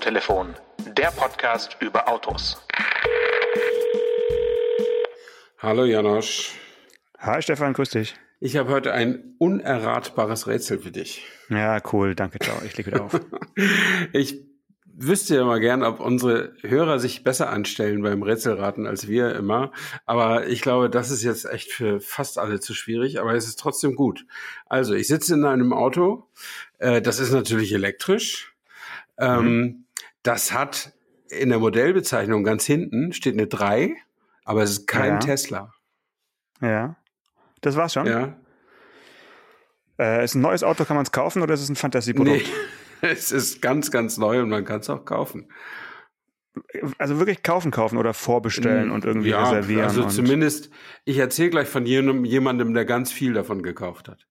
Autotelefon, 0.00 0.54
der 0.96 1.08
Podcast 1.08 1.76
über 1.80 2.08
Autos. 2.08 2.56
Hallo 5.58 5.84
Janosch. 5.84 6.52
Hi 7.18 7.42
Stefan, 7.42 7.74
grüß 7.74 7.90
dich. 7.90 8.14
Ich 8.40 8.56
habe 8.56 8.70
heute 8.70 8.94
ein 8.94 9.34
unerratbares 9.36 10.46
Rätsel 10.46 10.78
für 10.78 10.90
dich. 10.90 11.26
Ja, 11.50 11.82
cool, 11.92 12.14
danke, 12.14 12.38
ciao. 12.38 12.56
Ich 12.64 12.78
lege 12.78 12.92
wieder 12.92 13.04
auf. 13.04 13.20
ich 14.14 14.42
wüsste 14.86 15.34
ja 15.34 15.44
mal 15.44 15.60
gern, 15.60 15.82
ob 15.82 16.00
unsere 16.00 16.54
Hörer 16.62 16.98
sich 16.98 17.22
besser 17.22 17.50
anstellen 17.50 18.00
beim 18.00 18.22
Rätselraten 18.22 18.86
als 18.86 19.06
wir 19.06 19.34
immer. 19.34 19.70
Aber 20.06 20.46
ich 20.46 20.62
glaube, 20.62 20.88
das 20.88 21.10
ist 21.10 21.22
jetzt 21.22 21.44
echt 21.44 21.72
für 21.72 22.00
fast 22.00 22.38
alle 22.38 22.58
zu 22.58 22.72
schwierig, 22.72 23.20
aber 23.20 23.34
es 23.34 23.46
ist 23.46 23.58
trotzdem 23.58 23.96
gut. 23.96 24.24
Also, 24.64 24.94
ich 24.94 25.08
sitze 25.08 25.34
in 25.34 25.44
einem 25.44 25.74
Auto. 25.74 26.26
Äh, 26.78 27.02
das 27.02 27.20
ist 27.20 27.32
natürlich 27.32 27.74
elektrisch. 27.74 28.50
Ähm, 29.20 29.44
mhm. 29.44 29.84
Das 30.22 30.52
hat 30.52 30.92
in 31.30 31.48
der 31.50 31.58
Modellbezeichnung 31.58 32.44
ganz 32.44 32.64
hinten 32.64 33.12
steht 33.12 33.34
eine 33.34 33.46
3, 33.46 33.94
aber 34.44 34.62
es 34.62 34.70
ist 34.70 34.86
kein 34.86 35.14
Ja. 35.14 35.18
Tesla. 35.18 35.72
Ja. 36.60 36.96
Das 37.60 37.76
war's 37.76 37.92
schon? 37.92 38.06
Ja. 38.06 38.36
Äh, 39.98 40.24
ist 40.24 40.34
ein 40.34 40.40
neues 40.40 40.62
Auto, 40.62 40.84
kann 40.84 40.96
man 40.96 41.04
es 41.04 41.12
kaufen 41.12 41.42
oder 41.42 41.54
ist 41.54 41.60
es 41.60 41.68
ein 41.68 41.76
Fantasieprodukt? 41.76 42.38
Nee, 42.42 42.52
es 43.08 43.32
ist 43.32 43.60
ganz, 43.62 43.90
ganz 43.90 44.16
neu 44.18 44.40
und 44.42 44.48
man 44.48 44.64
kann 44.64 44.80
es 44.80 44.90
auch 44.90 45.04
kaufen. 45.04 45.50
Also 46.98 47.18
wirklich 47.18 47.42
kaufen, 47.44 47.70
kaufen 47.70 47.96
oder 47.96 48.12
vorbestellen 48.12 48.90
und 48.90 49.04
irgendwie 49.04 49.28
ja, 49.30 49.44
reservieren. 49.44 49.84
Also 49.84 50.08
zumindest, 50.08 50.70
ich 51.04 51.18
erzähle 51.18 51.50
gleich 51.50 51.68
von 51.68 51.86
jemandem, 51.86 52.24
jemandem, 52.24 52.74
der 52.74 52.84
ganz 52.84 53.12
viel 53.12 53.34
davon 53.34 53.62
gekauft 53.62 54.08
hat. 54.08 54.26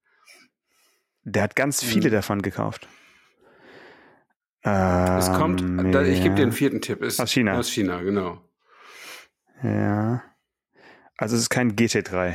Der 1.24 1.44
hat 1.44 1.56
ganz 1.56 1.82
viele 1.84 2.10
Mhm. 2.10 2.14
davon 2.14 2.42
gekauft. 2.42 2.88
Ähm, 4.70 5.18
Es 5.18 5.32
kommt, 5.34 5.62
da, 5.94 6.02
ich 6.04 6.22
gebe 6.22 6.36
dir 6.36 6.44
einen 6.44 6.52
ja. 6.52 6.58
vierten 6.58 6.82
Tipp. 6.82 7.02
Ist 7.02 7.20
Aus 7.20 7.32
China. 7.32 7.58
Aus 7.58 7.70
China, 7.70 8.02
genau. 8.02 8.42
Ja. 9.64 10.24
Also 11.22 11.36
es 11.36 11.42
ist 11.42 11.50
kein 11.50 11.76
GT3. 11.76 12.34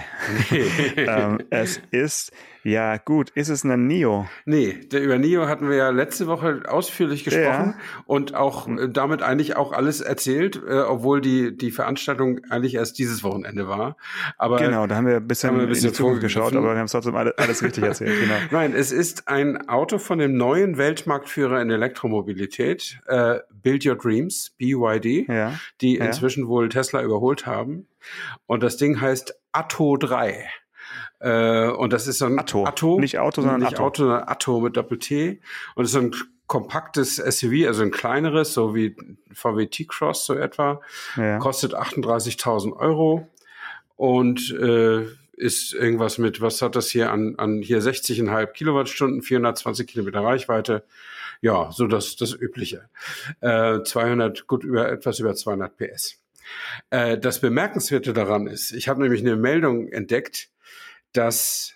ähm, 0.99 1.39
es 1.49 1.81
ist, 1.91 2.33
ja 2.65 2.99
gut, 2.99 3.31
ist 3.31 3.49
es 3.49 3.65
ein 3.65 3.87
Nio? 3.87 4.27
Nee, 4.45 4.79
über 4.93 5.17
Nio 5.17 5.49
hatten 5.49 5.71
wir 5.71 5.77
ja 5.77 5.89
letzte 5.89 6.27
Woche 6.27 6.61
ausführlich 6.69 7.25
gesprochen 7.25 7.75
Ja. 7.75 7.75
und 8.05 8.35
auch 8.35 8.69
äh, 8.69 8.91
damit 8.91 9.23
eigentlich 9.23 9.57
auch 9.57 9.73
alles 9.73 10.03
erzählt, 10.03 10.61
äh, 10.69 10.81
obwohl 10.81 11.23
die, 11.23 11.57
die 11.57 11.71
Veranstaltung 11.71 12.41
eigentlich 12.51 12.75
erst 12.75 12.99
dieses 12.99 13.25
Wochenende 13.25 13.69
war. 13.69 13.97
Aber 14.37 14.59
Genau, 14.59 14.87
da 14.87 14.97
haben 14.97 15.07
wir 15.07 15.17
ein 15.17 15.27
bisschen, 15.27 15.49
haben 15.51 15.57
wir 15.57 15.63
ein 15.63 15.69
bisschen 15.71 15.87
in 15.87 15.93
die 15.93 15.97
Zukunft 15.97 16.21
geschaut, 16.21 16.43
vorgegriffen. 16.43 16.65
aber 16.67 16.75
wir 16.75 16.79
haben 16.81 16.85
es 16.87 16.93
trotzdem 16.93 17.17
alle, 17.17 17.33
alles 17.39 17.63
richtig 17.63 17.85
erzählt. 17.85 18.21
Genau. 18.21 18.35
Nein, 18.51 18.75
es 18.75 18.93
ist 18.93 19.29
ein 19.29 19.67
Auto 19.67 19.97
von 19.97 20.19
dem 20.19 20.37
neuen 20.37 20.77
Weltmarktführer 20.77 21.63
in 21.63 21.71
Elektromobilität, 21.71 22.99
äh, 23.07 23.39
Build 23.63 23.87
Your 23.87 23.97
Dreams, 23.97 24.53
BYD, 24.59 25.27
Ja. 25.27 25.55
die 25.81 25.97
Ja. 25.97 26.05
inzwischen 26.05 26.49
wohl 26.49 26.69
Tesla 26.69 27.03
überholt 27.03 27.47
haben. 27.47 27.87
Und 28.47 28.63
das 28.63 28.77
Ding 28.77 29.01
heißt 29.01 29.35
Atto 29.53 29.97
3. 29.97 30.49
Äh, 31.21 31.69
und 31.69 31.93
das 31.93 32.07
ist 32.07 32.19
so 32.19 32.27
ein 32.27 32.39
Atto. 32.39 32.65
Atto 32.67 33.01
Nicht 33.01 33.19
Auto, 33.19 33.41
sondern 33.41 33.61
nicht 33.61 33.75
Atto. 33.75 33.85
Auto, 33.85 34.05
sondern 34.05 34.29
Atto 34.29 34.61
mit 34.61 34.77
Doppel-T. 34.77 35.41
Und 35.75 35.85
es 35.85 35.91
ist 35.91 35.95
so 35.95 36.01
ein 36.01 36.15
kompaktes 36.47 37.17
SUV, 37.17 37.67
also 37.67 37.83
ein 37.83 37.91
kleineres, 37.91 38.53
so 38.53 38.75
wie 38.75 38.97
VW 39.33 39.67
T-Cross 39.67 40.27
so 40.27 40.35
etwa. 40.35 40.81
Ja. 41.17 41.39
Kostet 41.39 41.75
38.000 41.75 42.77
Euro 42.77 43.29
und 43.97 44.51
äh, 44.51 45.07
ist 45.37 45.75
irgendwas 45.75 46.19
mit, 46.19 46.41
was 46.41 46.63
hat 46.63 46.77
das 46.77 46.89
hier 46.91 47.11
an, 47.11 47.35
an 47.39 47.61
hier 47.61 47.81
60,5 47.81 48.47
Kilowattstunden, 48.49 49.23
420 49.23 49.87
Kilometer 49.87 50.21
Reichweite. 50.21 50.85
Ja, 51.41 51.71
so 51.73 51.87
das, 51.87 52.17
das 52.17 52.33
Übliche. 52.33 52.89
Äh, 53.41 53.83
200, 53.83 54.47
gut 54.47 54.65
über, 54.65 54.91
etwas 54.91 55.19
über 55.19 55.35
200 55.35 55.77
PS. 55.77 56.24
Äh, 56.91 57.19
das 57.19 57.41
Bemerkenswerte 57.41 58.13
daran 58.13 58.47
ist, 58.47 58.73
ich 58.73 58.89
habe 58.89 59.03
nämlich 59.03 59.21
eine 59.21 59.37
Meldung 59.37 59.89
entdeckt, 59.89 60.51
dass 61.13 61.75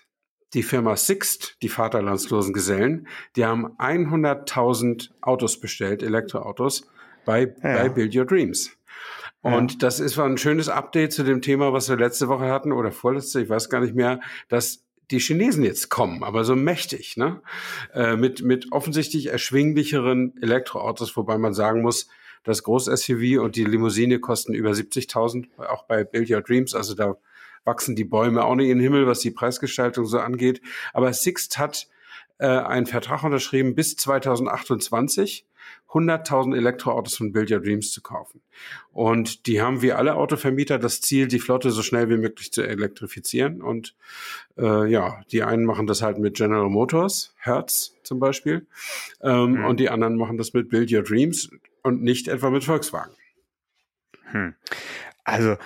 die 0.53 0.63
Firma 0.63 0.95
Sixt, 0.95 1.57
die 1.61 1.69
vaterlandslosen 1.69 2.53
Gesellen, 2.53 3.07
die 3.35 3.45
haben 3.45 3.77
100.000 3.77 5.11
Autos 5.21 5.59
bestellt, 5.59 6.01
Elektroautos, 6.01 6.89
bei, 7.25 7.41
Ja. 7.41 7.53
bei 7.61 7.89
Build 7.89 8.15
Your 8.15 8.25
Dreams. 8.25 8.71
Und 9.41 9.83
das 9.83 9.99
ist 9.99 10.17
war 10.17 10.25
ein 10.25 10.37
schönes 10.37 10.67
Update 10.67 11.13
zu 11.13 11.23
dem 11.23 11.41
Thema, 11.41 11.71
was 11.71 11.87
wir 11.87 11.95
letzte 11.95 12.27
Woche 12.27 12.49
hatten 12.49 12.73
oder 12.73 12.91
vorletzte, 12.91 13.41
ich 13.41 13.49
weiß 13.49 13.69
gar 13.69 13.79
nicht 13.79 13.95
mehr, 13.95 14.19
dass 14.49 14.83
die 15.11 15.19
Chinesen 15.19 15.63
jetzt 15.63 15.89
kommen, 15.89 16.23
aber 16.23 16.43
so 16.43 16.55
mächtig, 16.55 17.17
ne? 17.17 17.41
Äh, 17.93 18.15
mit, 18.15 18.43
mit 18.43 18.71
offensichtlich 18.71 19.27
erschwinglicheren 19.27 20.35
Elektroautos, 20.41 21.15
wobei 21.15 21.37
man 21.37 21.53
sagen 21.53 21.81
muss, 21.81 22.09
das 22.43 22.63
Groß-SUV 22.63 23.39
und 23.41 23.55
die 23.55 23.65
Limousine 23.65 24.19
kosten 24.19 24.53
über 24.53 24.71
70.000, 24.71 25.47
auch 25.57 25.83
bei 25.83 26.03
Build 26.03 26.29
Your 26.29 26.41
Dreams, 26.41 26.73
also 26.75 26.95
da 26.95 27.15
wachsen 27.65 27.95
die 27.95 28.05
Bäume 28.05 28.43
auch 28.43 28.55
nicht 28.55 28.69
in 28.69 28.77
den 28.77 28.83
Himmel, 28.83 29.05
was 29.05 29.19
die 29.19 29.31
Preisgestaltung 29.31 30.05
so 30.05 30.19
angeht. 30.19 30.61
Aber 30.93 31.11
Sixt 31.13 31.57
hat 31.57 31.87
äh, 32.37 32.47
einen 32.47 32.85
Vertrag 32.85 33.23
unterschrieben, 33.23 33.75
bis 33.75 33.95
2028 33.97 35.45
100.000 35.89 36.55
Elektroautos 36.55 37.15
von 37.17 37.31
Build 37.31 37.51
Your 37.51 37.59
Dreams 37.59 37.91
zu 37.91 38.01
kaufen. 38.01 38.41
Und 38.91 39.45
die 39.47 39.61
haben 39.61 39.81
wie 39.81 39.91
alle 39.91 40.15
Autovermieter 40.15 40.79
das 40.79 41.01
Ziel, 41.01 41.27
die 41.27 41.39
Flotte 41.39 41.71
so 41.71 41.81
schnell 41.81 42.09
wie 42.09 42.17
möglich 42.17 42.51
zu 42.51 42.61
elektrifizieren. 42.63 43.61
Und 43.61 43.95
äh, 44.57 44.89
ja, 44.89 45.21
die 45.31 45.43
einen 45.43 45.65
machen 45.65 45.85
das 45.87 46.01
halt 46.01 46.17
mit 46.17 46.37
General 46.37 46.69
Motors, 46.69 47.33
Hertz 47.37 47.95
zum 48.03 48.19
Beispiel, 48.19 48.67
ähm, 49.21 49.53
Mhm. 49.53 49.65
und 49.65 49.79
die 49.79 49.89
anderen 49.89 50.15
machen 50.15 50.37
das 50.37 50.53
mit 50.53 50.69
Build 50.69 50.91
Your 50.91 51.03
Dreams 51.03 51.49
und 51.83 52.01
nicht 52.01 52.27
etwa 52.27 52.49
mit 52.49 52.63
Volkswagen. 52.63 53.13
Hm. 54.31 54.55
Also, 55.23 55.57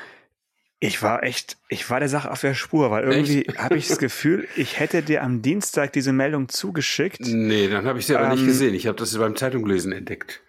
ich 0.80 1.02
war 1.02 1.24
echt, 1.24 1.58
ich 1.70 1.90
war 1.90 2.00
der 2.00 2.10
Sache 2.10 2.30
auf 2.30 2.42
der 2.42 2.54
Spur, 2.54 2.92
weil 2.92 3.06
irgendwie 3.06 3.44
habe 3.58 3.78
ich 3.78 3.88
das 3.88 3.98
Gefühl, 4.00 4.48
ich 4.56 4.80
hätte 4.80 5.02
dir 5.02 5.24
am 5.24 5.42
Dienstag 5.42 5.94
diese 5.94 6.12
Meldung 6.12 6.50
zugeschickt. 6.50 7.22
Nee, 7.22 7.70
dann 7.70 7.86
habe 7.86 8.00
ich 8.00 8.06
sie 8.06 8.16
aber 8.16 8.30
nicht 8.30 8.42
Ähm, 8.42 8.48
gesehen. 8.48 8.74
Ich 8.74 8.88
habe 8.88 8.98
das 8.98 9.18
beim 9.18 9.36
Zeitunglesen 9.36 9.94
entdeckt. 9.94 10.42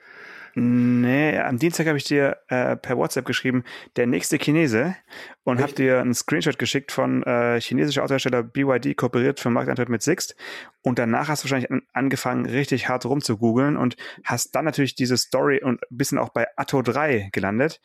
Nee, 0.57 1.37
am 1.39 1.59
Dienstag 1.59 1.89
habe 1.89 1.99
ich 1.99 2.05
dir 2.05 2.37
äh, 2.49 2.77
per 2.77 2.97
WhatsApp 2.97 3.25
geschrieben, 3.25 3.65
der 3.97 4.07
nächste 4.07 4.39
Chinese 4.39 4.95
und 5.43 5.61
habe 5.61 5.73
dir 5.73 6.01
einen 6.01 6.15
Screenshot 6.15 6.59
geschickt 6.59 6.93
von 6.93 7.25
äh, 7.25 7.61
chinesischer 7.61 8.05
Autohersteller 8.05 8.45
BYD 8.45 8.97
kooperiert 8.97 9.41
für 9.41 9.51
Markteintritt 9.51 9.89
mit 9.89 10.03
Sixt 10.03 10.37
und 10.83 10.99
danach 10.99 11.29
hast 11.29 11.43
du 11.43 11.47
wahrscheinlich 11.47 11.71
an, 11.71 11.83
angefangen 11.93 12.47
richtig 12.47 12.89
hart 12.89 13.05
rumzugoogeln 13.05 13.77
und 13.77 13.97
hast 14.23 14.55
dann 14.55 14.65
natürlich 14.65 14.95
diese 14.95 15.17
Story 15.17 15.61
und 15.63 15.83
ein 15.83 15.97
bisschen 15.97 16.19
auch 16.19 16.29
bei 16.29 16.47
Atto 16.57 16.83
3 16.83 17.31
gelandet. 17.33 17.81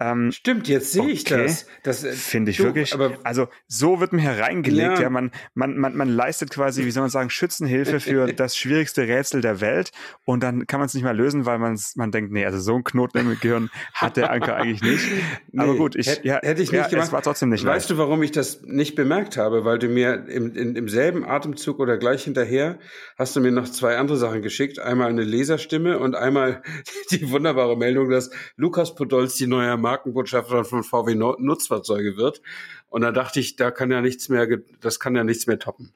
Ähm, 0.00 0.30
Stimmt, 0.30 0.68
jetzt 0.68 0.92
sehe 0.92 1.08
ich 1.08 1.22
Okay. 1.30 1.42
das. 1.44 1.66
das 1.82 2.04
äh, 2.04 2.12
Finde 2.12 2.50
ich 2.52 2.58
du, 2.58 2.64
wirklich. 2.64 2.94
Aber 2.94 3.18
also 3.24 3.48
so 3.66 3.98
wird 4.00 4.12
mir 4.12 4.20
hereingelegt, 4.20 4.98
Ja. 4.98 5.02
ja, 5.02 5.10
man, 5.10 5.32
man, 5.54 5.76
man, 5.76 5.96
man 5.96 6.08
leistet 6.08 6.50
quasi, 6.50 6.84
wie 6.84 6.90
soll 6.92 7.02
man 7.02 7.10
sagen, 7.10 7.30
Schützenhilfe 7.30 7.98
für 7.98 8.32
das 8.32 8.56
schwierigste 8.56 9.02
Rätsel 9.08 9.40
der 9.40 9.60
Welt 9.60 9.90
und 10.24 10.42
dann 10.42 10.66
kann 10.68 10.78
man 10.78 10.86
es 10.86 10.94
nicht 10.94 11.02
mehr 11.02 11.14
lösen, 11.14 11.46
weil 11.46 11.58
man's, 11.58 11.96
man 11.96 12.12
denkt, 12.12 12.30
nee, 12.32 12.44
also 12.46 12.58
so 12.60 12.76
ein 12.76 12.84
Knoten 12.84 13.18
im 13.18 13.38
Gehirn 13.40 13.70
hat 13.92 14.16
der 14.16 14.30
Anker 14.30 14.54
eigentlich 14.56 14.82
nicht. 14.82 15.04
Aber 15.56 15.72
Nee, 15.72 15.78
gut, 15.78 15.96
ich, 15.96 16.06
hätt- 16.06 16.24
ja, 16.24 16.38
hätte 16.42 16.62
ich 16.62 16.70
ja, 16.70 16.78
nicht 16.82 16.90
gemacht. 16.90 17.06
es 17.08 17.12
war 17.12 17.22
trotzdem 17.22 17.48
nicht 17.48 17.64
weißt 17.64 17.90
du, 17.90 17.98
warum 17.98 18.22
ich 18.22 18.30
das 18.30 18.62
nicht 18.62 18.94
bemerkt 18.94 19.36
habe? 19.36 19.64
Weil 19.64 19.78
du 19.78 19.88
mir 19.88 20.26
im, 20.28 20.54
in, 20.54 20.76
im 20.76 20.88
selben 20.88 21.24
Atemzug 21.24 21.80
oder 21.80 21.96
gleich 21.98 22.24
hinterher 22.24 22.78
hast 23.18 23.34
du 23.34 23.40
mir 23.40 23.50
noch 23.50 23.68
zwei 23.68 23.96
andere 23.96 24.16
Sachen 24.16 24.42
geschickt. 24.42 24.78
Einmal 24.78 25.08
eine 25.08 25.24
Leserstimme 25.24 25.98
und 25.98 26.14
einmal 26.14 26.62
die 27.10 27.30
wunderbare 27.30 27.76
Meldung, 27.76 28.10
dass 28.10 28.30
Lukas 28.56 28.94
Podolski 28.94 29.46
neuer 29.46 29.76
Markenbotschafter 29.88 30.64
von 30.64 30.82
VW 30.82 31.14
Nutzfahrzeuge 31.14 32.16
wird. 32.16 32.42
Und 32.88 33.02
da 33.02 33.12
dachte 33.12 33.40
ich, 33.40 33.56
da 33.56 33.70
kann 33.70 33.90
ja 33.90 34.00
nichts 34.00 34.28
mehr, 34.28 34.46
das 34.80 35.00
kann 35.00 35.16
ja 35.16 35.24
nichts 35.24 35.46
mehr 35.46 35.58
toppen. 35.58 35.92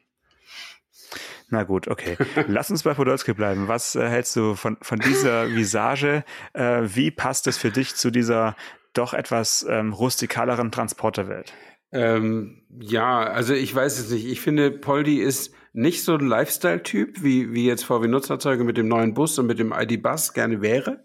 Na 1.51 1.65
gut, 1.65 1.89
okay. 1.89 2.17
Lass 2.49 2.71
uns 2.71 2.83
bei 2.83 2.95
Podolski 2.95 3.35
bleiben. 3.35 3.69
Was 3.69 3.95
äh, 3.95 4.09
hältst 4.09 4.35
du 4.37 4.55
von, 4.55 4.79
von 4.81 4.99
dieser 4.99 5.55
Visage? 5.55 6.25
Äh, 6.55 6.83
wie 6.85 7.11
passt 7.11 7.47
es 7.47 7.59
für 7.59 7.71
dich 7.71 7.95
zu 7.95 8.11
dieser 8.11 8.57
doch 8.95 9.13
etwas 9.13 9.67
ähm, 9.69 9.93
rustikaleren 9.93 10.73
Transporterwelt? 10.73 11.53
Ähm, 11.93 12.63
ja, 12.81 13.21
also 13.21 13.53
ich 13.53 13.75
weiß 13.75 13.99
es 13.99 14.11
nicht. 14.11 14.27
Ich 14.27 14.41
finde, 14.41 14.71
Poldi 14.71 15.21
ist 15.21 15.55
nicht 15.75 16.05
so 16.05 16.15
ein 16.15 16.27
Lifestyle-Typ, 16.27 17.23
wie, 17.23 17.53
wie 17.53 17.67
jetzt 17.67 17.85
VW 17.85 18.09
Nutzfahrzeuge 18.09 18.65
mit 18.65 18.79
dem 18.79 18.89
neuen 18.89 19.13
Bus 19.13 19.39
und 19.39 19.47
mit 19.47 19.59
dem 19.59 19.73
ID-Bus 19.73 20.33
gerne 20.33 20.63
wäre. 20.63 21.05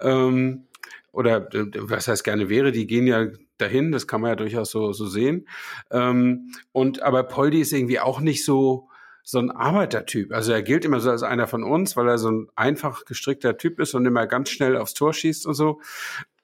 Ähm, 0.00 0.66
oder 1.14 1.52
äh, 1.54 1.66
was 1.74 2.08
heißt 2.08 2.24
gerne 2.24 2.48
wäre, 2.48 2.72
die 2.72 2.86
gehen 2.86 3.06
ja 3.06 3.28
dahin, 3.58 3.92
das 3.92 4.06
kann 4.06 4.20
man 4.20 4.30
ja 4.30 4.36
durchaus 4.36 4.70
so, 4.70 4.92
so 4.92 5.06
sehen. 5.06 5.48
Ähm, 5.90 6.52
und 6.72 7.02
aber 7.02 7.22
Poldi 7.22 7.60
ist 7.60 7.72
irgendwie 7.72 8.00
auch 8.00 8.20
nicht 8.20 8.44
so, 8.44 8.88
so 9.22 9.38
ein 9.38 9.50
Arbeitertyp. 9.50 10.32
Also 10.32 10.52
er 10.52 10.62
gilt 10.62 10.84
immer 10.84 11.00
so 11.00 11.10
als 11.10 11.22
einer 11.22 11.46
von 11.46 11.64
uns, 11.64 11.96
weil 11.96 12.08
er 12.08 12.18
so 12.18 12.30
ein 12.30 12.48
einfach 12.56 13.04
gestrickter 13.04 13.56
Typ 13.56 13.80
ist 13.80 13.94
und 13.94 14.04
immer 14.04 14.26
ganz 14.26 14.50
schnell 14.50 14.76
aufs 14.76 14.94
Tor 14.94 15.14
schießt 15.14 15.46
und 15.46 15.54
so. 15.54 15.80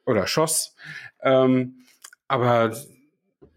Oder 0.07 0.27
schoss. 0.27 0.75
Ähm, 1.23 1.85
aber 2.27 2.75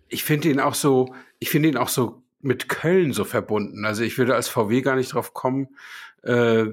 ich 0.10 0.24
finde 0.24 0.50
ihn 0.50 0.60
auch 0.60 0.76
so, 0.76 1.16
ich 1.40 1.50
finde 1.50 1.70
ihn 1.70 1.78
auch 1.78 1.88
so 1.88 2.24
mit 2.42 2.68
Köln 2.68 3.14
so 3.14 3.24
verbunden. 3.24 3.86
Also 3.86 4.04
ich 4.04 4.18
würde 4.18 4.36
als 4.36 4.50
VW 4.50 4.82
gar 4.82 4.98
nicht 4.98 5.14
drauf 5.14 5.34
kommen, 5.34 5.70
äh, 6.24 6.66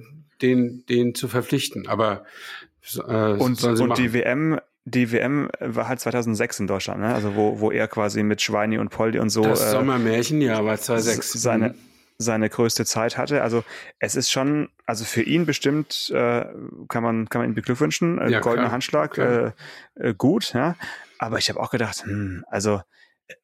den, 0.43 0.85
den 0.87 1.15
zu 1.15 1.29
verpflichten. 1.29 1.87
Aber 1.87 2.25
äh, 2.97 3.33
und, 3.33 3.63
und 3.63 3.99
die 3.99 4.13
WM 4.13 4.61
die 4.85 5.13
WM 5.13 5.51
war 5.61 5.89
halt 5.89 6.01
2006 6.01 6.61
in 6.61 6.67
Deutschland, 6.67 7.01
ne? 7.01 7.15
also 7.15 7.37
wo, 7.37 7.61
wo 7.61 7.71
er 7.71 7.87
quasi 7.87 8.23
mit 8.23 8.41
Schweini 8.41 8.79
und 8.79 8.89
Poldi 8.89 9.19
und 9.19 9.29
so. 9.29 9.43
Das 9.43 9.61
äh, 9.61 9.71
Sommermärchen, 9.71 10.41
ja, 10.41 10.65
war 10.65 10.79
2006. 10.79 11.33
Seine, 11.33 11.75
seine 12.19 12.49
größte 12.49 12.85
Zeit 12.85 13.17
hatte. 13.19 13.43
Also 13.43 13.63
es 13.99 14.15
ist 14.15 14.31
schon, 14.31 14.69
also 14.87 15.05
für 15.05 15.23
ihn 15.23 15.47
bestimmt 15.47 16.11
äh, 16.15 16.47
kann 16.89 17.03
man 17.03 17.29
kann 17.29 17.43
man 17.43 17.51
ihn 17.51 17.55
beglückwünschen. 17.55 18.19
Äh, 18.19 18.31
ja, 18.31 18.41
goldener 18.41 18.65
klar, 18.65 18.73
Handschlag, 18.73 19.13
klar. 19.13 19.55
Äh, 19.97 20.09
äh, 20.09 20.15
gut, 20.15 20.53
ja. 20.55 20.77
Aber 21.19 21.39
ich 21.39 21.49
habe 21.51 21.61
auch 21.61 21.71
gedacht, 21.71 22.05
hm, 22.05 22.45
also 22.49 22.81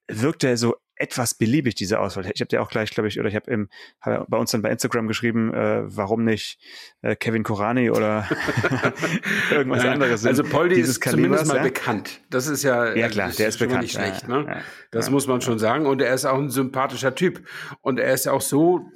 wirkt 0.08 0.44
er 0.44 0.56
so 0.56 0.76
etwas 0.96 1.34
beliebig, 1.34 1.74
diese 1.74 2.00
Auswahl. 2.00 2.24
Ich 2.32 2.40
habe 2.40 2.48
dir 2.48 2.62
auch 2.62 2.70
gleich, 2.70 2.90
glaube 2.90 3.08
ich, 3.08 3.20
oder 3.20 3.28
ich 3.28 3.36
habe 3.36 3.50
im 3.50 3.68
hab 4.00 4.28
bei 4.28 4.38
uns 4.38 4.50
dann 4.50 4.62
bei 4.62 4.70
Instagram 4.70 5.06
geschrieben, 5.06 5.52
äh, 5.52 5.82
warum 5.84 6.24
nicht 6.24 6.58
äh, 7.02 7.14
Kevin 7.16 7.42
Korani 7.42 7.90
oder 7.90 8.28
irgendwas 9.50 9.82
Nein, 9.82 9.92
anderes. 9.94 10.24
Also 10.26 10.42
Poldi 10.42 10.80
ist 10.80 11.00
Kalibers, 11.00 11.40
zumindest 11.40 11.46
mal 11.46 11.56
ja? 11.58 11.62
bekannt. 11.62 12.20
Das 12.30 12.46
ist 12.46 12.62
ja, 12.62 12.94
ja 12.94 13.08
klar, 13.08 13.30
der 13.30 13.48
ist 13.48 13.58
bekannt. 13.58 13.82
Nicht 13.82 13.92
schlecht, 13.92 14.26
ne? 14.28 14.44
Ja, 14.48 14.60
das 14.90 15.10
muss 15.10 15.26
man 15.26 15.40
schon 15.40 15.58
sagen. 15.58 15.86
Und 15.86 16.00
er 16.00 16.14
ist 16.14 16.24
auch 16.24 16.38
ein 16.38 16.50
sympathischer 16.50 17.14
Typ. 17.14 17.46
Und 17.82 17.98
er 17.98 18.12
ist 18.14 18.26
auch 18.26 18.40
so 18.40 18.90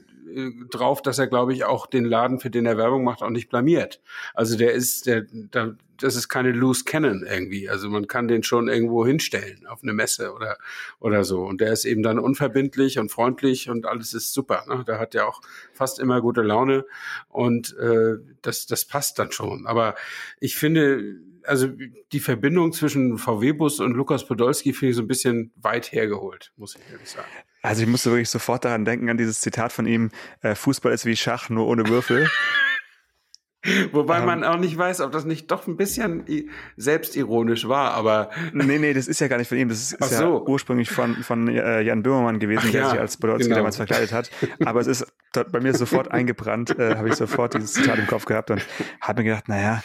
drauf, 0.71 1.03
dass 1.03 1.19
er, 1.19 1.27
glaube 1.27 1.53
ich, 1.53 1.65
auch 1.65 1.87
den 1.87 2.05
Laden, 2.05 2.41
für 2.41 2.50
den 2.50 2.67
er 2.67 2.77
Werbung 2.77 3.05
macht, 3.05 3.23
auch 3.23 3.31
nicht 3.31 3.49
blamiert. 3.49 4.00
Also 4.35 4.56
der 4.56 4.73
ist, 4.73 5.06
der, 5.06 5.23
der 5.31 5.77
das 6.03 6.17
ist 6.17 6.29
keine 6.29 6.53
loose 6.53 6.85
Cannon 6.85 7.25
irgendwie. 7.29 7.69
Also 7.69 7.88
man 7.91 8.06
kann 8.06 8.29
den 8.29 8.43
schon 8.43 8.69
irgendwo 8.69 9.06
hinstellen 9.06 9.67
auf 9.67 9.82
eine 9.82 9.93
Messe 9.93 10.32
oder 10.32 10.56
oder 10.99 11.25
so. 11.25 11.43
Und 11.43 11.61
der 11.61 11.73
ist 11.73 11.85
eben 11.85 12.03
dann 12.03 12.19
unverbindlich 12.19 12.99
und 12.99 13.11
freundlich 13.11 13.69
und 13.69 13.87
alles 13.87 14.15
ist 14.15 14.32
super. 14.32 14.65
Ne? 14.69 14.85
Der 14.87 14.99
hat 14.99 15.15
ja 15.15 15.27
auch 15.27 15.41
fast 15.73 15.99
immer 15.99 16.21
gute 16.21 16.43
Laune 16.43 16.85
und 17.29 17.76
äh, 17.79 18.17
das 18.43 18.67
das 18.67 18.85
passt 18.85 19.19
dann 19.19 19.33
schon. 19.33 19.67
Aber 19.67 19.94
ich 20.41 20.56
finde 20.56 21.21
also 21.44 21.69
die 22.12 22.21
Verbindung 22.21 22.73
zwischen 22.73 23.19
VW-Bus 23.19 23.81
und 23.81 23.94
Lukas 23.94 24.26
Podolski 24.26 24.73
finde 24.73 24.91
ich 24.91 24.97
so 24.97 25.03
ein 25.03 25.09
bisschen 25.09 25.53
weit 25.56 25.93
hergeholt, 25.93 26.53
muss 26.56 26.76
ich 26.76 26.83
ehrlich 26.93 27.09
sagen. 27.09 27.29
Also 27.62 27.83
ich 27.83 27.89
musste 27.89 28.11
wirklich 28.11 28.31
sofort 28.31 28.65
daran 28.65 28.85
denken, 28.85 29.11
an 29.11 29.19
dieses 29.19 29.41
Zitat 29.41 29.73
von 29.73 29.87
ihm, 29.87 30.11
äh, 30.41 30.55
Fußball 30.55 30.93
ist 30.93 31.05
wie 31.05 31.17
Schach, 31.17 31.51
nur 31.51 31.67
ohne 31.67 31.87
Würfel. 31.89 32.29
Wobei 33.93 34.21
ähm, 34.21 34.25
man 34.25 34.45
auch 34.45 34.57
nicht 34.57 34.79
weiß, 34.79 35.03
ob 35.03 35.12
das 35.12 35.27
nicht 35.27 35.51
doch 35.51 35.67
ein 35.67 35.77
bisschen 35.77 36.25
selbstironisch 36.77 37.69
war, 37.69 37.93
aber. 37.93 38.31
Nee, 38.53 38.79
nee, 38.79 38.95
das 38.95 39.07
ist 39.07 39.21
ja 39.21 39.29
gar 39.29 39.37
nicht 39.37 39.49
von 39.49 39.59
ihm. 39.59 39.69
Das 39.69 39.79
ist, 39.79 39.93
ist 39.93 40.11
so. 40.17 40.23
ja 40.23 40.31
ursprünglich 40.31 40.91
von, 40.91 41.17
von 41.17 41.49
äh, 41.49 41.83
Jan 41.83 42.03
Böhmermann 42.03 42.39
gewesen, 42.39 42.65
Ach, 42.69 42.71
der 42.71 42.81
ja, 42.81 42.91
sich 42.91 43.01
als 43.01 43.17
Podolski 43.19 43.49
genau. 43.49 43.57
damals 43.57 43.77
verkleidet 43.77 44.12
hat. 44.12 44.31
Aber 44.65 44.81
es 44.81 44.87
ist 44.87 45.07
bei 45.53 45.61
mir 45.61 45.75
sofort 45.75 46.11
eingebrannt, 46.12 46.79
äh, 46.79 46.97
habe 46.97 47.09
ich 47.09 47.17
sofort 47.17 47.55
dieses 47.55 47.75
Zitat 47.75 47.99
im 47.99 48.07
Kopf 48.07 48.25
gehabt 48.25 48.51
und 48.51 48.65
habe 49.03 49.21
mir 49.23 49.31
gedacht, 49.31 49.49
naja, 49.49 49.83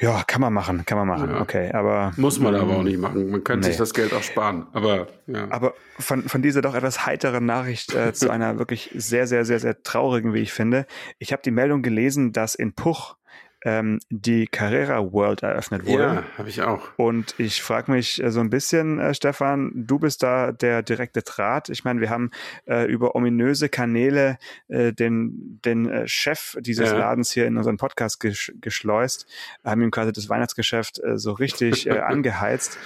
ja, 0.00 0.22
kann 0.26 0.40
man 0.40 0.52
machen, 0.52 0.84
kann 0.86 0.96
man 0.96 1.08
machen. 1.08 1.30
Ja. 1.30 1.40
Okay, 1.40 1.72
aber 1.72 2.12
muss 2.16 2.38
man 2.38 2.54
aber 2.54 2.76
auch 2.76 2.82
nicht 2.82 2.98
machen. 2.98 3.30
Man 3.30 3.42
könnte 3.42 3.66
nee. 3.66 3.72
sich 3.72 3.78
das 3.78 3.92
Geld 3.92 4.12
auch 4.12 4.22
sparen. 4.22 4.66
Aber 4.72 5.08
ja. 5.26 5.46
Aber 5.50 5.74
von 5.98 6.22
von 6.22 6.40
dieser 6.40 6.62
doch 6.62 6.74
etwas 6.74 7.04
heiteren 7.04 7.46
Nachricht 7.46 7.94
äh, 7.94 8.12
zu 8.12 8.30
einer 8.30 8.58
wirklich 8.58 8.90
sehr 8.94 9.26
sehr 9.26 9.44
sehr 9.44 9.58
sehr 9.58 9.82
traurigen, 9.82 10.34
wie 10.34 10.40
ich 10.40 10.52
finde. 10.52 10.86
Ich 11.18 11.32
habe 11.32 11.42
die 11.44 11.50
Meldung 11.50 11.82
gelesen, 11.82 12.32
dass 12.32 12.54
in 12.54 12.74
Puch 12.74 13.17
ähm, 13.64 13.98
die 14.10 14.46
Carrera 14.46 15.12
World 15.12 15.42
eröffnet 15.42 15.84
wurde. 15.86 16.02
Ja, 16.02 16.24
habe 16.36 16.48
ich 16.48 16.62
auch. 16.62 16.90
Und 16.96 17.34
ich 17.38 17.60
frage 17.62 17.90
mich 17.90 18.22
äh, 18.22 18.30
so 18.30 18.40
ein 18.40 18.50
bisschen, 18.50 19.00
äh, 19.00 19.14
Stefan, 19.14 19.72
du 19.74 19.98
bist 19.98 20.22
da 20.22 20.52
der 20.52 20.82
direkte 20.82 21.22
Draht. 21.22 21.68
Ich 21.68 21.84
meine, 21.84 22.00
wir 22.00 22.10
haben 22.10 22.30
äh, 22.66 22.84
über 22.84 23.16
ominöse 23.16 23.68
Kanäle 23.68 24.38
äh, 24.68 24.92
den, 24.92 25.60
den 25.64 25.88
äh, 25.88 26.06
Chef 26.06 26.56
dieses 26.60 26.90
ja. 26.90 26.98
Ladens 26.98 27.32
hier 27.32 27.46
in 27.46 27.56
unseren 27.56 27.78
Podcast 27.78 28.20
gesch 28.20 28.52
geschleust, 28.60 29.26
haben 29.64 29.82
ihm 29.82 29.90
quasi 29.90 30.12
das 30.12 30.28
Weihnachtsgeschäft 30.28 31.02
äh, 31.02 31.18
so 31.18 31.32
richtig 31.32 31.90
angeheizt. 32.02 32.78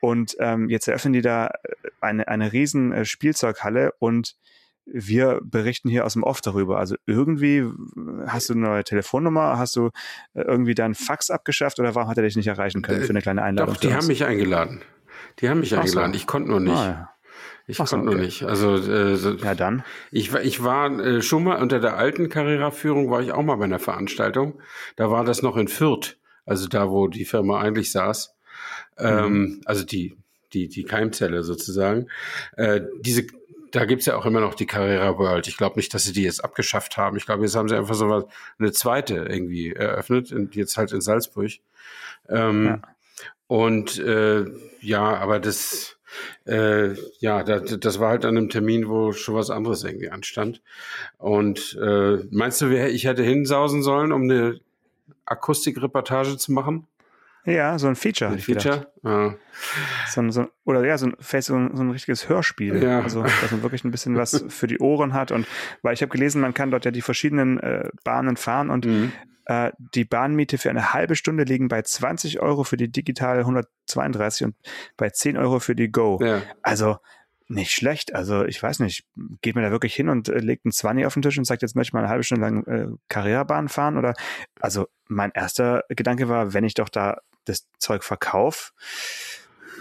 Und 0.00 0.36
ähm, 0.38 0.70
jetzt 0.70 0.88
eröffnen 0.88 1.12
die 1.12 1.20
da 1.20 1.50
eine, 2.00 2.26
eine 2.28 2.52
riesen 2.52 3.04
Spielzeughalle 3.04 3.92
und 3.98 4.36
wir 4.86 5.40
berichten 5.42 5.88
hier 5.88 6.04
aus 6.04 6.14
dem 6.14 6.22
Off 6.22 6.40
darüber. 6.40 6.78
Also 6.78 6.96
irgendwie 7.06 7.64
hast 8.26 8.48
du 8.48 8.54
eine 8.54 8.62
neue 8.62 8.84
Telefonnummer, 8.84 9.58
hast 9.58 9.76
du 9.76 9.90
äh, 10.34 10.42
irgendwie 10.42 10.74
deinen 10.74 10.94
Fax 10.94 11.30
abgeschafft 11.30 11.78
oder 11.78 11.94
warum 11.94 12.08
hat 12.08 12.16
er 12.16 12.24
dich 12.24 12.36
nicht 12.36 12.48
erreichen 12.48 12.82
können 12.82 13.02
für 13.02 13.10
eine 13.10 13.22
kleine 13.22 13.42
Einladung? 13.42 13.74
Doch, 13.74 13.80
die 13.80 13.94
haben 13.94 14.06
mich 14.06 14.24
eingeladen. 14.24 14.82
Die 15.38 15.48
haben 15.48 15.60
mich 15.60 15.74
Ach 15.74 15.80
eingeladen. 15.80 16.12
So. 16.12 16.16
Ich 16.16 16.26
konnte 16.26 16.50
nur 16.50 16.60
nicht. 16.60 16.76
Ah, 16.76 16.86
ja. 16.86 17.10
Ich 17.66 17.76
so, 17.76 17.84
konnte 17.84 18.08
okay. 18.08 18.16
nur 18.16 18.24
nicht. 18.24 18.42
Also 18.42 18.76
äh, 18.76 19.36
ja 19.36 19.54
dann. 19.54 19.84
Ich, 20.10 20.34
ich 20.34 20.62
war 20.64 20.90
äh, 20.98 21.22
schon 21.22 21.44
mal 21.44 21.62
unter 21.62 21.78
der 21.78 21.96
alten 21.96 22.28
Carrera-Führung 22.28 23.10
war 23.10 23.22
ich 23.22 23.32
auch 23.32 23.42
mal 23.42 23.56
bei 23.56 23.64
einer 23.64 23.78
Veranstaltung. 23.78 24.60
Da 24.96 25.10
war 25.10 25.24
das 25.24 25.42
noch 25.42 25.56
in 25.56 25.68
Fürth, 25.68 26.18
also 26.46 26.66
da, 26.66 26.90
wo 26.90 27.06
die 27.06 27.24
Firma 27.24 27.60
eigentlich 27.60 27.92
saß. 27.92 28.34
Ähm, 28.98 29.32
mhm. 29.32 29.60
Also 29.64 29.84
die 29.84 30.16
die 30.52 30.68
die 30.68 30.84
Keimzelle 30.84 31.42
sozusagen. 31.42 32.08
Äh, 32.56 32.82
diese 33.00 33.26
da 33.72 33.84
gibt's 33.84 34.06
ja 34.06 34.16
auch 34.16 34.26
immer 34.26 34.40
noch 34.40 34.54
die 34.54 34.66
Carrera 34.66 35.16
World. 35.18 35.48
Ich 35.48 35.56
glaube 35.56 35.76
nicht, 35.76 35.92
dass 35.94 36.04
sie 36.04 36.12
die 36.12 36.22
jetzt 36.22 36.44
abgeschafft 36.44 36.96
haben. 36.96 37.16
Ich 37.16 37.26
glaube, 37.26 37.44
jetzt 37.44 37.56
haben 37.56 37.68
sie 37.68 37.76
einfach 37.76 37.94
so 37.94 38.08
was, 38.08 38.24
eine 38.58 38.72
zweite 38.72 39.16
irgendwie 39.16 39.72
eröffnet, 39.72 40.32
jetzt 40.54 40.76
halt 40.76 40.92
in 40.92 41.00
Salzburg. 41.00 41.50
Ähm, 42.28 42.66
ja. 42.66 42.82
Und 43.46 43.98
äh, 43.98 44.44
ja, 44.80 45.16
aber 45.16 45.40
das, 45.40 45.98
äh, 46.46 46.94
ja, 47.18 47.42
das, 47.42 47.78
das 47.80 47.98
war 47.98 48.10
halt 48.10 48.24
an 48.24 48.36
einem 48.36 48.48
Termin, 48.48 48.88
wo 48.88 49.12
schon 49.12 49.34
was 49.34 49.50
anderes 49.50 49.84
irgendwie 49.84 50.10
anstand. 50.10 50.62
Und 51.18 51.76
äh, 51.82 52.18
meinst 52.30 52.60
du, 52.60 52.68
ich 52.68 53.04
hätte 53.04 53.22
hinsausen 53.22 53.82
sollen, 53.82 54.12
um 54.12 54.22
eine 54.22 54.60
Akustikreportage 55.24 56.36
zu 56.36 56.52
machen? 56.52 56.86
Ja, 57.44 57.78
so 57.78 57.88
ein 57.88 57.96
Feature. 57.96 58.32
Ein 58.32 58.38
Feature? 58.38 58.92
Ja. 59.02 59.34
So 60.08 60.20
ein, 60.20 60.30
so, 60.30 60.48
oder 60.64 60.84
ja, 60.84 60.98
so 60.98 61.06
ein, 61.06 61.16
so 61.20 61.54
ein, 61.54 61.74
so 61.74 61.82
ein 61.82 61.90
richtiges 61.90 62.28
Hörspiel. 62.28 62.82
Ja. 62.82 63.00
Also, 63.00 63.22
dass 63.22 63.50
man 63.50 63.62
wirklich 63.62 63.84
ein 63.84 63.90
bisschen 63.90 64.16
was 64.16 64.44
für 64.48 64.66
die 64.66 64.78
Ohren 64.78 65.14
hat. 65.14 65.32
Und 65.32 65.46
weil 65.82 65.94
ich 65.94 66.02
habe 66.02 66.10
gelesen, 66.10 66.40
man 66.40 66.54
kann 66.54 66.70
dort 66.70 66.84
ja 66.84 66.90
die 66.90 67.02
verschiedenen 67.02 67.58
äh, 67.58 67.88
Bahnen 68.04 68.36
fahren 68.36 68.70
und 68.70 68.84
mhm. 68.84 69.12
äh, 69.46 69.72
die 69.94 70.04
Bahnmiete 70.04 70.58
für 70.58 70.70
eine 70.70 70.92
halbe 70.92 71.16
Stunde 71.16 71.44
liegen 71.44 71.68
bei 71.68 71.82
20 71.82 72.40
Euro 72.40 72.64
für 72.64 72.76
die 72.76 72.92
digitale 72.92 73.40
132 73.40 74.44
und 74.44 74.56
bei 74.96 75.10
10 75.10 75.36
Euro 75.36 75.60
für 75.60 75.74
die 75.74 75.90
Go. 75.90 76.18
Ja. 76.22 76.42
Also 76.62 76.98
nicht 77.50 77.72
schlecht. 77.72 78.14
Also 78.14 78.44
ich 78.44 78.62
weiß 78.62 78.78
nicht, 78.78 79.04
geht 79.40 79.56
mir 79.56 79.62
da 79.62 79.70
wirklich 79.70 79.94
hin 79.94 80.08
und 80.08 80.28
äh, 80.28 80.38
legt 80.38 80.64
einen 80.64 80.72
Zwanni 80.72 81.04
auf 81.04 81.14
den 81.14 81.22
Tisch 81.22 81.36
und 81.36 81.44
sagt, 81.44 81.62
jetzt 81.62 81.74
möchte 81.74 81.88
ich 81.88 81.92
mal 81.94 82.00
eine 82.00 82.08
halbe 82.08 82.22
Stunde 82.22 82.42
lang 82.42 82.66
äh, 82.66 82.86
Karrierebahn 83.08 83.68
fahren? 83.68 83.96
Oder 83.96 84.14
also 84.60 84.86
mein 85.08 85.32
erster 85.32 85.82
Gedanke 85.88 86.28
war, 86.28 86.54
wenn 86.54 86.64
ich 86.64 86.74
doch 86.74 86.88
da 86.88 87.18
das 87.44 87.66
Zeug 87.78 88.04
verkaufe, 88.04 88.72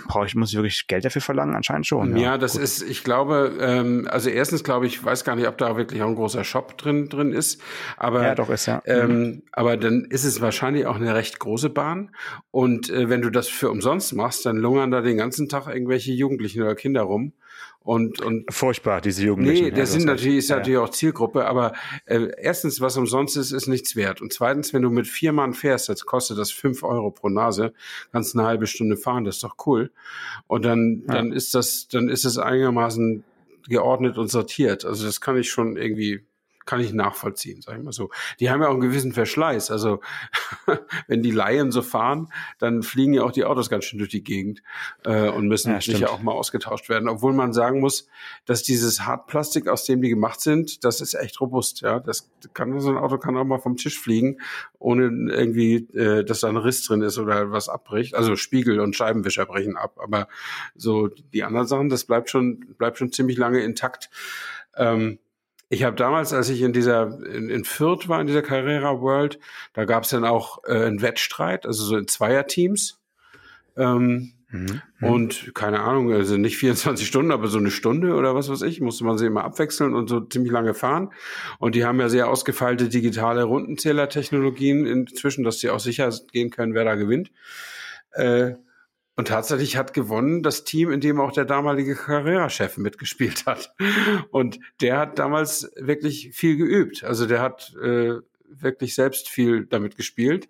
brauche 0.07 0.25
ich, 0.25 0.35
muss 0.35 0.49
ich 0.49 0.55
wirklich 0.55 0.87
Geld 0.87 1.05
dafür 1.05 1.21
verlangen? 1.21 1.55
Anscheinend 1.55 1.87
schon. 1.87 2.15
Ja, 2.15 2.23
ja 2.23 2.37
das 2.37 2.53
gut. 2.53 2.61
ist, 2.61 2.81
ich 2.81 3.03
glaube, 3.03 3.57
ähm, 3.59 4.07
also 4.09 4.29
erstens 4.29 4.63
glaube 4.63 4.87
ich, 4.87 5.03
weiß 5.03 5.23
gar 5.23 5.35
nicht, 5.35 5.47
ob 5.47 5.57
da 5.57 5.77
wirklich 5.77 6.01
auch 6.01 6.07
ein 6.07 6.15
großer 6.15 6.43
Shop 6.43 6.77
drin, 6.77 7.09
drin 7.09 7.31
ist. 7.31 7.61
Aber, 7.97 8.23
ja, 8.23 8.35
doch 8.35 8.49
ist 8.49 8.65
ja. 8.65 8.81
Ähm, 8.85 9.07
mhm. 9.07 9.43
Aber 9.51 9.77
dann 9.77 10.05
ist 10.05 10.23
es 10.23 10.41
wahrscheinlich 10.41 10.85
auch 10.85 10.95
eine 10.95 11.13
recht 11.15 11.39
große 11.39 11.69
Bahn. 11.69 12.15
Und 12.51 12.89
äh, 12.89 13.09
wenn 13.09 13.21
du 13.21 13.29
das 13.29 13.47
für 13.47 13.69
umsonst 13.69 14.13
machst, 14.13 14.45
dann 14.45 14.57
lungern 14.57 14.91
da 14.91 15.01
den 15.01 15.17
ganzen 15.17 15.49
Tag 15.49 15.67
irgendwelche 15.67 16.11
Jugendlichen 16.11 16.61
oder 16.61 16.75
Kinder 16.75 17.01
rum 17.01 17.33
und, 17.89 18.21
und 18.21 18.53
Furchtbar, 18.53 19.01
diese 19.01 19.25
Jugendlichen. 19.25 19.65
Nee, 19.65 19.71
das 19.71 19.93
ja, 19.93 19.99
sind 19.99 20.05
natürlich, 20.05 20.37
ist 20.37 20.49
ja. 20.51 20.57
natürlich 20.57 20.77
auch 20.77 20.89
Zielgruppe, 20.89 21.47
aber 21.47 21.73
äh, 22.05 22.27
erstens, 22.37 22.81
was 22.81 22.95
umsonst 22.97 23.35
ist, 23.35 23.51
ist 23.51 23.65
nichts 23.65 23.95
wert. 23.95 24.21
Und 24.21 24.31
zweitens, 24.31 24.73
wenn 24.73 24.83
du 24.83 24.91
mit 24.91 25.07
vier 25.07 25.33
Mann 25.33 25.55
fährst, 25.55 25.89
jetzt 25.89 26.05
kostet 26.05 26.37
das 26.37 26.51
fünf 26.51 26.83
Euro 26.83 27.09
pro 27.09 27.29
Nase, 27.29 27.73
kannst 28.11 28.35
eine 28.35 28.45
halbe 28.45 28.67
Stunde 28.67 28.95
fahren, 28.95 29.23
das 29.23 29.37
ist 29.37 29.43
doch 29.43 29.55
cool. 29.65 29.89
Und 30.45 30.65
dann, 30.65 31.01
ja. 31.07 31.15
dann 31.15 31.31
ist 31.31 31.55
das, 31.55 31.87
dann 31.87 32.09
ist 32.09 32.25
es 32.25 32.37
einigermaßen 32.37 33.23
geordnet 33.67 34.19
und 34.19 34.29
sortiert. 34.29 34.85
Also 34.85 35.07
das 35.07 35.19
kann 35.19 35.35
ich 35.35 35.49
schon 35.49 35.75
irgendwie 35.75 36.21
kann 36.69 36.81
ich 36.81 36.93
nachvollziehen, 36.93 37.63
sag 37.63 37.79
ich 37.79 37.83
mal 37.83 37.91
so. 37.91 38.11
Die 38.39 38.51
haben 38.51 38.61
ja 38.61 38.67
auch 38.67 38.73
einen 38.73 38.81
gewissen 38.81 39.11
Verschleiß. 39.11 39.71
Also 39.71 40.01
wenn 41.07 41.23
die 41.23 41.31
Laien 41.31 41.71
so 41.71 41.81
fahren, 41.81 42.31
dann 42.59 42.83
fliegen 42.83 43.15
ja 43.15 43.23
auch 43.23 43.31
die 43.31 43.43
Autos 43.43 43.71
ganz 43.71 43.85
schön 43.85 43.97
durch 43.97 44.11
die 44.11 44.23
Gegend 44.23 44.61
äh, 45.03 45.29
und 45.29 45.47
müssen 45.47 45.71
ja, 45.71 45.81
sicher 45.81 46.11
auch 46.11 46.21
mal 46.21 46.33
ausgetauscht 46.33 46.87
werden. 46.87 47.09
Obwohl 47.09 47.33
man 47.33 47.53
sagen 47.53 47.79
muss, 47.79 48.07
dass 48.45 48.61
dieses 48.61 49.07
Hartplastik, 49.07 49.67
aus 49.67 49.85
dem 49.85 50.03
die 50.03 50.09
gemacht 50.09 50.41
sind, 50.41 50.83
das 50.83 51.01
ist 51.01 51.15
echt 51.15 51.41
robust. 51.41 51.81
Ja, 51.81 51.99
das 51.99 52.29
kann 52.53 52.79
so 52.79 52.91
ein 52.91 52.97
Auto 52.97 53.17
kann 53.17 53.35
auch 53.35 53.45
mal 53.45 53.57
vom 53.57 53.75
Tisch 53.75 53.99
fliegen, 53.99 54.37
ohne 54.77 55.05
irgendwie, 55.05 55.87
äh, 55.95 56.23
dass 56.23 56.41
da 56.41 56.49
ein 56.49 56.57
Riss 56.57 56.83
drin 56.83 57.01
ist 57.01 57.17
oder 57.17 57.51
was 57.51 57.67
abbricht. 57.67 58.13
Also 58.13 58.35
Spiegel 58.35 58.79
und 58.79 58.95
Scheibenwischer 58.95 59.47
brechen 59.47 59.75
ab, 59.75 59.97
aber 59.99 60.27
so 60.75 61.07
die 61.07 61.43
anderen 61.43 61.65
Sachen, 61.65 61.89
das 61.89 62.05
bleibt 62.05 62.29
schon 62.29 62.59
bleibt 62.77 62.99
schon 62.99 63.11
ziemlich 63.11 63.39
lange 63.39 63.61
intakt. 63.61 64.11
Ähm, 64.75 65.17
ich 65.69 65.83
habe 65.83 65.95
damals, 65.95 66.33
als 66.33 66.49
ich 66.49 66.61
in 66.61 66.73
dieser 66.73 67.19
in, 67.25 67.49
in 67.49 67.63
Fürth 67.63 68.09
war 68.09 68.19
in 68.19 68.27
dieser 68.27 68.41
Carrera 68.41 68.99
World, 69.01 69.39
da 69.73 69.85
gab 69.85 70.03
es 70.03 70.09
dann 70.09 70.25
auch 70.25 70.63
äh, 70.65 70.85
einen 70.85 71.01
Wettstreit, 71.01 71.65
also 71.65 71.83
so 71.83 71.97
in 71.97 72.07
Zweierteams. 72.07 72.99
Ähm, 73.77 74.33
Mhm. 74.51 74.81
Und 75.01 75.53
keine 75.53 75.81
Ahnung, 75.81 76.11
also 76.11 76.37
nicht 76.37 76.57
24 76.57 77.07
Stunden, 77.07 77.31
aber 77.31 77.47
so 77.47 77.59
eine 77.59 77.69
Stunde 77.69 78.15
oder 78.15 78.33
was 78.33 78.49
weiß 78.49 78.63
ich, 78.63 78.81
musste 78.81 79.03
man 79.03 79.17
sie 79.17 79.27
immer 79.27 79.43
abwechseln 79.43 79.93
und 79.93 80.09
so 80.09 80.21
ziemlich 80.21 80.51
lange 80.51 80.73
fahren. 80.73 81.11
Und 81.59 81.75
die 81.75 81.85
haben 81.85 81.99
ja 81.99 82.09
sehr 82.09 82.27
ausgefeilte 82.29 82.89
digitale 82.89 83.43
Rundenzähler-Technologien 83.43 84.87
inzwischen, 84.87 85.43
dass 85.43 85.59
sie 85.59 85.69
auch 85.69 85.79
sicher 85.79 86.11
gehen 86.31 86.49
können, 86.49 86.73
wer 86.73 86.83
da 86.83 86.95
gewinnt. 86.95 87.31
Äh, 88.13 88.53
und 89.19 89.27
tatsächlich 89.27 89.75
hat 89.75 89.93
gewonnen 89.93 90.43
das 90.43 90.63
Team, 90.63 90.91
in 90.91 91.01
dem 91.01 91.19
auch 91.19 91.33
der 91.33 91.43
damalige 91.43 91.93
Carrera-Chef 91.93 92.77
mitgespielt 92.77 93.45
hat. 93.45 93.75
Und 94.31 94.61
der 94.79 94.97
hat 94.97 95.19
damals 95.19 95.69
wirklich 95.75 96.29
viel 96.31 96.55
geübt. 96.55 97.03
Also 97.03 97.25
der 97.25 97.41
hat 97.41 97.75
äh, 97.83 98.13
wirklich 98.47 98.95
selbst 98.95 99.27
viel 99.27 99.65
damit 99.65 99.97
gespielt 99.97 100.47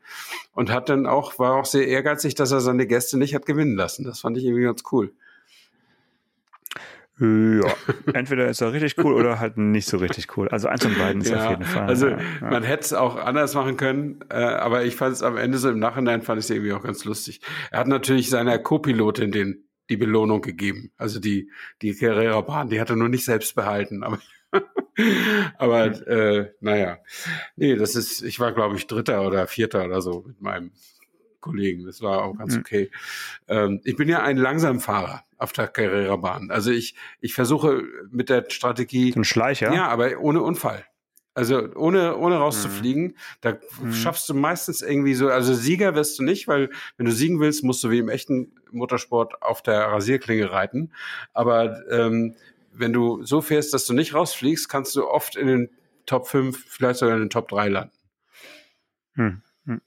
und 0.53 0.69
hat 0.69 0.87
dann 0.87 1.07
auch, 1.07 1.39
war 1.39 1.55
auch 1.55 1.65
sehr 1.65 1.87
ehrgeizig, 1.87 2.35
dass 2.35 2.51
er 2.51 2.61
seine 2.61 2.85
Gäste 2.85 3.17
nicht 3.17 3.33
hat 3.33 3.47
gewinnen 3.47 3.75
lassen. 3.75 4.03
Das 4.03 4.19
fand 4.19 4.37
ich 4.37 4.45
irgendwie 4.45 4.65
ganz 4.65 4.83
cool. 4.91 5.13
Ja, 7.19 7.73
entweder 8.13 8.47
ist 8.47 8.61
er 8.61 8.71
richtig 8.71 8.97
cool 9.03 9.13
oder 9.13 9.39
halt 9.39 9.57
nicht 9.57 9.87
so 9.87 9.97
richtig 9.97 10.37
cool. 10.37 10.47
Also 10.47 10.69
eins 10.69 10.83
von 10.83 10.95
beiden 10.97 11.21
ist 11.21 11.29
ja, 11.29 11.43
auf 11.43 11.49
jeden 11.51 11.65
Fall. 11.65 11.87
Also 11.87 12.07
ja, 12.07 12.17
ja. 12.17 12.49
man 12.49 12.63
hätte 12.63 12.83
es 12.83 12.93
auch 12.93 13.17
anders 13.17 13.55
machen 13.55 13.75
können, 13.75 14.21
äh, 14.29 14.35
aber 14.35 14.85
ich 14.85 14.95
fand 14.95 15.13
es 15.13 15.21
am 15.21 15.35
Ende 15.35 15.57
so 15.57 15.69
im 15.69 15.79
Nachhinein 15.79 16.21
fand 16.21 16.39
ich 16.39 16.45
es 16.45 16.49
irgendwie 16.49 16.71
auch 16.71 16.81
ganz 16.81 17.03
lustig. 17.03 17.41
Er 17.71 17.79
hat 17.79 17.87
natürlich 17.87 18.29
seiner 18.29 18.57
Co-Pilotin 18.57 19.31
den 19.31 19.65
die 19.89 19.97
Belohnung 19.97 20.41
gegeben, 20.41 20.91
also 20.97 21.19
die 21.19 21.49
die 21.81 21.93
Carrera-Bahn, 21.93 22.69
die 22.69 22.79
hat 22.79 22.89
er 22.89 22.95
nur 22.95 23.09
nicht 23.09 23.25
selbst 23.25 23.55
behalten, 23.55 24.03
aber 24.03 24.19
aber 25.57 25.85
äh, 26.07 26.51
naja, 26.61 26.99
nee, 27.55 27.75
das 27.75 27.95
ist, 27.95 28.21
ich 28.21 28.39
war 28.39 28.53
glaube 28.53 28.75
ich 28.75 28.87
Dritter 28.87 29.25
oder 29.25 29.47
Vierter 29.47 29.85
oder 29.85 30.01
so 30.01 30.23
mit 30.25 30.41
meinem 30.41 30.71
Kollegen. 31.39 31.85
Das 31.85 32.01
war 32.01 32.23
auch 32.23 32.37
ganz 32.37 32.57
okay. 32.57 32.91
Ähm, 33.47 33.81
ich 33.83 33.95
bin 33.95 34.09
ja 34.09 34.21
ein 34.21 34.37
Langsamfahrer 34.37 35.23
auf 35.37 35.53
der 35.53 35.67
Carrera-Bahn. 35.67 36.51
Also 36.51 36.71
ich, 36.71 36.95
ich 37.21 37.33
versuche 37.33 37.83
mit 38.11 38.29
der 38.29 38.45
Strategie. 38.49 39.13
Ein 39.15 39.23
Schleicher? 39.23 39.73
Ja, 39.73 39.87
aber 39.87 40.19
ohne 40.19 40.41
Unfall. 40.41 40.85
Also 41.33 41.73
ohne, 41.75 42.17
ohne 42.17 42.35
rauszufliegen, 42.35 43.03
mhm. 43.03 43.15
da 43.41 43.57
mhm. 43.81 43.93
schaffst 43.93 44.27
du 44.27 44.33
meistens 44.33 44.81
irgendwie 44.81 45.13
so, 45.13 45.29
also 45.29 45.53
Sieger 45.53 45.95
wirst 45.95 46.19
du 46.19 46.23
nicht, 46.23 46.47
weil 46.47 46.69
wenn 46.97 47.05
du 47.05 47.13
siegen 47.13 47.39
willst, 47.39 47.63
musst 47.63 47.83
du 47.83 47.89
wie 47.91 47.99
im 47.99 48.09
echten 48.09 48.51
Motorsport 48.71 49.41
auf 49.41 49.61
der 49.61 49.79
Rasierklinge 49.79 50.51
reiten. 50.51 50.91
Aber 51.33 51.89
ähm, 51.89 52.35
wenn 52.73 52.93
du 52.93 53.23
so 53.23 53.41
fährst, 53.41 53.73
dass 53.73 53.85
du 53.85 53.93
nicht 53.93 54.13
rausfliegst, 54.13 54.67
kannst 54.67 54.95
du 54.95 55.07
oft 55.07 55.35
in 55.35 55.47
den 55.47 55.69
Top 56.05 56.27
5, 56.27 56.65
vielleicht 56.67 56.99
sogar 56.99 57.15
in 57.15 57.21
den 57.21 57.29
Top 57.29 57.47
3 57.47 57.69
landen. 57.69 57.93
Hm. 59.13 59.41
Hm. 59.65 59.81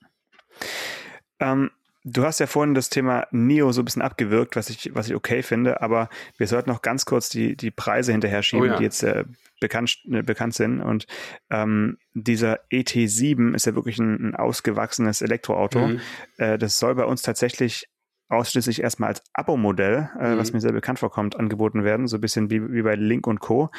Ähm, 1.43 1.71
du 2.05 2.25
hast 2.25 2.41
ja 2.41 2.47
vorhin 2.47 2.75
das 2.75 2.89
Thema 2.89 3.27
Neo 3.31 3.73
so 3.73 3.83
ein 3.83 3.85
bisschen 3.85 4.03
abgewirkt, 4.03 4.57
was 4.57 4.71
ich, 4.71 4.95
was 4.95 5.09
ich 5.09 5.15
okay 5.15 5.43
finde, 5.43 5.83
aber 5.83 6.09
wir 6.37 6.47
sollten 6.47 6.71
noch 6.71 6.83
ganz 6.83 7.05
kurz 7.05 7.29
die, 7.29 7.57
die 7.57 7.71
Preise 7.71 8.13
hinterher 8.13 8.43
schieben, 8.43 8.69
oh 8.69 8.73
ja. 8.73 8.77
die 8.79 8.85
jetzt 8.85 9.03
äh, 9.03 9.25
bekannt, 9.61 9.99
äh, 10.11 10.23
bekannt 10.23 10.55
sind. 10.55 10.81
Und 10.81 11.07
ähm, 11.51 11.99
dieser 12.15 12.61
ET7 12.71 13.55
ist 13.55 13.67
ja 13.67 13.75
wirklich 13.75 13.99
ein, 13.99 14.31
ein 14.31 14.35
ausgewachsenes 14.35 15.23
Elektroauto. 15.23 15.89
Mhm. 15.89 16.01
Äh, 16.39 16.59
das 16.59 16.79
soll 16.79 16.95
bei 16.95 17.05
uns 17.05 17.23
tatsächlich 17.23 17.89
ausschließlich 18.29 18.83
erstmal 18.83 19.11
als 19.11 19.23
Abo-Modell, 19.35 20.11
äh, 20.19 20.35
mhm. 20.35 20.39
was 20.39 20.53
mir 20.53 20.61
sehr 20.61 20.73
bekannt 20.73 20.99
vorkommt, 20.99 21.39
angeboten 21.39 21.85
werden, 21.85 22.09
so 22.09 22.17
ein 22.17 22.21
bisschen 22.21 22.51
wie, 22.51 22.73
wie 22.73 22.83
bei 22.83 22.95
Link 22.95 23.27
und 23.27 23.41
Co. 23.41 23.71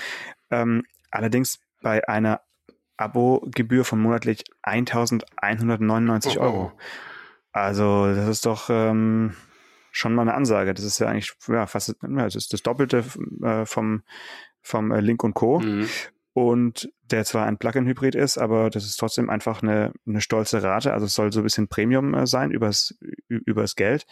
Ähm, 0.51 0.83
allerdings 1.11 1.59
bei 1.81 2.07
einer 2.07 2.41
Abo-Gebühr 2.97 3.83
von 3.83 3.99
monatlich 3.99 4.43
1199 4.61 6.37
oh, 6.37 6.41
Euro. 6.41 6.71
Also 7.53 8.13
das 8.13 8.27
ist 8.27 8.45
doch 8.45 8.69
ähm, 8.69 9.35
schon 9.91 10.13
mal 10.13 10.23
eine 10.23 10.33
Ansage. 10.33 10.73
Das 10.73 10.83
ist 10.83 10.99
ja 10.99 11.07
eigentlich 11.07 11.33
ja, 11.47 11.65
fast 11.67 11.95
ja, 12.01 12.23
das, 12.23 12.35
ist 12.35 12.51
das 12.51 12.63
Doppelte 12.63 13.05
äh, 13.41 13.65
vom, 13.65 14.03
vom 14.61 14.91
äh, 14.91 14.99
Link 14.99 15.23
und 15.23 15.33
Co. 15.33 15.59
Mhm 15.59 15.87
und 16.33 16.91
der 17.11 17.25
zwar 17.25 17.45
ein 17.45 17.57
Plug-in-Hybrid 17.57 18.15
ist, 18.15 18.37
aber 18.39 18.69
das 18.71 18.85
ist 18.85 18.97
trotzdem 18.97 19.29
einfach 19.29 19.61
eine, 19.61 19.93
eine 20.07 20.19
stolze 20.19 20.63
Rate. 20.63 20.93
Also 20.93 21.05
es 21.05 21.13
soll 21.13 21.31
so 21.31 21.41
ein 21.41 21.43
bisschen 21.43 21.67
Premium 21.67 22.13
äh, 22.15 22.25
sein 22.25 22.51
übers, 22.51 22.97
übers 23.27 23.75
Geld. 23.75 24.05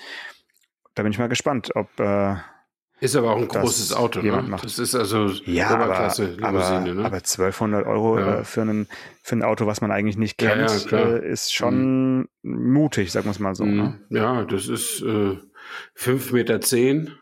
Da 0.93 1.03
bin 1.03 1.11
ich 1.11 1.17
mal 1.19 1.29
gespannt, 1.29 1.71
ob 1.75 1.99
äh, 1.99 2.35
ist 3.01 3.15
aber 3.15 3.31
auch 3.31 3.37
ein 3.37 3.47
großes 3.47 3.93
Auto, 3.93 4.21
ne? 4.21 4.43
Macht. 4.43 4.63
Das 4.63 4.77
ist 4.77 4.93
also 4.93 5.27
ja, 5.45 5.73
Oberklasse 5.73 6.37
aber, 6.41 6.63
aber, 6.63 6.79
ne? 6.93 7.03
aber 7.03 7.17
1200 7.17 7.85
Euro 7.87 8.19
ja. 8.19 8.39
äh, 8.39 8.43
für, 8.43 8.61
einen, 8.61 8.87
für 9.23 9.35
ein 9.35 9.43
Auto, 9.43 9.65
was 9.65 9.81
man 9.81 9.91
eigentlich 9.91 10.17
nicht 10.17 10.37
kennt, 10.37 10.91
ja, 10.91 10.97
ja, 10.99 11.15
äh, 11.15 11.31
ist 11.31 11.51
schon 11.51 12.19
mhm. 12.19 12.27
mutig, 12.43 13.11
sagen 13.11 13.25
wir 13.25 13.31
es 13.31 13.39
mal 13.39 13.55
so. 13.55 13.65
Mhm. 13.65 13.75
Ne? 13.75 13.99
Ja, 14.09 14.45
das 14.45 14.67
ist 14.67 15.01
äh, 15.01 15.37
5,10 15.97 16.33
Meter. 16.33 16.61
Zehn. 16.61 17.15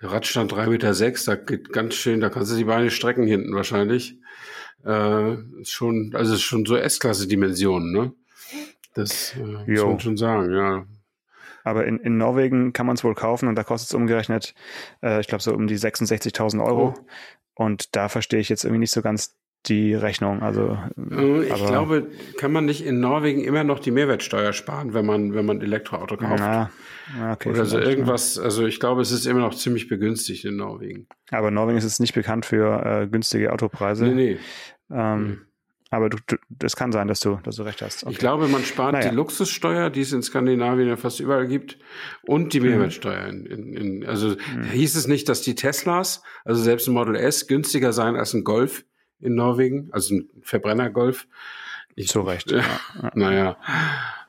Radstand 0.00 0.52
3,6 0.52 0.68
Meter, 0.68 0.92
sechs, 0.92 1.24
da 1.24 1.36
geht 1.36 1.72
ganz 1.72 1.94
schön, 1.94 2.20
da 2.20 2.28
kannst 2.28 2.52
du 2.52 2.56
die 2.56 2.64
Beine 2.64 2.90
strecken 2.90 3.26
hinten 3.26 3.54
wahrscheinlich. 3.54 4.18
Äh, 4.84 5.36
schon, 5.62 6.10
also 6.14 6.34
ist 6.34 6.42
schon 6.42 6.66
so 6.66 6.76
S-Klasse-Dimensionen, 6.76 7.92
ne? 7.92 8.12
Das 8.94 9.34
äh, 9.36 9.70
muss 9.70 9.82
man 9.82 10.00
schon 10.00 10.16
sagen, 10.16 10.52
ja. 10.52 10.84
Aber 11.64 11.86
in, 11.86 11.98
in 11.98 12.18
Norwegen 12.18 12.72
kann 12.72 12.86
man 12.86 12.94
es 12.94 13.02
wohl 13.02 13.14
kaufen 13.14 13.48
und 13.48 13.56
da 13.56 13.64
kostet 13.64 13.88
es 13.90 13.94
umgerechnet, 13.94 14.54
äh, 15.02 15.20
ich 15.20 15.26
glaube, 15.26 15.42
so 15.42 15.52
um 15.52 15.66
die 15.66 15.78
66.000 15.78 16.64
Euro. 16.64 16.94
Oh. 16.96 17.06
Und 17.56 17.96
da 17.96 18.08
verstehe 18.08 18.40
ich 18.40 18.48
jetzt 18.48 18.64
irgendwie 18.64 18.80
nicht 18.80 18.92
so 18.92 19.02
ganz 19.02 19.36
die 19.66 19.94
Rechnung. 19.94 20.42
Also 20.42 20.78
äh, 21.10 21.44
ich 21.44 21.66
glaube, 21.66 22.10
kann 22.38 22.52
man 22.52 22.66
nicht 22.66 22.84
in 22.84 23.00
Norwegen 23.00 23.42
immer 23.42 23.64
noch 23.64 23.78
die 23.78 23.90
Mehrwertsteuer 23.90 24.52
sparen, 24.52 24.92
wenn 24.92 25.06
man 25.06 25.34
wenn 25.34 25.46
man 25.46 25.62
Elektroauto 25.62 26.16
kauft? 26.16 26.40
Ja, 26.40 26.70
okay, 27.32 27.50
Oder 27.50 27.64
so 27.64 27.78
irgendwas. 27.78 28.38
Also 28.38 28.66
ich 28.66 28.78
glaube, 28.78 29.00
es 29.00 29.10
ist 29.10 29.26
immer 29.26 29.40
noch 29.40 29.54
ziemlich 29.54 29.88
begünstigt 29.88 30.44
in 30.44 30.56
Norwegen. 30.56 31.06
Aber 31.30 31.50
Norwegen 31.50 31.78
ist 31.78 31.84
jetzt 31.84 32.00
nicht 32.00 32.14
bekannt 32.14 32.44
für 32.44 32.84
äh, 32.84 33.06
günstige 33.06 33.52
Autopreise. 33.52 34.04
Nee, 34.04 34.14
nee. 34.14 34.38
Ähm, 34.90 35.28
nee. 35.28 35.43
Aber 35.94 36.10
du, 36.10 36.18
du, 36.26 36.36
das 36.48 36.74
kann 36.76 36.90
sein, 36.92 37.06
dass 37.06 37.20
du, 37.20 37.38
dass 37.44 37.56
du 37.56 37.62
recht 37.62 37.80
hast. 37.80 38.02
Okay. 38.02 38.12
Ich 38.12 38.18
glaube, 38.18 38.48
man 38.48 38.64
spart 38.64 38.92
naja. 38.92 39.10
die 39.10 39.14
Luxussteuer, 39.14 39.90
die 39.90 40.00
es 40.00 40.12
in 40.12 40.22
Skandinavien 40.22 40.88
ja 40.88 40.96
fast 40.96 41.20
überall 41.20 41.46
gibt, 41.46 41.78
und 42.26 42.52
die 42.52 42.60
mhm. 42.60 42.66
Mehrwertsteuer. 42.66 43.28
In, 43.28 43.46
in, 43.46 43.74
in, 43.74 44.06
also 44.06 44.30
mhm. 44.30 44.64
hieß 44.72 44.96
es 44.96 45.06
nicht, 45.06 45.28
dass 45.28 45.42
die 45.42 45.54
Teslas, 45.54 46.22
also 46.44 46.60
selbst 46.60 46.88
ein 46.88 46.94
Model 46.94 47.14
S, 47.14 47.46
günstiger 47.46 47.92
seien 47.92 48.16
als 48.16 48.34
ein 48.34 48.42
Golf 48.42 48.84
in 49.20 49.36
Norwegen, 49.36 49.88
also 49.92 50.16
ein 50.16 50.28
Verbrennergolf. 50.42 51.28
Ich, 51.94 52.08
Zu 52.08 52.22
Recht. 52.22 52.50
Ja, 52.50 52.58
ja. 52.58 53.10
Naja, 53.14 53.56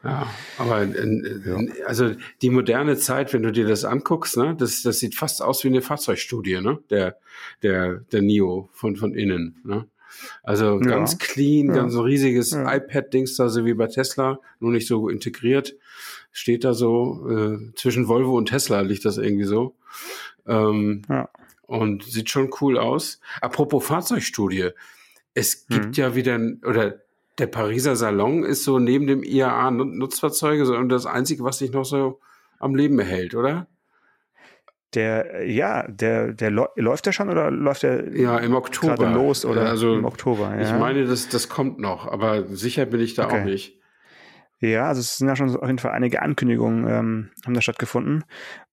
ja, 0.05 0.27
aber 0.60 0.84
äh, 0.84 1.41
ja. 1.45 1.86
also 1.88 2.12
die 2.43 2.51
moderne 2.51 2.95
Zeit, 2.95 3.34
wenn 3.34 3.41
du 3.41 3.51
dir 3.51 3.67
das 3.67 3.86
anguckst, 3.86 4.38
ne, 4.38 4.55
das, 4.55 4.84
das 4.84 5.00
sieht 5.00 5.15
fast 5.15 5.41
aus 5.41 5.63
wie 5.63 5.69
eine 5.69 5.81
Fahrzeugstudie, 5.81 6.62
ne, 6.62 6.77
der 6.91 7.17
der 7.63 8.01
der 8.12 8.22
Nio 8.22 8.69
von 8.72 8.98
von 8.98 9.15
innen, 9.15 9.62
ne. 9.63 9.88
Also 10.43 10.79
ganz 10.79 11.13
ja. 11.13 11.17
clean, 11.19 11.67
ganz 11.67 11.93
so 11.93 12.01
riesiges 12.01 12.51
iPad-Dings 12.53 13.36
da, 13.36 13.50
so 13.50 13.65
wie 13.65 13.74
bei 13.74 13.88
Tesla, 13.88 14.39
nur 14.60 14.72
nicht 14.72 14.88
so 14.88 15.10
integriert. 15.10 15.75
Steht 16.31 16.63
da 16.63 16.74
so, 16.74 17.27
äh, 17.29 17.74
zwischen 17.75 18.07
Volvo 18.07 18.38
und 18.38 18.48
Tesla 18.48 18.81
liegt 18.81 19.05
das 19.05 19.17
irgendwie 19.17 19.45
so. 19.45 19.75
Ähm, 20.48 21.03
ja 21.10 21.29
und 21.67 22.03
sieht 22.03 22.29
schon 22.29 22.51
cool 22.62 22.77
aus. 22.77 23.19
Apropos 23.41 23.86
Fahrzeugstudie. 23.86 24.69
Es 25.34 25.67
gibt 25.67 25.88
mhm. 25.88 25.93
ja 25.93 26.15
wieder, 26.15 26.39
oder 26.65 27.01
der 27.38 27.48
Pariser 27.48 27.95
Salon 27.95 28.43
ist 28.43 28.63
so 28.63 28.79
neben 28.79 29.07
dem 29.07 29.24
IAA 29.24 29.72
Nutzfahrzeuge 29.72 30.65
so 30.65 30.81
das 30.84 31.05
Einzige, 31.05 31.43
was 31.43 31.57
sich 31.57 31.72
noch 31.72 31.84
so 31.84 32.19
am 32.60 32.75
Leben 32.75 32.98
erhält, 33.00 33.36
oder? 33.36 33.67
Der, 34.94 35.46
ja, 35.46 35.86
der, 35.88 36.34
der 36.34 36.51
läuft 36.51 37.06
der 37.06 37.12
schon 37.12 37.30
oder 37.30 37.51
läuft 37.51 37.84
der 37.84 38.15
ja, 38.15 38.38
im 38.38 38.56
Oktober 38.56 39.10
los 39.10 39.44
oder 39.44 39.70
also, 39.70 39.94
im 39.94 40.06
Oktober? 40.06 40.56
Ja. 40.56 40.62
Ich 40.62 40.80
meine, 40.80 41.06
das, 41.06 41.27
das 41.27 41.50
kommt 41.50 41.80
noch, 41.80 42.08
aber 42.08 42.46
sicher 42.56 42.86
bin 42.86 43.01
ich 43.01 43.13
da 43.13 43.25
okay. 43.25 43.42
auch 43.42 43.46
nicht. 43.46 43.80
Ja, 44.60 44.88
also 44.88 45.01
es 45.01 45.18
sind 45.18 45.27
ja 45.27 45.36
schon 45.36 45.54
auf 45.56 45.68
jeden 45.68 45.80
Fall 45.80 45.92
einige 45.92 46.22
Ankündigungen 46.22 46.88
ähm, 46.88 47.32
haben 47.46 47.54
da 47.54 47.62
stattgefunden. 47.62 48.24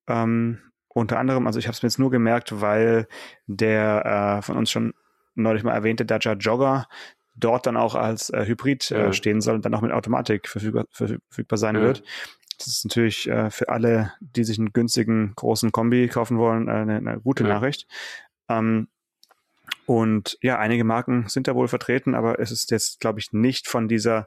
Ähm, 0.06 0.60
unter 0.88 1.18
anderem, 1.18 1.46
also 1.46 1.58
ich 1.58 1.66
habe 1.66 1.74
es 1.74 1.82
mir 1.82 1.88
jetzt 1.88 1.98
nur 1.98 2.10
gemerkt, 2.10 2.60
weil 2.60 3.08
der 3.46 4.38
äh, 4.38 4.42
von 4.42 4.56
uns 4.56 4.70
schon 4.70 4.94
neulich 5.34 5.64
mal 5.64 5.72
erwähnte 5.72 6.04
Dacia 6.04 6.34
Jogger 6.34 6.86
dort 7.34 7.66
dann 7.66 7.76
auch 7.76 7.94
als 7.94 8.30
äh, 8.30 8.44
Hybrid 8.46 8.90
äh, 8.90 9.04
ja. 9.04 9.12
stehen 9.12 9.40
soll 9.40 9.54
und 9.54 9.64
dann 9.64 9.74
auch 9.74 9.80
mit 9.80 9.92
Automatik 9.92 10.48
verfügbar, 10.48 10.84
verfügbar 10.90 11.56
sein 11.56 11.76
ja. 11.76 11.82
wird. 11.82 12.02
Das 12.58 12.68
ist 12.68 12.84
natürlich 12.84 13.28
äh, 13.28 13.50
für 13.50 13.68
alle, 13.68 14.12
die 14.20 14.44
sich 14.44 14.58
einen 14.58 14.72
günstigen 14.72 15.32
großen 15.34 15.72
Kombi 15.72 16.08
kaufen 16.08 16.38
wollen, 16.38 16.68
äh, 16.68 16.72
eine, 16.72 16.96
eine 16.96 17.20
gute 17.20 17.44
ja. 17.44 17.50
Nachricht. 17.50 17.86
Ähm, 18.48 18.88
und 19.86 20.38
ja, 20.42 20.58
einige 20.58 20.84
Marken 20.84 21.28
sind 21.28 21.48
da 21.48 21.54
wohl 21.54 21.68
vertreten, 21.68 22.14
aber 22.14 22.38
es 22.38 22.50
ist 22.50 22.70
jetzt, 22.70 23.00
glaube 23.00 23.20
ich, 23.20 23.32
nicht 23.32 23.68
von 23.68 23.88
dieser 23.88 24.24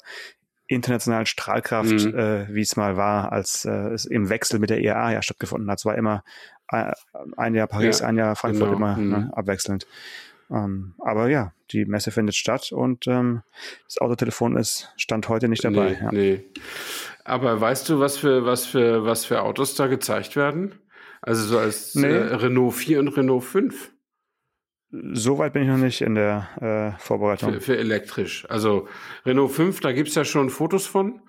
internationalen 0.68 1.26
Strahlkraft, 1.26 1.92
mhm. 1.92 2.18
äh, 2.18 2.54
wie 2.54 2.62
es 2.62 2.76
mal 2.76 2.98
war, 2.98 3.32
als 3.32 3.66
äh, 3.66 3.90
es 3.94 4.06
im 4.06 4.30
Wechsel 4.30 4.60
mit 4.60 4.70
der 4.70 4.82
IAA 4.82 5.14
ja 5.14 5.22
stattgefunden 5.22 5.70
hat. 5.70 5.80
Es 5.80 5.86
war 5.86 5.96
immer 5.96 6.24
ein 6.68 7.54
Jahr 7.54 7.68
Paris, 7.68 8.00
ja, 8.00 8.08
ein 8.08 8.18
Jahr 8.18 8.36
Frankfurt, 8.36 8.70
genau. 8.72 8.78
immer 8.78 8.98
ne, 8.98 9.04
mhm. 9.04 9.10
ne, 9.12 9.38
abwechselnd. 9.38 9.86
Ähm, 10.50 10.96
aber 11.00 11.30
ja, 11.30 11.54
die 11.72 11.86
Messe 11.86 12.12
findet 12.12 12.36
statt 12.36 12.72
und 12.72 13.08
ähm, 13.08 13.42
das 13.86 13.98
Autotelefon 14.00 14.58
ist 14.58 14.92
Stand 14.98 15.30
heute 15.30 15.48
nicht 15.48 15.64
dabei. 15.64 15.92
Nee, 15.92 16.04
ja. 16.04 16.12
nee. 16.12 16.44
Aber 17.24 17.60
weißt 17.60 17.90
du, 17.90 18.00
was 18.00 18.18
für, 18.18 18.46
was 18.46 18.66
für, 18.66 19.06
was 19.06 19.26
für 19.26 19.42
Autos 19.42 19.76
da 19.76 19.88
gezeigt 19.88 20.36
werden? 20.36 20.76
Also 21.22 21.44
so 21.44 21.58
als 21.58 21.96
nee. 21.96 22.08
äh, 22.08 22.36
Renault 22.36 22.76
4 22.76 23.00
und 23.00 23.08
Renault 23.10 23.44
5. 23.44 23.92
Soweit 24.92 25.54
bin 25.54 25.64
ich 25.64 25.68
noch 25.68 25.78
nicht 25.78 26.02
in 26.02 26.16
der 26.16 26.96
äh, 26.96 27.00
Vorbereitung. 27.02 27.54
Für, 27.54 27.62
für, 27.62 27.78
elektrisch. 27.78 28.46
Also 28.50 28.88
Renault 29.26 29.52
5, 29.52 29.80
da 29.80 29.92
gibt's 29.92 30.16
ja 30.16 30.24
schon 30.24 30.50
Fotos 30.50 30.86
von. 30.86 31.22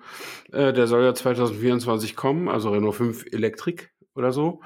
Äh, 0.51 0.71
der 0.71 0.87
soll 0.87 1.03
ja 1.03 1.13
2024 1.13 2.15
kommen, 2.15 2.47
also 2.47 2.69
Renault 2.69 2.95
5 2.95 3.25
Elektrik 3.31 3.91
oder 4.13 4.31
so. 4.31 4.61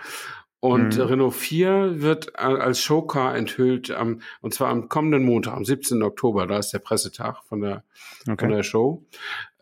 Und 0.61 0.95
mhm. 0.95 1.01
Renault 1.01 1.33
4 1.33 2.01
wird 2.01 2.37
als 2.37 2.79
Showcar 2.79 3.35
enthüllt, 3.35 3.89
am, 3.89 4.21
und 4.41 4.53
zwar 4.53 4.69
am 4.69 4.89
kommenden 4.89 5.25
Montag, 5.25 5.55
am 5.55 5.65
17. 5.65 6.03
Oktober. 6.03 6.45
Da 6.45 6.59
ist 6.59 6.71
der 6.71 6.79
Pressetag 6.79 7.43
von 7.49 7.61
der, 7.61 7.83
okay. 8.29 8.45
von 8.45 8.49
der 8.51 8.61
Show. 8.61 9.03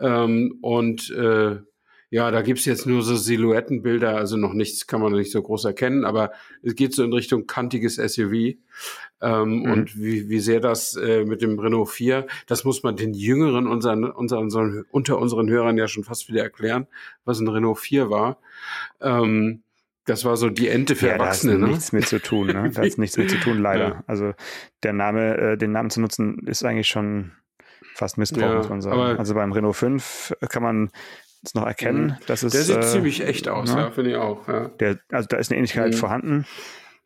Ähm, 0.01 0.59
und 0.61 1.09
äh, 1.11 1.59
ja, 2.11 2.31
da 2.31 2.41
gibt's 2.41 2.65
jetzt 2.65 2.85
nur 2.85 3.01
so 3.01 3.15
Silhouettenbilder, 3.15 4.17
also 4.17 4.35
noch 4.35 4.53
nichts 4.53 4.87
kann 4.87 4.99
man 4.99 5.13
nicht 5.13 5.31
so 5.31 5.41
groß 5.41 5.65
erkennen, 5.65 6.03
aber 6.03 6.31
es 6.63 6.75
geht 6.75 6.93
so 6.93 7.03
in 7.03 7.13
Richtung 7.13 7.47
kantiges 7.47 7.95
SUV. 7.95 8.57
Ähm, 9.21 9.59
mhm. 9.59 9.71
Und 9.71 9.97
wie, 9.97 10.27
wie 10.27 10.39
sehr 10.39 10.59
das 10.59 10.97
äh, 10.97 11.23
mit 11.23 11.41
dem 11.41 11.59
Renault 11.59 11.89
4, 11.89 12.27
das 12.45 12.65
muss 12.65 12.83
man 12.83 12.97
den 12.97 13.13
Jüngeren 13.13 13.67
unseren, 13.67 14.03
unseren, 14.03 14.45
unseren, 14.45 14.85
unter 14.91 15.17
unseren 15.17 15.49
Hörern 15.49 15.77
ja 15.77 15.87
schon 15.87 16.03
fast 16.03 16.27
wieder 16.27 16.41
erklären, 16.43 16.87
was 17.23 17.39
ein 17.39 17.47
Renault 17.47 17.79
4 17.79 18.09
war. 18.09 18.41
Ähm, 18.99 19.63
das 20.09 20.25
war 20.25 20.37
so 20.37 20.49
die 20.49 20.67
Ente 20.67 20.95
für 20.95 21.07
ja, 21.07 21.13
Erwachsene. 21.13 21.53
Da 21.53 21.59
hat 21.59 21.67
ne? 21.67 21.73
nichts 21.73 21.91
mit 21.91 22.07
zu 22.07 22.19
tun, 22.19 22.47
ne? 22.47 22.71
Da 22.73 22.81
hat 22.81 22.97
nichts 22.97 23.17
mit 23.17 23.29
zu 23.29 23.39
tun, 23.39 23.59
leider. 23.61 23.89
Ja. 23.89 24.03
Also 24.07 24.33
der 24.83 24.93
Name, 24.93 25.37
äh, 25.37 25.57
den 25.57 25.71
Namen 25.71 25.89
zu 25.89 26.01
nutzen, 26.01 26.39
ist 26.47 26.63
eigentlich 26.63 26.87
schon 26.87 27.31
fast 27.93 28.17
Missbrauch, 28.17 28.41
ja, 28.41 28.55
muss 28.55 28.69
man 28.69 28.81
sagen. 28.81 29.19
Also 29.19 29.35
beim 29.35 29.51
Renault 29.51 29.75
5 29.75 30.35
kann 30.49 30.63
man 30.63 30.89
es 31.43 31.53
noch 31.53 31.65
erkennen. 31.65 32.07
Mhm. 32.07 32.25
Dass 32.25 32.43
es, 32.43 32.53
der 32.53 32.63
sieht 32.63 32.77
äh, 32.77 32.81
ziemlich 32.81 33.21
echt 33.25 33.47
aus, 33.47 33.73
ne? 33.73 33.81
ja, 33.81 33.91
finde 33.91 34.11
ich 34.11 34.17
auch. 34.17 34.47
Ja. 34.47 34.69
Der, 34.79 34.99
also 35.11 35.27
da 35.27 35.37
ist 35.37 35.51
eine 35.51 35.57
Ähnlichkeit 35.57 35.93
mhm. 35.93 35.97
vorhanden. 35.97 36.45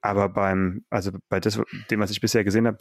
Aber 0.01 0.27
beim, 0.27 0.83
also 0.89 1.11
bei 1.29 1.39
das, 1.39 1.61
dem, 1.89 1.99
was 1.99 2.11
ich 2.11 2.19
bisher 2.19 2.43
gesehen 2.43 2.67
habe, 2.67 2.79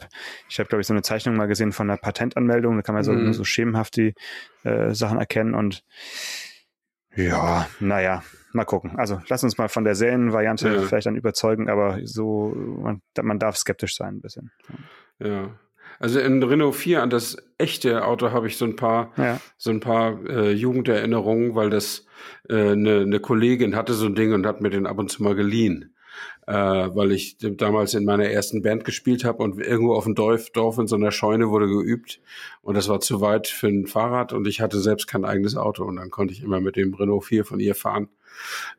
ich 0.49 0.59
habe, 0.59 0.67
glaube 0.67 0.81
ich, 0.81 0.87
so 0.87 0.93
eine 0.93 1.03
Zeichnung 1.03 1.35
mal 1.35 1.47
gesehen 1.47 1.71
von 1.71 1.89
einer 1.89 1.97
Patentanmeldung, 1.97 2.75
da 2.75 2.81
kann 2.81 2.95
man 2.95 3.03
so, 3.03 3.13
mhm. 3.13 3.31
so 3.31 3.45
schemenhaft 3.45 3.95
die 3.95 4.13
äh, 4.63 4.93
Sachen 4.93 5.19
erkennen 5.19 5.53
und 5.53 5.83
ja, 7.15 7.67
naja, 7.79 8.23
mal 8.53 8.65
gucken. 8.65 8.97
Also 8.97 9.21
lass 9.29 9.43
uns 9.43 9.57
mal 9.57 9.69
von 9.69 9.83
der 9.83 9.95
Serienvariante 9.95 10.73
ja. 10.73 10.81
vielleicht 10.81 11.05
dann 11.07 11.15
überzeugen, 11.15 11.69
aber 11.69 11.99
so, 12.03 12.53
man, 12.55 13.01
man 13.21 13.39
darf 13.39 13.57
skeptisch 13.57 13.95
sein 13.95 14.15
ein 14.15 14.21
bisschen. 14.21 14.51
Ja. 15.19 15.51
Also 15.99 16.19
in 16.19 16.41
Renault 16.41 16.75
4 16.75 17.03
an 17.03 17.09
das 17.09 17.37
echte 17.57 18.05
Auto 18.05 18.31
habe 18.31 18.47
ich 18.47 18.57
so 18.57 18.65
ein 18.65 18.75
paar, 18.75 19.13
ja. 19.17 19.39
so 19.57 19.69
ein 19.69 19.79
paar 19.79 20.23
äh, 20.25 20.51
Jugenderinnerungen, 20.51 21.55
weil 21.55 21.69
das 21.69 22.05
äh, 22.49 22.71
eine, 22.71 23.05
ne 23.05 23.19
Kollegin 23.19 23.75
hatte 23.75 23.93
so 23.93 24.07
ein 24.07 24.15
Ding 24.15 24.33
und 24.33 24.45
hat 24.45 24.61
mir 24.61 24.69
den 24.69 24.87
ab 24.87 24.97
und 24.97 25.09
zu 25.09 25.23
mal 25.23 25.35
geliehen. 25.35 25.92
Äh, 26.45 26.53
weil 26.53 27.13
ich 27.13 27.37
damals 27.39 27.93
in 27.93 28.03
meiner 28.03 28.25
ersten 28.25 28.61
Band 28.61 28.83
gespielt 28.83 29.23
habe 29.23 29.41
und 29.43 29.59
irgendwo 29.59 29.93
auf 29.93 30.03
dem 30.03 30.13
Dorf, 30.13 30.49
Dorf 30.49 30.77
in 30.77 30.87
so 30.87 30.97
einer 30.97 31.11
Scheune 31.11 31.49
wurde 31.49 31.67
geübt. 31.67 32.19
Und 32.61 32.75
das 32.75 32.89
war 32.89 32.99
zu 32.99 33.21
weit 33.21 33.47
für 33.47 33.67
ein 33.67 33.87
Fahrrad 33.87 34.33
und 34.33 34.45
ich 34.45 34.59
hatte 34.59 34.79
selbst 34.79 35.07
kein 35.07 35.23
eigenes 35.23 35.55
Auto. 35.55 35.85
Und 35.85 35.95
dann 35.95 36.09
konnte 36.09 36.33
ich 36.33 36.43
immer 36.43 36.59
mit 36.59 36.75
dem 36.75 36.93
Renault 36.93 37.25
4 37.25 37.45
von 37.45 37.59
ihr 37.61 37.75
fahren. 37.75 38.09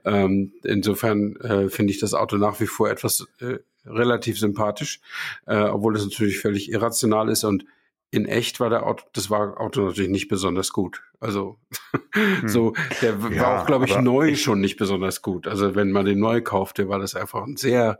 Ähm, 0.04 0.52
insofern 0.62 1.36
äh, 1.36 1.68
finde 1.70 1.92
ich 1.92 2.00
das 2.00 2.12
Auto 2.12 2.36
nach 2.36 2.60
wie 2.60 2.66
vor 2.66 2.90
etwas 2.90 3.26
äh, 3.40 3.58
relativ 3.86 4.38
sympathisch, 4.38 5.00
äh, 5.46 5.56
obwohl 5.56 5.94
das 5.94 6.04
natürlich 6.04 6.40
völlig 6.40 6.70
irrational 6.70 7.28
ist. 7.30 7.44
Und 7.44 7.64
in 8.10 8.26
echt 8.26 8.60
war 8.60 8.70
der 8.70 8.86
Auto, 8.86 9.04
das 9.12 9.28
war 9.28 9.60
Auto 9.60 9.86
natürlich 9.86 10.10
nicht 10.10 10.28
besonders 10.28 10.72
gut. 10.72 11.02
Also 11.20 11.58
hm. 12.12 12.48
so, 12.48 12.74
der 13.02 13.16
ja, 13.30 13.40
war 13.40 13.62
auch, 13.62 13.66
glaube 13.66 13.86
ich, 13.86 13.98
neu 13.98 14.28
ich 14.28 14.42
schon 14.42 14.60
nicht 14.60 14.76
besonders 14.76 15.22
gut. 15.22 15.46
Also 15.46 15.74
wenn 15.74 15.90
man 15.90 16.04
den 16.04 16.20
neu 16.20 16.40
kaufte, 16.40 16.88
war 16.88 16.98
das 16.98 17.14
einfach 17.14 17.42
ein 17.44 17.56
sehr 17.56 17.98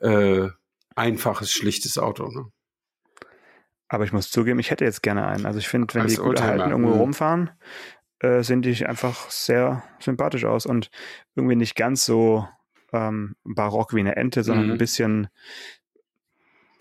äh, 0.00 0.48
einfaches, 0.96 1.52
schlichtes 1.52 1.98
Auto. 1.98 2.28
Ne? 2.28 2.46
Aber 3.88 4.04
ich 4.04 4.12
muss 4.12 4.30
zugeben, 4.30 4.58
ich 4.58 4.70
hätte 4.70 4.84
jetzt 4.84 5.02
gerne 5.02 5.26
einen. 5.26 5.46
Also 5.46 5.58
ich 5.58 5.68
finde, 5.68 5.94
wenn 5.94 6.02
Als 6.02 6.14
die 6.14 6.20
gut 6.20 6.40
erhalten 6.40 6.70
irgendwo 6.70 6.94
hm. 6.94 7.00
rumfahren, 7.00 7.50
äh, 8.20 8.42
sehen 8.42 8.62
die 8.62 8.86
einfach 8.86 9.30
sehr 9.30 9.84
sympathisch 10.00 10.44
aus 10.44 10.66
und 10.66 10.90
irgendwie 11.36 11.56
nicht 11.56 11.76
ganz 11.76 12.04
so 12.04 12.48
ähm, 12.92 13.36
barock 13.44 13.92
wie 13.94 14.00
eine 14.00 14.16
Ente, 14.16 14.42
sondern 14.42 14.66
mhm. 14.66 14.72
ein 14.72 14.78
bisschen 14.78 15.28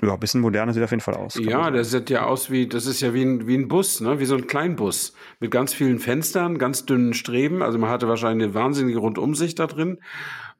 ja, 0.01 0.13
ein 0.13 0.19
bisschen 0.19 0.41
moderner 0.41 0.73
sieht 0.73 0.83
auf 0.83 0.91
jeden 0.91 1.01
Fall 1.01 1.15
aus. 1.15 1.35
Ja, 1.35 1.71
der 1.71 1.83
sieht 1.83 2.09
ja 2.09 2.25
aus 2.25 2.49
wie, 2.49 2.67
das 2.67 2.85
ist 2.85 3.01
ja 3.01 3.13
wie 3.13 3.23
ein, 3.23 3.47
wie 3.47 3.55
ein 3.55 3.67
Bus, 3.67 4.01
ne? 4.01 4.19
wie 4.19 4.25
so 4.25 4.35
ein 4.35 4.47
Kleinbus 4.47 5.13
mit 5.39 5.51
ganz 5.51 5.73
vielen 5.73 5.99
Fenstern, 5.99 6.57
ganz 6.57 6.85
dünnen 6.85 7.13
Streben. 7.13 7.61
Also 7.61 7.77
man 7.77 7.89
hatte 7.89 8.07
wahrscheinlich 8.07 8.45
eine 8.45 8.53
wahnsinnige 8.53 8.99
Rundumsicht 8.99 9.59
da 9.59 9.67
drin. 9.67 9.99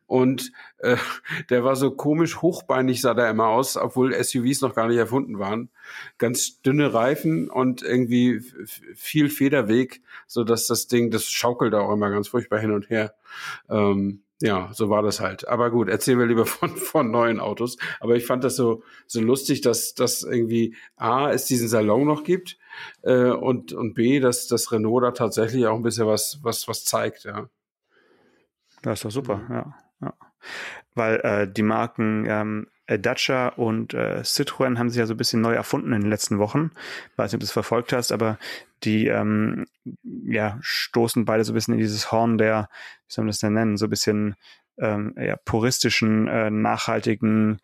Und 0.06 0.52
äh, 0.78 0.98
der 1.50 1.64
war 1.64 1.76
so 1.76 1.92
komisch 1.92 2.42
hochbeinig, 2.42 3.02
sah 3.02 3.14
der 3.14 3.30
immer 3.30 3.48
aus, 3.48 3.78
obwohl 3.78 4.14
SUVs 4.14 4.62
noch 4.62 4.76
gar 4.76 4.88
nicht 4.88 4.98
erfunden 4.98 5.40
waren. 5.40 5.70
Ganz 6.18 6.62
dünne 6.62 6.94
Reifen 6.94 7.50
und 7.50 7.82
irgendwie 7.82 8.42
viel 8.96 9.30
Federweg, 9.30 10.02
so 10.28 10.44
dass 10.44 10.68
das 10.68 10.88
Ding, 10.88 11.12
das 11.12 11.26
schaukelt 11.26 11.74
auch 11.74 11.92
immer 11.92 12.10
ganz 12.12 12.28
furchtbar 12.28 12.60
hin 12.60 12.72
und 12.72 12.90
her. 12.90 13.16
Ähm, 13.70 14.23
ja, 14.44 14.70
so 14.74 14.90
war 14.90 15.02
das 15.02 15.22
halt. 15.22 15.48
Aber 15.48 15.72
gut, 15.72 15.88
erzählen 15.88 16.20
wir 16.20 16.26
lieber 16.26 16.46
von, 16.46 16.70
von 16.76 17.10
neuen 17.10 17.40
Autos. 17.40 17.78
Aber 18.02 18.18
ich 18.18 18.26
fand 18.26 18.44
das 18.44 18.58
so, 18.58 18.84
so 19.08 19.22
lustig, 19.22 19.62
dass 19.62 19.94
dass 19.94 20.24
irgendwie 20.24 20.76
A, 20.98 21.32
es 21.32 21.46
diesen 21.46 21.70
Salon 21.70 22.06
noch 22.06 22.26
gibt 22.26 22.58
äh, 23.04 23.30
und, 23.30 23.72
und 23.72 23.94
B, 23.94 24.20
dass 24.20 24.48
das 24.48 24.74
Renault 24.74 25.04
da 25.04 25.12
tatsächlich 25.12 25.66
auch 25.66 25.78
ein 25.78 25.82
bisschen 25.82 26.08
was, 26.08 26.40
was, 26.44 26.68
was 26.68 26.84
zeigt, 26.84 27.24
ja. 27.24 27.50
Das 28.82 29.00
ist 29.00 29.06
doch 29.06 29.12
super, 29.12 29.42
ja. 29.50 29.76
Ja. 30.02 30.14
Weil 30.94 31.20
äh, 31.22 31.48
die 31.50 31.64
Marken 31.64 32.26
ähm, 32.28 32.68
Dacia 32.88 33.50
und 33.50 33.94
äh, 33.94 34.22
Citroën 34.24 34.78
haben 34.78 34.90
sich 34.90 35.00
ja 35.00 35.06
so 35.06 35.14
ein 35.14 35.18
bisschen 35.18 35.42
neu 35.42 35.54
erfunden 35.54 35.94
in 35.94 36.02
den 36.02 36.10
letzten 36.10 36.38
Wochen. 36.40 36.72
Weiß 37.16 37.32
nicht, 37.32 37.36
ob 37.36 37.40
du 37.40 37.46
es 37.46 37.52
verfolgt 37.52 37.94
hast, 37.94 38.12
aber 38.12 38.38
die 38.84 39.08
ähm, 39.08 39.66
ja, 40.04 40.58
stoßen 40.62 41.26
beide 41.26 41.44
so 41.44 41.54
ein 41.54 41.56
bisschen 41.56 41.76
in 41.76 41.80
dieses 41.80 42.12
Horn 42.12 42.38
der, 42.38 42.70
wie 43.08 43.14
soll 43.14 43.24
man 43.24 43.30
das 43.30 43.40
denn 43.40 43.54
nennen, 43.54 43.78
so 43.78 43.88
ein 43.88 43.90
bisschen 43.90 44.36
ähm, 44.78 45.16
ja, 45.18 45.38
puristischen, 45.46 46.28
äh, 46.28 46.50
nachhaltigen 46.50 47.60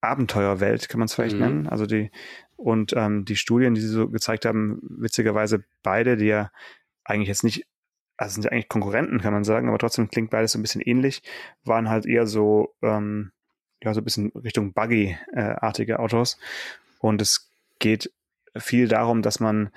Abenteuerwelt, 0.00 0.88
kann 0.88 0.98
man 0.98 1.06
es 1.06 1.14
vielleicht 1.14 1.36
mhm. 1.36 1.42
nennen. 1.42 1.68
Also 1.68 1.86
die 1.86 2.10
und 2.56 2.92
ähm, 2.96 3.24
die 3.24 3.36
Studien, 3.36 3.74
die 3.74 3.80
sie 3.80 3.88
so 3.88 4.08
gezeigt 4.08 4.44
haben, 4.46 4.80
witzigerweise 4.82 5.64
beide, 5.82 6.16
die 6.16 6.26
ja 6.26 6.50
eigentlich 7.04 7.28
jetzt 7.28 7.44
nicht 7.44 7.66
also 8.16 8.34
sind 8.34 8.44
ja 8.44 8.52
eigentlich 8.52 8.68
Konkurrenten, 8.68 9.20
kann 9.20 9.32
man 9.32 9.44
sagen, 9.44 9.68
aber 9.68 9.78
trotzdem 9.78 10.08
klingt 10.08 10.30
beides 10.30 10.52
so 10.52 10.58
ein 10.58 10.62
bisschen 10.62 10.80
ähnlich, 10.80 11.22
waren 11.64 11.88
halt 11.88 12.06
eher 12.06 12.26
so, 12.26 12.74
ähm, 12.82 13.32
ja, 13.84 13.94
so 13.94 14.00
ein 14.00 14.04
bisschen 14.04 14.32
Richtung 14.32 14.72
Buggy-artige 14.72 15.98
Autos. 15.98 16.38
Und 16.98 17.20
es 17.20 17.50
geht 17.78 18.10
viel 18.56 18.88
darum, 18.88 19.22
dass 19.22 19.40
man 19.40 19.70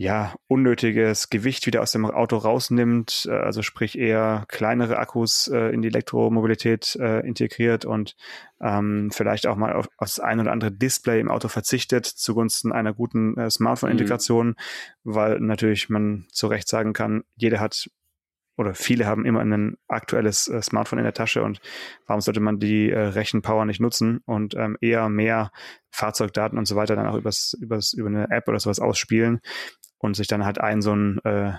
ja, 0.00 0.36
unnötiges 0.46 1.28
Gewicht 1.28 1.66
wieder 1.66 1.82
aus 1.82 1.90
dem 1.90 2.06
Auto 2.06 2.36
rausnimmt, 2.36 3.26
äh, 3.28 3.32
also 3.32 3.62
sprich 3.62 3.98
eher 3.98 4.44
kleinere 4.46 4.96
Akkus 4.96 5.48
äh, 5.48 5.74
in 5.74 5.82
die 5.82 5.88
Elektromobilität 5.88 6.96
äh, 7.00 7.26
integriert 7.26 7.84
und 7.84 8.14
ähm, 8.60 9.10
vielleicht 9.12 9.48
auch 9.48 9.56
mal 9.56 9.72
auf, 9.72 9.88
auf 9.96 10.08
das 10.08 10.20
ein 10.20 10.38
oder 10.38 10.52
andere 10.52 10.70
Display 10.70 11.18
im 11.18 11.28
Auto 11.28 11.48
verzichtet 11.48 12.06
zugunsten 12.06 12.70
einer 12.70 12.94
guten 12.94 13.36
äh, 13.36 13.50
Smartphone-Integration, 13.50 14.50
mhm. 14.50 14.54
weil 15.02 15.40
natürlich 15.40 15.88
man 15.88 16.26
zu 16.30 16.46
Recht 16.46 16.68
sagen 16.68 16.92
kann, 16.92 17.24
jeder 17.34 17.58
hat 17.58 17.90
oder 18.58 18.74
viele 18.74 19.06
haben 19.06 19.24
immer 19.24 19.40
ein 19.40 19.78
aktuelles 19.88 20.48
äh, 20.48 20.60
Smartphone 20.60 20.98
in 20.98 21.04
der 21.04 21.14
Tasche 21.14 21.42
und 21.42 21.60
warum 22.06 22.20
sollte 22.20 22.40
man 22.40 22.58
die 22.58 22.90
äh, 22.90 22.98
Rechenpower 22.98 23.64
nicht 23.64 23.80
nutzen 23.80 24.20
und 24.26 24.54
ähm, 24.56 24.76
eher 24.82 25.08
mehr 25.08 25.50
Fahrzeugdaten 25.90 26.58
und 26.58 26.66
so 26.66 26.76
weiter 26.76 26.96
dann 26.96 27.06
auch 27.06 27.16
übers, 27.16 27.56
übers, 27.58 27.94
über 27.94 28.08
eine 28.08 28.30
App 28.30 28.48
oder 28.48 28.60
sowas 28.60 28.80
ausspielen, 28.80 29.40
und 29.98 30.14
sich 30.14 30.26
dann 30.26 30.44
halt 30.44 30.60
ein 30.60 30.80
so 30.80 30.94
ein 30.94 31.18
äh, 31.24 31.52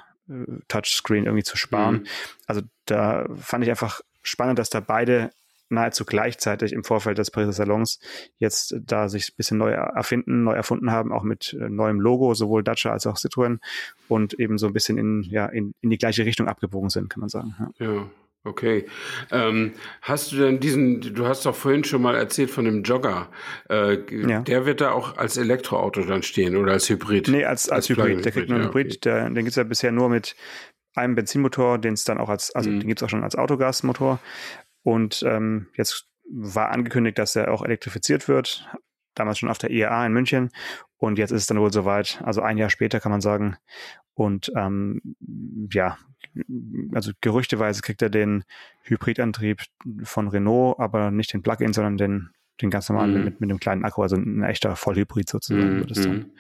Touchscreen 0.68 1.26
irgendwie 1.26 1.44
zu 1.44 1.58
sparen. 1.58 1.96
Mhm. 1.96 2.08
Also 2.48 2.62
da 2.86 3.26
fand 3.36 3.64
ich 3.64 3.70
einfach 3.70 4.02
spannend, 4.22 4.60
dass 4.60 4.70
da 4.70 4.80
beide 4.80 5.32
nahezu 5.70 6.06
gleichzeitig 6.06 6.74
im 6.74 6.84
Vorfeld 6.84 7.18
des 7.18 7.32
Pariser 7.32 7.54
Salons 7.54 8.00
jetzt 8.38 8.76
da 8.86 9.10
sich 9.10 9.30
ein 9.30 9.38
bisschen 9.38 9.58
neu 9.58 9.72
erfinden, 9.72 10.44
neu 10.44 10.54
erfunden 10.54 10.92
haben, 10.92 11.12
auch 11.12 11.24
mit 11.24 11.56
äh, 11.60 11.70
neuem 11.70 12.00
Logo, 12.00 12.34
sowohl 12.34 12.64
Dacia 12.64 12.92
als 12.92 13.08
auch 13.08 13.18
Citroën 13.18 13.60
und 14.08 14.34
eben 14.40 14.58
so 14.58 14.68
ein 14.68 14.74
bisschen 14.74 14.98
in, 14.98 15.24
ja, 15.24 15.46
in, 15.46 15.74
in 15.82 15.90
die 15.90 15.98
gleiche 15.98 16.26
Richtung 16.26 16.48
abgebogen 16.48 16.90
sind, 16.90 17.10
kann 17.10 17.22
man 17.22 17.30
sagen. 17.30 17.56
Ja. 17.80 17.86
ja. 17.86 18.10
Okay. 18.46 18.86
Ähm, 19.32 19.74
hast 20.02 20.32
du 20.32 20.38
denn 20.38 20.62
diesen, 20.62 21.02
du 21.02 21.28
hast 21.28 21.46
doch 21.46 21.56
vorhin 21.56 21.84
schon 21.84 22.02
mal 22.02 22.16
erzählt 22.16 22.50
von 22.50 22.64
dem 22.64 22.84
Jogger. 22.84 23.28
Äh, 23.70 23.98
ja. 24.28 24.40
Der 24.42 24.66
wird 24.66 24.80
da 24.80 24.92
auch 24.92 25.18
als 25.18 25.36
Elektroauto 25.36 26.02
dann 26.02 26.24
stehen 26.24 26.56
oder 26.56 26.72
als 26.72 26.90
Hybrid? 26.90 27.28
Nee, 27.28 27.44
als, 27.44 27.70
als, 27.70 27.90
als 27.90 27.90
Hybrid. 27.90 28.24
Der 28.24 28.32
kriegt 28.32 28.48
nur 28.48 28.60
einen 28.60 28.70
Hybrid. 28.70 28.88
Okay. 28.88 29.00
Der, 29.04 29.30
den 29.30 29.44
gibt's 29.44 29.58
ja 29.58 29.64
bisher 29.64 29.92
nur 29.92 30.08
mit 30.10 30.38
einem 30.96 31.16
Benzinmotor, 31.16 31.80
den 31.80 31.94
es 31.94 32.06
dann 32.06 32.18
auch 32.18 32.30
als, 32.30 32.56
also 32.56 32.70
mhm. 32.70 32.80
den 32.80 32.88
gibt's 32.88 33.04
auch 33.04 33.10
schon 33.10 33.24
als 33.24 33.36
Autogasmotor. 33.36 34.20
Und 34.90 35.24
ähm, 35.24 35.68
jetzt 35.76 36.08
war 36.32 36.72
angekündigt, 36.72 37.20
dass 37.20 37.36
er 37.36 37.52
auch 37.52 37.64
elektrifiziert 37.64 38.28
wird. 38.28 38.68
damals 39.14 39.38
schon 39.38 39.50
auf 39.50 39.58
der 39.58 39.70
IAA 39.70 40.06
in 40.08 40.14
München 40.14 40.50
und 40.98 41.18
jetzt 41.18 41.32
ist 41.32 41.42
es 41.42 41.48
dann 41.48 41.60
wohl 41.60 41.72
soweit, 41.72 42.22
also 42.26 42.42
ein 42.42 42.58
Jahr 42.58 42.70
später 42.70 43.00
kann 43.00 43.12
man 43.12 43.22
sagen. 43.22 43.58
Und 44.14 44.52
ähm, 44.56 45.02
ja, 45.72 45.98
also 46.94 47.12
gerüchteweise 47.22 47.82
kriegt 47.82 48.02
er 48.02 48.10
den 48.10 48.44
Hybridantrieb 48.84 49.62
von 50.04 50.28
Renault, 50.28 50.80
aber 50.80 51.12
nicht 51.12 51.34
den 51.34 51.42
Plug-in, 51.42 51.74
sondern 51.74 51.98
den, 51.98 52.30
den 52.62 52.70
ganz 52.70 52.90
normalen 52.90 53.18
mhm. 53.18 53.24
mit, 53.24 53.42
mit 53.42 53.50
einem 53.50 53.60
kleinen 53.60 53.86
Akku, 53.86 54.02
also 54.02 54.16
ein 54.16 54.44
echter 54.44 54.76
Vollhybrid 54.76 55.30
sozusagen 55.30 55.76
mhm. 55.76 55.80
wird 55.80 55.92
es 55.92 56.02
dann. 56.02 56.16
Mhm. 56.16 56.32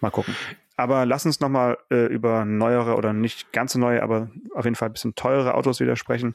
Mal 0.00 0.10
gucken. 0.10 0.36
Aber 0.76 1.06
lass 1.06 1.26
uns 1.26 1.40
nochmal 1.40 1.78
äh, 1.90 2.06
über 2.06 2.44
neuere 2.44 2.94
oder 2.94 3.12
nicht 3.12 3.52
ganz 3.52 3.72
so 3.72 3.80
neue, 3.80 4.00
aber 4.02 4.30
auf 4.54 4.64
jeden 4.64 4.76
Fall 4.76 4.90
ein 4.90 4.92
bisschen 4.92 5.16
teure 5.16 5.54
Autos 5.54 5.80
wieder 5.80 5.96
sprechen. 5.96 6.34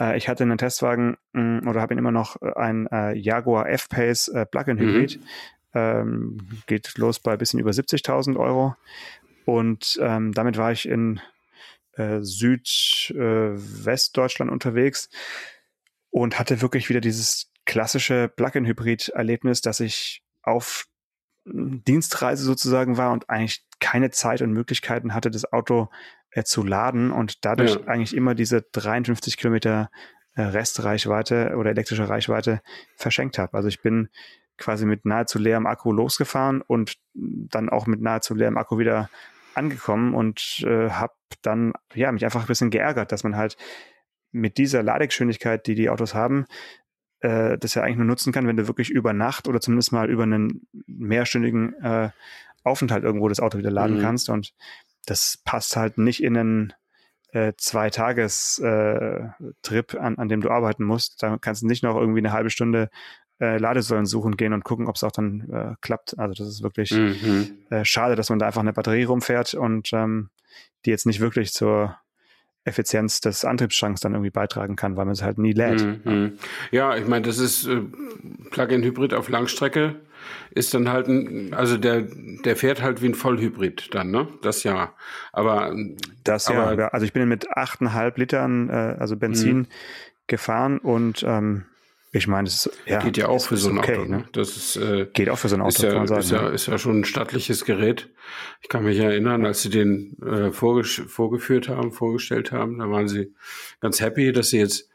Äh, 0.00 0.16
ich 0.16 0.28
hatte 0.28 0.42
einen 0.42 0.58
Testwagen 0.58 1.16
mh, 1.32 1.60
mm, 1.60 1.68
oder 1.68 1.80
habe 1.80 1.94
ihn 1.94 1.98
immer 1.98 2.10
noch 2.10 2.42
äh, 2.42 2.52
ein 2.56 2.88
äh, 2.88 3.16
Jaguar 3.16 3.68
F-Pace 3.68 4.26
äh, 4.28 4.46
Plug-in 4.46 4.78
Hybrid. 4.78 5.18
Mhm. 5.18 5.24
Ähm, 5.72 6.38
geht 6.66 6.98
los 6.98 7.20
bei 7.20 7.30
ein 7.32 7.38
bisschen 7.38 7.60
über 7.60 7.70
70.000 7.70 8.36
Euro. 8.36 8.74
Und 9.44 10.00
ähm, 10.02 10.32
damit 10.32 10.56
war 10.56 10.72
ich 10.72 10.88
in 10.88 11.20
äh, 11.92 12.18
Südwestdeutschland 12.22 14.50
unterwegs 14.50 15.08
und 16.10 16.40
hatte 16.40 16.60
wirklich 16.60 16.88
wieder 16.88 17.00
dieses 17.00 17.52
klassische 17.66 18.28
Plug-in-Hybrid-Erlebnis, 18.28 19.60
dass 19.60 19.78
ich 19.80 20.24
auf 20.42 20.86
Dienstreise 21.44 22.42
sozusagen 22.42 22.96
war 22.96 23.12
und 23.12 23.30
eigentlich 23.30 23.64
keine 23.80 24.10
Zeit 24.10 24.42
und 24.42 24.52
Möglichkeiten 24.52 25.14
hatte, 25.14 25.30
das 25.30 25.52
Auto 25.52 25.88
äh, 26.30 26.44
zu 26.44 26.62
laden 26.62 27.10
und 27.10 27.44
dadurch 27.44 27.74
ja. 27.74 27.84
eigentlich 27.86 28.16
immer 28.16 28.34
diese 28.34 28.62
53 28.62 29.36
Kilometer 29.36 29.90
äh, 30.34 30.42
Restreichweite 30.42 31.56
oder 31.56 31.70
elektrische 31.70 32.08
Reichweite 32.08 32.60
verschenkt 32.96 33.38
habe. 33.38 33.54
Also 33.54 33.68
ich 33.68 33.82
bin 33.82 34.08
quasi 34.56 34.86
mit 34.86 35.04
nahezu 35.04 35.38
leerem 35.38 35.66
Akku 35.66 35.92
losgefahren 35.92 36.62
und 36.62 36.96
dann 37.14 37.68
auch 37.68 37.86
mit 37.86 38.00
nahezu 38.00 38.34
leerem 38.34 38.58
Akku 38.58 38.78
wieder 38.78 39.10
angekommen 39.54 40.14
und 40.14 40.62
äh, 40.64 40.90
habe 40.90 41.14
dann 41.42 41.72
ja 41.94 42.12
mich 42.12 42.24
einfach 42.24 42.42
ein 42.42 42.46
bisschen 42.46 42.70
geärgert, 42.70 43.10
dass 43.10 43.24
man 43.24 43.36
halt 43.36 43.56
mit 44.32 44.58
dieser 44.58 44.82
Ladegeschwindigkeit, 44.82 45.66
die 45.66 45.74
die 45.74 45.90
Autos 45.90 46.14
haben, 46.14 46.46
äh, 47.20 47.58
das 47.58 47.74
ja 47.74 47.82
eigentlich 47.82 47.96
nur 47.96 48.06
nutzen 48.06 48.32
kann, 48.32 48.46
wenn 48.46 48.56
du 48.56 48.68
wirklich 48.68 48.90
über 48.90 49.12
Nacht 49.12 49.48
oder 49.48 49.60
zumindest 49.60 49.92
mal 49.92 50.08
über 50.10 50.22
einen 50.22 50.66
mehrstündigen 50.86 51.74
äh, 51.82 52.10
Aufenthalt 52.62 53.04
irgendwo 53.04 53.28
das 53.28 53.40
Auto 53.40 53.58
wieder 53.58 53.70
laden 53.70 53.98
mhm. 53.98 54.02
kannst. 54.02 54.28
Und 54.28 54.54
das 55.10 55.38
passt 55.44 55.76
halt 55.76 55.98
nicht 55.98 56.22
in 56.22 56.36
einen 56.36 56.72
äh, 57.32 57.52
Zwei-Tages-Trip, 57.56 59.94
äh, 59.94 59.98
an, 59.98 60.18
an 60.18 60.28
dem 60.28 60.40
du 60.40 60.50
arbeiten 60.50 60.84
musst. 60.84 61.20
Da 61.22 61.36
kannst 61.38 61.62
du 61.62 61.66
nicht 61.66 61.82
noch 61.82 61.96
irgendwie 61.96 62.20
eine 62.20 62.30
halbe 62.30 62.50
Stunde 62.50 62.90
äh, 63.40 63.58
Ladesäulen 63.58 64.06
suchen 64.06 64.36
gehen 64.36 64.52
und 64.52 64.62
gucken, 64.62 64.86
ob 64.86 64.94
es 64.94 65.02
auch 65.02 65.10
dann 65.10 65.50
äh, 65.50 65.74
klappt. 65.80 66.16
Also 66.16 66.44
das 66.44 66.46
ist 66.46 66.62
wirklich 66.62 66.92
mhm. 66.92 67.58
äh, 67.70 67.84
schade, 67.84 68.14
dass 68.14 68.30
man 68.30 68.38
da 68.38 68.46
einfach 68.46 68.60
eine 68.60 68.72
Batterie 68.72 69.02
rumfährt 69.02 69.54
und 69.54 69.92
ähm, 69.92 70.30
die 70.84 70.90
jetzt 70.90 71.06
nicht 71.06 71.18
wirklich 71.18 71.52
zur 71.52 71.96
Effizienz 72.62 73.20
des 73.20 73.44
Antriebsschranks 73.44 74.00
dann 74.00 74.12
irgendwie 74.12 74.30
beitragen 74.30 74.76
kann, 74.76 74.96
weil 74.96 75.06
man 75.06 75.14
es 75.14 75.22
halt 75.22 75.38
nie 75.38 75.54
lädt. 75.54 76.04
Mhm. 76.04 76.38
Ja, 76.70 76.96
ich 76.96 77.08
meine, 77.08 77.26
das 77.26 77.38
ist 77.38 77.66
äh, 77.66 77.80
Plug-in-Hybrid 78.50 79.12
auf 79.14 79.28
Langstrecke 79.28 79.96
ist 80.50 80.74
dann 80.74 80.88
halt 80.88 81.08
ein, 81.08 81.54
also 81.54 81.76
der, 81.76 82.02
der 82.02 82.56
fährt 82.56 82.82
halt 82.82 83.02
wie 83.02 83.06
ein 83.06 83.14
Vollhybrid 83.14 83.94
dann, 83.94 84.10
ne? 84.10 84.28
Das 84.42 84.62
ja. 84.64 84.94
Aber 85.32 85.74
das 86.24 86.48
aber, 86.48 86.78
ja, 86.78 86.88
also 86.88 87.06
ich 87.06 87.12
bin 87.12 87.28
mit 87.28 87.50
8,5 87.50 88.18
Litern, 88.18 88.70
äh, 88.70 88.96
also 88.98 89.16
Benzin 89.16 89.58
mhm. 89.58 89.66
gefahren 90.26 90.78
und 90.78 91.22
ähm, 91.26 91.64
ich 92.12 92.26
meine, 92.26 92.48
es 92.48 92.68
ja, 92.86 93.00
geht 93.00 93.16
ja 93.16 93.28
auch 93.28 93.40
für 93.40 93.56
so 93.56 93.70
ein 93.70 93.78
okay, 93.78 93.98
Auto. 93.98 94.10
Ne? 94.10 94.16
ne? 94.18 94.24
Das 94.32 94.56
ist, 94.56 94.76
äh, 94.76 95.06
geht 95.12 95.28
auch 95.30 95.38
für 95.38 95.48
so 95.48 95.54
ein 95.54 95.60
Auto. 95.60 95.68
Ist 95.68 95.82
ja, 95.82 96.06
sagen, 96.06 96.20
ist, 96.20 96.30
ja, 96.32 96.48
ist 96.48 96.66
ja 96.66 96.78
schon 96.78 97.00
ein 97.00 97.04
stattliches 97.04 97.64
Gerät. 97.64 98.10
Ich 98.62 98.68
kann 98.68 98.82
mich 98.82 98.98
erinnern, 98.98 99.46
als 99.46 99.62
sie 99.62 99.70
den 99.70 100.16
äh, 100.20 100.50
vorgeführt 100.50 101.68
haben, 101.68 101.92
vorgestellt 101.92 102.50
haben, 102.50 102.78
da 102.78 102.90
waren 102.90 103.06
sie 103.06 103.32
ganz 103.80 104.00
happy, 104.00 104.32
dass 104.32 104.50
sie 104.50 104.58
jetzt, 104.58 104.88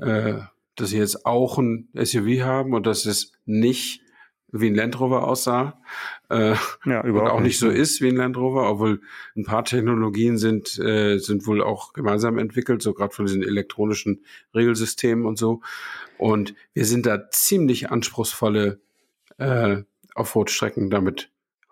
äh, 0.00 0.34
dass 0.74 0.90
sie 0.90 0.98
jetzt 0.98 1.24
auch 1.24 1.58
ein 1.58 1.88
SUV 1.94 2.40
haben 2.40 2.74
und 2.74 2.86
dass 2.86 3.06
es 3.06 3.32
nicht 3.46 4.02
wie 4.50 4.68
ein 4.68 4.74
Land 4.74 4.98
Rover 4.98 5.26
aussah. 5.26 5.80
Äh, 6.30 6.54
ja, 6.84 7.02
und 7.02 7.18
auch 7.18 7.40
nicht 7.40 7.58
so 7.58 7.68
ist 7.68 8.00
wie 8.00 8.08
ein 8.08 8.16
Land 8.16 8.36
Rover, 8.36 8.70
obwohl 8.70 9.00
ein 9.36 9.44
paar 9.44 9.64
Technologien 9.64 10.38
sind, 10.38 10.78
äh, 10.78 11.18
sind 11.18 11.46
wohl 11.46 11.62
auch 11.62 11.92
gemeinsam 11.92 12.38
entwickelt, 12.38 12.82
so 12.82 12.94
gerade 12.94 13.14
von 13.14 13.26
diesen 13.26 13.42
elektronischen 13.42 14.24
Regelsystemen 14.54 15.26
und 15.26 15.38
so. 15.38 15.60
Und 16.16 16.54
wir 16.74 16.84
sind 16.84 17.06
da 17.06 17.30
ziemlich 17.30 17.90
anspruchsvolle 17.90 18.80
äh, 19.38 19.82
Offroad-Strecken 20.14 20.90
damit 20.90 21.30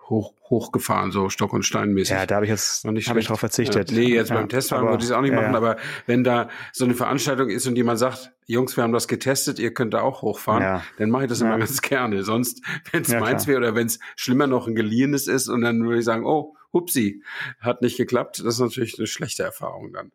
hoch, 0.09 0.33
hochgefahren, 0.49 1.11
so 1.11 1.29
Stock- 1.29 1.53
und 1.53 1.65
Steinmäßig. 1.65 2.15
Ja, 2.15 2.27
da 2.27 2.37
habe 2.37 2.45
ich 2.45 2.51
jetzt 2.51 2.85
noch 2.85 2.93
nicht 2.93 3.09
hab 3.09 3.17
ich 3.17 3.27
drauf 3.27 3.41
verzichtet. 3.41 3.91
Nee, 3.91 4.15
jetzt 4.15 4.31
ja, 4.31 4.37
beim 4.37 4.49
Testfahren 4.49 4.87
würde 4.87 5.03
ich 5.03 5.11
es 5.11 5.13
auch 5.13 5.21
nicht 5.21 5.35
machen, 5.35 5.53
ja. 5.53 5.57
aber 5.57 5.77
wenn 6.07 6.23
da 6.23 6.49
so 6.73 6.85
eine 6.85 6.95
Veranstaltung 6.95 7.49
ist 7.49 7.67
und 7.67 7.77
jemand 7.77 7.99
sagt, 7.99 8.33
Jungs, 8.47 8.77
wir 8.77 8.85
haben 8.85 8.93
das 8.93 9.09
getestet, 9.09 9.59
ihr 9.59 9.75
könnt 9.75 9.95
da 9.95 10.03
auch 10.03 10.23
hochfahren, 10.23 10.83
dann 10.99 11.11
mache 11.11 11.25
ich 11.25 11.29
das 11.29 11.41
immer 11.41 11.59
ganz 11.59 11.83
gerne. 11.83 12.23
Sonst, 12.23 12.63
wenn 12.93 13.03
es 13.03 13.09
meins 13.09 13.47
wäre 13.47 13.59
oder 13.59 13.75
wenn 13.75 13.89
es 13.89 13.99
schlimmer 14.15 14.47
noch 14.47 14.69
ein 14.69 14.75
geliehenes 14.75 15.27
ist 15.27 15.49
und 15.49 15.63
dann 15.63 15.83
würde 15.85 15.99
ich 15.99 16.05
sagen, 16.05 16.25
oh, 16.25 16.55
hupsi, 16.73 17.23
hat 17.61 17.83
nicht 17.83 17.97
geklappt, 17.97 18.39
das 18.39 18.55
ist 18.55 18.61
natürlich 18.61 18.99
eine 18.99 19.07
schlechte 19.07 19.43
Erfahrung 19.43 19.93
dann. 19.93 20.13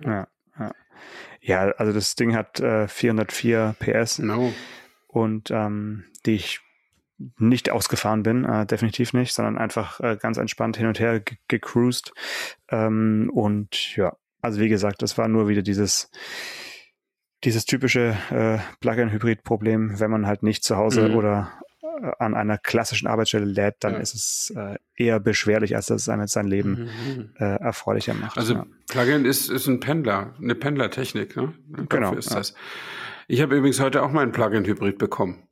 Ja, 0.00 0.28
ja. 0.58 0.72
ja 1.40 1.60
also 1.76 1.92
das 1.92 2.16
Ding 2.16 2.34
hat 2.34 2.60
äh, 2.60 2.88
404 2.88 3.76
PS. 3.78 4.18
No. 4.18 4.52
Und 5.06 5.50
ähm, 5.50 6.04
die 6.26 6.34
ich 6.34 6.60
nicht 7.38 7.70
ausgefahren 7.70 8.22
bin, 8.22 8.44
äh, 8.44 8.66
definitiv 8.66 9.12
nicht, 9.12 9.34
sondern 9.34 9.58
einfach 9.58 10.00
äh, 10.00 10.16
ganz 10.20 10.38
entspannt 10.38 10.76
hin 10.76 10.86
und 10.86 11.00
her 11.00 11.22
gecruised. 11.48 12.12
Ähm, 12.68 13.30
und 13.32 13.96
ja, 13.96 14.16
also 14.40 14.60
wie 14.60 14.68
gesagt, 14.68 15.02
das 15.02 15.18
war 15.18 15.28
nur 15.28 15.48
wieder 15.48 15.62
dieses 15.62 16.10
dieses 17.44 17.64
typische 17.66 18.16
äh, 18.30 18.58
Plug-in-Hybrid-Problem, 18.80 20.00
wenn 20.00 20.10
man 20.10 20.26
halt 20.26 20.42
nicht 20.42 20.64
zu 20.64 20.76
Hause 20.76 21.08
mhm. 21.08 21.16
oder 21.16 21.52
äh, 21.82 22.10
an 22.18 22.34
einer 22.34 22.58
klassischen 22.58 23.06
Arbeitsstelle 23.06 23.44
lädt, 23.44 23.76
dann 23.80 23.94
ja. 23.94 23.98
ist 24.00 24.14
es 24.14 24.52
äh, 24.56 24.76
eher 24.96 25.20
beschwerlich, 25.20 25.76
als 25.76 25.86
dass 25.86 26.02
es 26.02 26.08
einem 26.08 26.26
sein 26.26 26.46
Leben 26.46 26.88
mhm. 26.88 27.34
äh, 27.38 27.56
erfreulicher 27.60 28.14
macht. 28.14 28.36
Also 28.36 28.54
ja. 28.54 28.66
Plugin 28.88 29.24
ist, 29.24 29.50
ist 29.50 29.68
ein 29.68 29.80
Pendler, 29.80 30.34
eine 30.42 30.54
Pendlertechnik, 30.54 31.36
ne? 31.36 31.54
Genau. 31.88 32.14
Ist 32.14 32.34
das. 32.34 32.54
Ich 33.28 33.40
habe 33.40 33.56
übrigens 33.56 33.78
heute 33.78 34.02
auch 34.02 34.10
meinen 34.10 34.32
Plug-in-Hybrid 34.32 34.98
bekommen. 34.98 35.47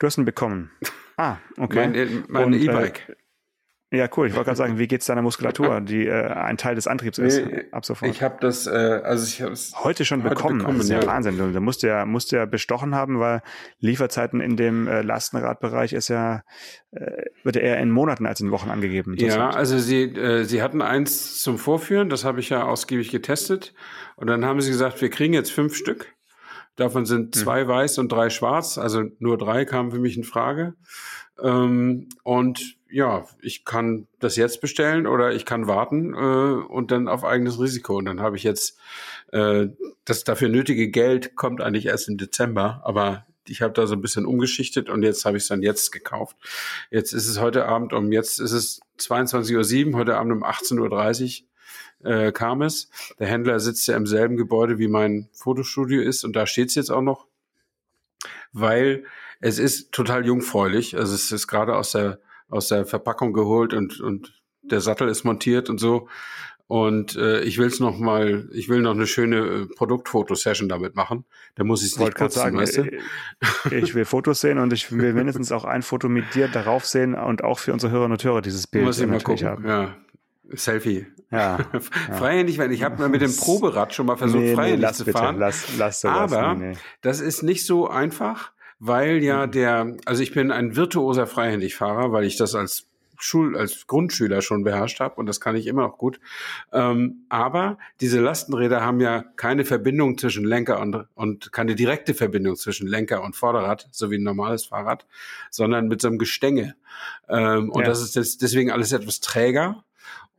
Du 0.00 0.06
hast 0.06 0.16
ihn 0.16 0.24
bekommen. 0.24 0.70
Ah, 1.16 1.36
okay. 1.58 1.86
Mein, 1.86 1.94
äh, 1.94 2.06
mein 2.28 2.52
äh, 2.54 2.56
E-Bike. 2.56 3.10
Äh, 3.10 3.98
ja, 3.98 4.08
cool. 4.16 4.28
Ich 4.28 4.34
wollte 4.34 4.46
gerade 4.46 4.56
sagen, 4.56 4.78
wie 4.78 4.86
geht's 4.86 5.04
deiner 5.04 5.20
Muskulatur, 5.20 5.80
die 5.82 6.06
äh, 6.06 6.28
ein 6.28 6.56
Teil 6.56 6.74
des 6.74 6.86
Antriebs 6.86 7.18
ist 7.18 7.44
nee, 7.44 7.64
ab 7.70 7.84
sofort? 7.84 8.10
Ich 8.10 8.22
habe 8.22 8.38
das, 8.40 8.66
äh, 8.66 8.70
also 8.70 9.26
ich 9.26 9.42
habe 9.42 9.54
heute 9.84 10.06
schon 10.06 10.22
heute 10.22 10.36
bekommen. 10.36 10.58
bekommen. 10.60 10.78
Das 10.78 10.86
ist 10.86 10.90
ja, 10.92 11.00
ja 11.00 11.06
Wahnsinn. 11.06 11.36
Da 11.52 11.60
musst 11.60 11.82
du 11.82 11.88
ja, 11.88 12.06
musst 12.06 12.32
du 12.32 12.36
ja 12.36 12.46
bestochen 12.46 12.94
haben, 12.94 13.20
weil 13.20 13.42
Lieferzeiten 13.78 14.40
in 14.40 14.56
dem 14.56 14.88
äh, 14.88 15.02
Lastenradbereich 15.02 15.92
ist 15.92 16.08
ja 16.08 16.44
äh, 16.92 17.24
wird 17.42 17.56
ja 17.56 17.62
eher 17.62 17.78
in 17.80 17.90
Monaten 17.90 18.24
als 18.24 18.40
in 18.40 18.50
Wochen 18.52 18.70
angegeben. 18.70 19.16
Ja, 19.18 19.50
also 19.50 19.78
sie, 19.78 20.04
äh, 20.04 20.44
sie 20.44 20.62
hatten 20.62 20.80
eins 20.80 21.42
zum 21.42 21.58
Vorführen, 21.58 22.08
das 22.08 22.24
habe 22.24 22.40
ich 22.40 22.48
ja 22.48 22.64
ausgiebig 22.64 23.10
getestet, 23.10 23.74
und 24.16 24.28
dann 24.28 24.46
haben 24.46 24.62
sie 24.62 24.70
gesagt, 24.70 25.02
wir 25.02 25.10
kriegen 25.10 25.34
jetzt 25.34 25.52
fünf 25.52 25.74
Stück. 25.74 26.14
Davon 26.80 27.04
sind 27.04 27.36
mhm. 27.36 27.38
zwei 27.38 27.64
mhm. 27.64 27.68
weiß 27.68 27.98
und 27.98 28.10
drei 28.10 28.30
schwarz, 28.30 28.78
also 28.78 29.04
nur 29.18 29.36
drei 29.36 29.66
kamen 29.66 29.90
für 29.90 29.98
mich 29.98 30.16
in 30.16 30.24
Frage. 30.24 30.74
Ähm, 31.38 32.08
und 32.22 32.76
ja, 32.88 33.26
ich 33.42 33.66
kann 33.66 34.06
das 34.18 34.36
jetzt 34.36 34.62
bestellen 34.62 35.06
oder 35.06 35.32
ich 35.32 35.44
kann 35.44 35.66
warten 35.66 36.14
äh, 36.14 36.16
und 36.72 36.90
dann 36.90 37.06
auf 37.06 37.22
eigenes 37.22 37.60
Risiko. 37.60 37.98
Und 37.98 38.06
dann 38.06 38.20
habe 38.20 38.36
ich 38.36 38.44
jetzt 38.44 38.78
äh, 39.30 39.66
das 40.06 40.24
dafür 40.24 40.48
nötige 40.48 40.88
Geld 40.88 41.36
kommt 41.36 41.60
eigentlich 41.60 41.84
erst 41.84 42.08
im 42.08 42.16
Dezember, 42.16 42.80
aber 42.84 43.26
ich 43.46 43.60
habe 43.60 43.74
da 43.74 43.86
so 43.86 43.94
ein 43.94 44.00
bisschen 44.00 44.24
umgeschichtet 44.24 44.88
und 44.88 45.02
jetzt 45.02 45.26
habe 45.26 45.36
ich 45.36 45.42
es 45.42 45.48
dann 45.48 45.62
jetzt 45.62 45.92
gekauft. 45.92 46.36
Jetzt 46.90 47.12
ist 47.12 47.28
es 47.28 47.40
heute 47.40 47.66
Abend 47.66 47.92
um, 47.92 48.10
jetzt 48.10 48.40
ist 48.40 48.52
es 48.52 48.80
22.07 48.98 49.88
Uhr, 49.88 49.98
heute 49.98 50.16
Abend 50.16 50.32
um 50.32 50.44
18.30 50.44 51.42
Uhr 51.42 51.49
äh, 52.02 52.32
kam 52.32 52.62
es. 52.62 52.90
Der 53.18 53.26
Händler 53.26 53.60
sitzt 53.60 53.86
ja 53.88 53.96
im 53.96 54.06
selben 54.06 54.36
Gebäude, 54.36 54.78
wie 54.78 54.88
mein 54.88 55.28
Fotostudio 55.32 56.02
ist 56.02 56.24
und 56.24 56.34
da 56.36 56.46
steht 56.46 56.68
es 56.68 56.74
jetzt 56.74 56.90
auch 56.90 57.02
noch, 57.02 57.26
weil 58.52 59.04
es 59.40 59.58
ist 59.58 59.92
total 59.92 60.26
jungfräulich. 60.26 60.96
Also 60.96 61.14
es 61.14 61.32
ist 61.32 61.46
gerade 61.46 61.76
aus 61.76 61.92
der, 61.92 62.20
aus 62.48 62.68
der 62.68 62.86
Verpackung 62.86 63.32
geholt 63.32 63.72
und, 63.74 64.00
und 64.00 64.40
der 64.62 64.80
Sattel 64.80 65.08
ist 65.08 65.24
montiert 65.24 65.70
und 65.70 65.78
so. 65.78 66.08
Und 66.70 67.16
äh, 67.16 67.40
ich 67.40 67.58
will 67.58 67.66
es 67.66 67.80
noch 67.80 67.98
mal, 67.98 68.48
ich 68.52 68.68
will 68.68 68.80
noch 68.80 68.92
eine 68.92 69.08
schöne 69.08 69.38
äh, 69.38 69.66
Produktfotosession 69.66 70.68
damit 70.68 70.94
machen. 70.94 71.24
Da 71.56 71.64
muss 71.64 71.82
ich 71.82 71.90
es 71.90 71.98
nicht 71.98 72.14
putzen, 72.14 72.38
sagen, 72.38 72.58
weißt 72.58 72.76
du? 72.76 72.82
Äh, 72.82 73.78
ich 73.80 73.96
will 73.96 74.04
Fotos 74.04 74.40
sehen 74.40 74.58
und 74.58 74.72
ich 74.72 74.92
will 74.92 75.12
mindestens 75.12 75.50
auch 75.50 75.64
ein 75.64 75.82
Foto 75.82 76.08
mit 76.08 76.32
dir 76.36 76.46
darauf 76.46 76.86
sehen 76.86 77.16
und 77.16 77.42
auch 77.42 77.58
für 77.58 77.72
unsere 77.72 77.90
Hörerinnen 77.90 78.12
und 78.12 78.22
Hörer 78.22 78.40
dieses 78.40 78.68
Bild 78.68 78.84
muss 78.84 79.00
ich 79.00 79.08
mal 79.08 79.20
gucken. 79.20 79.48
haben. 79.48 79.66
Ja, 79.66 79.96
Selfie. 80.52 81.06
Ja, 81.32 81.58
freihändig 82.18 82.58
werden. 82.58 82.72
Ich 82.72 82.82
habe 82.82 82.98
mal 82.98 83.08
mit 83.08 83.20
dem 83.20 83.36
Proberad 83.36 83.94
schon 83.94 84.06
mal 84.06 84.16
versucht, 84.16 84.42
nee, 84.42 84.54
freihändig 84.56 84.88
nee, 84.88 84.94
zu 84.94 85.04
bitte, 85.04 85.16
fahren. 85.16 85.38
Lass, 85.38 85.78
lass 85.78 86.00
sowas, 86.00 86.32
Aber 86.32 86.54
nee, 86.54 86.72
das 87.02 87.20
ist 87.20 87.44
nicht 87.44 87.64
so 87.64 87.86
einfach, 87.88 88.50
weil 88.80 89.22
ja 89.22 89.46
mhm. 89.46 89.52
der, 89.52 89.96
also 90.06 90.24
ich 90.24 90.32
bin 90.32 90.50
ein 90.50 90.74
virtuoser 90.74 91.28
Freihändigfahrer, 91.28 92.10
weil 92.10 92.24
ich 92.24 92.36
das 92.36 92.56
als 92.56 92.88
Schul 93.20 93.56
als 93.56 93.86
Grundschüler 93.86 94.42
schon 94.42 94.64
beherrscht 94.64 95.00
habe 95.00 95.16
und 95.16 95.26
das 95.26 95.40
kann 95.40 95.54
ich 95.54 95.66
immer 95.66 95.82
noch 95.82 95.98
gut. 95.98 96.20
Ähm, 96.72 97.26
aber 97.28 97.78
diese 98.00 98.20
Lastenräder 98.20 98.80
haben 98.80 99.00
ja 99.00 99.22
keine 99.36 99.64
Verbindung 99.64 100.18
zwischen 100.18 100.44
Lenker 100.44 100.80
und, 100.80 101.06
und 101.14 101.52
keine 101.52 101.74
direkte 101.74 102.14
Verbindung 102.14 102.56
zwischen 102.56 102.88
Lenker 102.88 103.22
und 103.22 103.36
Vorderrad, 103.36 103.88
so 103.92 104.10
wie 104.10 104.16
ein 104.16 104.22
normales 104.22 104.64
Fahrrad, 104.64 105.06
sondern 105.50 105.88
mit 105.88 106.00
so 106.00 106.08
einem 106.08 106.18
Gestänge. 106.18 106.74
Ähm, 107.28 107.70
und 107.70 107.82
ja. 107.82 107.88
das 107.88 108.16
ist 108.16 108.42
deswegen 108.42 108.70
alles 108.70 108.92
etwas 108.92 109.20
träger. 109.20 109.84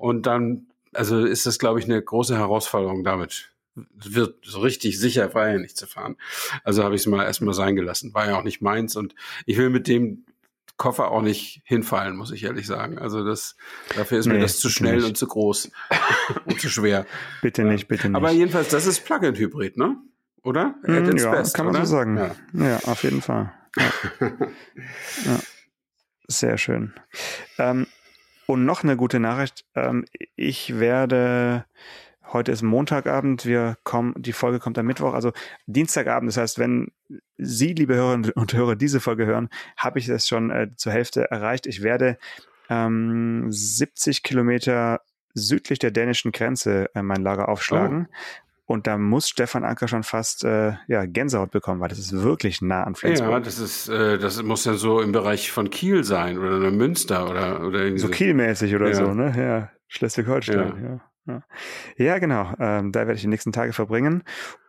Und 0.02 0.26
dann, 0.26 0.68
also 0.94 1.24
ist 1.24 1.46
das, 1.46 1.60
glaube 1.60 1.80
ich, 1.80 1.86
eine 1.86 2.02
große 2.02 2.38
Herausforderung 2.38 3.04
damit 3.04 3.52
wird 3.74 4.44
so 4.44 4.60
richtig 4.60 5.00
sicher 5.00 5.30
freihändig 5.30 5.78
zu 5.78 5.88
fahren. 5.88 6.18
Also 6.66 6.84
habe 6.84 6.96
ich 6.96 7.02
es 7.02 7.08
mal 7.08 7.24
erstmal 7.24 7.54
sein 7.54 7.76
gelassen. 7.78 8.14
War 8.14 8.28
ja 8.28 8.38
auch 8.38 8.44
nicht 8.44 8.62
meins 8.62 8.98
und 8.98 9.16
ich 9.46 9.58
will 9.58 9.70
mit 9.70 9.88
dem 9.88 10.26
Koffer 10.76 11.12
auch 11.12 11.22
nicht 11.22 11.62
hinfallen, 11.64 12.18
muss 12.18 12.32
ich 12.32 12.44
ehrlich 12.44 12.68
sagen. 12.68 12.98
Also 12.98 13.24
das, 13.24 13.56
dafür 13.96 14.20
ist 14.20 14.26
nee, 14.26 14.34
mir 14.34 14.40
das 14.40 14.60
zu 14.60 14.70
schnell 14.70 14.98
nicht. 14.98 15.06
und 15.06 15.18
zu 15.18 15.28
groß 15.28 15.72
und 16.46 16.60
zu 16.60 16.70
schwer. 16.70 17.06
Bitte 17.42 17.64
nicht, 17.64 17.88
bitte 17.88 18.10
nicht. 18.10 18.16
Aber 18.16 18.32
jedenfalls, 18.32 18.70
das 18.70 18.88
ist 18.88 19.06
Plug-in-Hybrid, 19.06 19.78
ne? 19.78 19.98
Oder? 20.44 20.76
Mm, 20.84 21.18
ja, 21.18 21.32
best, 21.32 21.56
kann 21.56 21.68
man 21.68 21.76
oder? 21.76 21.86
so 21.86 21.92
sagen. 21.92 22.18
Ja. 22.18 22.36
ja. 22.54 22.80
auf 22.86 23.04
jeden 23.04 23.22
Fall. 23.22 23.54
Ja. 23.78 23.92
ja. 25.26 25.40
Sehr 26.28 26.58
schön. 26.58 26.94
Ähm, 27.58 27.86
und 28.52 28.66
noch 28.66 28.84
eine 28.84 28.98
gute 28.98 29.20
Nachricht. 29.20 29.66
Ähm, 29.76 30.06
ich 30.36 30.80
werde 30.80 31.66
Heute 32.34 32.54
ist 32.54 32.62
Montagabend, 32.62 33.46
wir 33.46 33.78
kommen, 33.84 34.14
die 34.18 34.32
Folge 34.32 34.60
kommt 34.60 34.78
am 34.78 34.86
Mittwoch, 34.86 35.14
also 35.14 35.34
Dienstagabend. 35.66 36.30
Das 36.30 36.38
heißt, 36.38 36.60
wenn 36.60 36.92
Sie, 37.38 37.74
liebe 37.74 37.96
Hörerinnen 37.96 38.32
und 38.32 38.54
Hörer, 38.54 38.78
diese 38.78 39.02
Folge 39.02 39.26
hören, 39.26 39.50
habe 39.76 40.00
ich 40.00 40.08
es 40.08 40.28
schon 40.28 40.50
äh, 40.50 40.70
zur 40.78 40.94
Hälfte 40.94 41.30
erreicht. 41.30 41.68
Ich 41.68 41.84
werde 41.84 42.18
ähm, 42.70 43.52
70 43.52 44.24
Kilometer 44.24 45.02
südlich 45.34 45.80
der 45.80 45.92
dänischen 45.92 46.32
Grenze 46.32 46.90
äh, 46.96 47.02
mein 47.02 47.22
Lager 47.22 47.50
aufschlagen. 47.50 48.08
Und 48.66 48.88
da 48.88 48.98
muss 48.98 49.28
Stefan 49.28 49.66
Anker 49.66 49.88
schon 49.88 50.04
fast 50.04 50.46
äh, 50.46 50.74
ja, 50.88 51.06
Gänsehaut 51.06 51.52
bekommen, 51.52 51.82
weil 51.82 51.90
das 51.90 52.00
ist 52.00 52.14
wirklich 52.14 52.62
nah 52.62 52.84
an 52.84 52.96
Flensburg. 52.96 53.32
Ja, 53.32 53.40
das 53.40 53.60
ist, 53.60 53.90
äh, 53.90 54.18
das 54.18 54.42
muss 54.44 54.64
ja 54.66 54.76
so 54.76 55.02
im 55.02 55.12
Bereich 55.12 55.52
von 55.52 55.70
Kiel 55.70 56.04
sein 56.04 56.38
oder 56.38 56.72
Münster 56.72 57.30
oder, 57.30 57.66
oder 57.66 57.80
irgendwie 57.80 58.00
so. 58.00 58.08
So 58.08 58.14
Kielmäßig 58.14 58.74
oder 58.76 58.88
ja. 58.90 58.94
so, 58.94 59.14
ne? 59.14 59.34
Ja, 59.38 59.72
Schleswig-Holstein, 59.88 60.58
ja. 60.58 60.90
ja. 60.90 61.00
Ja, 61.28 61.44
ja 61.98 62.20
genau. 62.20 62.54
Ähm, 62.60 62.92
da 62.92 63.02
werde 63.02 63.14
ich 63.14 63.22
die 63.22 63.28
nächsten 63.28 63.52
Tage 63.52 63.74
verbringen. 63.74 64.24